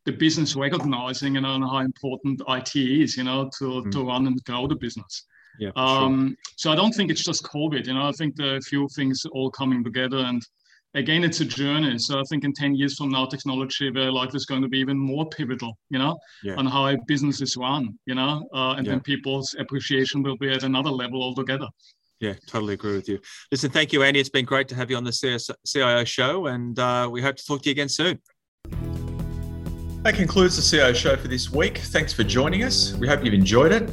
the 0.08 0.14
business 0.14 0.56
recognizing 0.56 1.36
you 1.36 1.42
know 1.42 1.60
how 1.68 1.80
important 1.80 2.42
IT 2.48 2.76
is, 2.76 3.18
you 3.18 3.26
know, 3.26 3.50
to, 3.60 3.66
mm. 3.66 3.92
to 3.92 4.06
run 4.06 4.26
and 4.26 4.42
grow 4.46 4.66
the 4.66 4.76
business. 4.76 5.26
Yeah. 5.60 5.72
Um, 5.76 6.30
sure. 6.30 6.54
So 6.56 6.72
I 6.72 6.76
don't 6.76 6.94
think 6.94 7.12
it's 7.12 7.24
just 7.24 7.44
COVID. 7.44 7.86
You 7.86 7.94
know, 7.94 8.08
I 8.08 8.14
think 8.14 8.36
there 8.36 8.54
are 8.54 8.58
a 8.58 8.62
few 8.62 8.88
things 8.96 9.26
all 9.32 9.52
coming 9.52 9.84
together, 9.84 10.20
and 10.20 10.42
again, 10.94 11.24
it's 11.26 11.42
a 11.42 11.46
journey. 11.46 12.00
So 12.00 12.20
I 12.20 12.24
think 12.30 12.46
in 12.46 12.54
ten 12.54 12.74
years 12.74 12.98
from 12.98 13.10
now, 13.10 13.26
technology 13.26 13.90
very 13.90 14.12
likely 14.12 14.38
is 14.38 14.46
going 14.46 14.62
to 14.62 14.70
be 14.70 14.80
even 14.80 14.98
more 14.98 15.28
pivotal. 15.30 15.78
You 15.90 16.00
know, 16.00 16.18
yeah. 16.42 16.56
on 16.56 16.66
how 16.66 16.88
a 16.88 16.98
business 17.06 17.42
is 17.42 17.58
run. 17.58 18.00
You 18.06 18.16
know, 18.16 18.48
uh, 18.54 18.76
and 18.78 18.86
yeah. 18.86 18.94
then 18.94 19.02
people's 19.02 19.56
appreciation 19.60 20.24
will 20.24 20.38
be 20.38 20.50
at 20.52 20.64
another 20.64 20.92
level 20.92 21.22
altogether. 21.22 21.68
Yeah, 22.22 22.34
totally 22.48 22.76
agree 22.76 22.96
with 22.96 23.10
you. 23.10 23.20
Listen, 23.52 23.72
thank 23.72 23.92
you, 23.92 24.04
Andy. 24.04 24.20
It's 24.20 24.30
been 24.30 24.46
great 24.46 24.68
to 24.70 24.76
have 24.76 24.90
you 24.90 24.96
on 24.96 25.04
the 25.04 25.52
CIO 25.68 26.04
show, 26.06 26.48
and 26.48 26.80
uh, 26.80 27.10
we 27.12 27.22
hope 27.22 27.36
to 27.36 27.46
talk 27.46 27.62
to 27.64 27.70
you 27.70 27.72
again 27.74 27.90
soon. 27.90 28.20
That 30.08 30.16
concludes 30.16 30.56
the 30.56 30.62
CIO 30.62 30.94
show 30.94 31.18
for 31.18 31.28
this 31.28 31.52
week. 31.52 31.80
Thanks 31.80 32.14
for 32.14 32.24
joining 32.24 32.64
us. 32.64 32.94
We 32.94 33.10
hope 33.10 33.26
you've 33.26 33.34
enjoyed 33.34 33.74
it. 33.74 33.92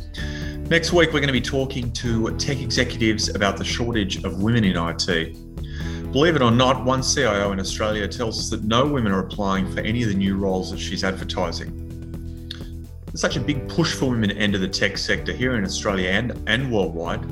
Next 0.71 0.93
week, 0.93 1.09
we're 1.09 1.19
going 1.19 1.27
to 1.27 1.33
be 1.33 1.41
talking 1.41 1.91
to 1.95 2.31
tech 2.37 2.61
executives 2.61 3.31
about 3.31 3.57
the 3.57 3.65
shortage 3.65 4.23
of 4.23 4.41
women 4.41 4.62
in 4.62 4.77
IT. 4.77 6.12
Believe 6.12 6.37
it 6.37 6.43
or 6.43 6.53
not, 6.53 6.85
one 6.85 7.03
CIO 7.03 7.51
in 7.51 7.59
Australia 7.59 8.07
tells 8.07 8.39
us 8.39 8.49
that 8.51 8.62
no 8.62 8.87
women 8.87 9.11
are 9.11 9.27
applying 9.27 9.69
for 9.73 9.81
any 9.81 10.05
of 10.05 10.09
the 10.09 10.15
new 10.15 10.37
roles 10.37 10.71
that 10.71 10.79
she's 10.79 11.03
advertising. 11.03 12.87
There's 13.07 13.21
such 13.21 13.37
a 13.37 13.41
big 13.41 13.69
push 13.69 13.93
for 13.93 14.09
women 14.09 14.29
to 14.29 14.37
enter 14.37 14.59
the 14.59 14.69
tech 14.69 14.97
sector 14.99 15.33
here 15.33 15.57
in 15.57 15.65
Australia 15.65 16.11
and, 16.11 16.41
and 16.47 16.71
worldwide. 16.71 17.27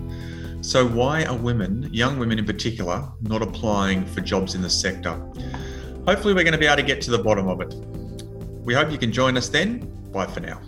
So, 0.61 0.89
why 0.89 1.25
are 1.27 1.37
women, 1.37 1.89
young 1.93 2.19
women 2.19 2.37
in 2.37 2.45
particular, 2.45 3.09
not 3.21 3.43
applying 3.43 4.05
for 4.07 4.23
jobs 4.23 4.57
in 4.57 4.61
the 4.61 4.71
sector? 4.71 5.13
Hopefully, 6.05 6.35
we're 6.35 6.43
going 6.43 6.51
to 6.51 6.59
be 6.59 6.67
able 6.67 6.79
to 6.79 6.83
get 6.83 7.01
to 7.03 7.13
the 7.13 7.23
bottom 7.23 7.47
of 7.47 7.61
it. 7.61 7.77
We 8.65 8.75
hope 8.75 8.91
you 8.91 8.99
can 8.99 9.13
join 9.13 9.37
us 9.37 9.49
then. 9.49 9.81
Bye 10.13 10.27
for 10.27 10.41
now. 10.41 10.61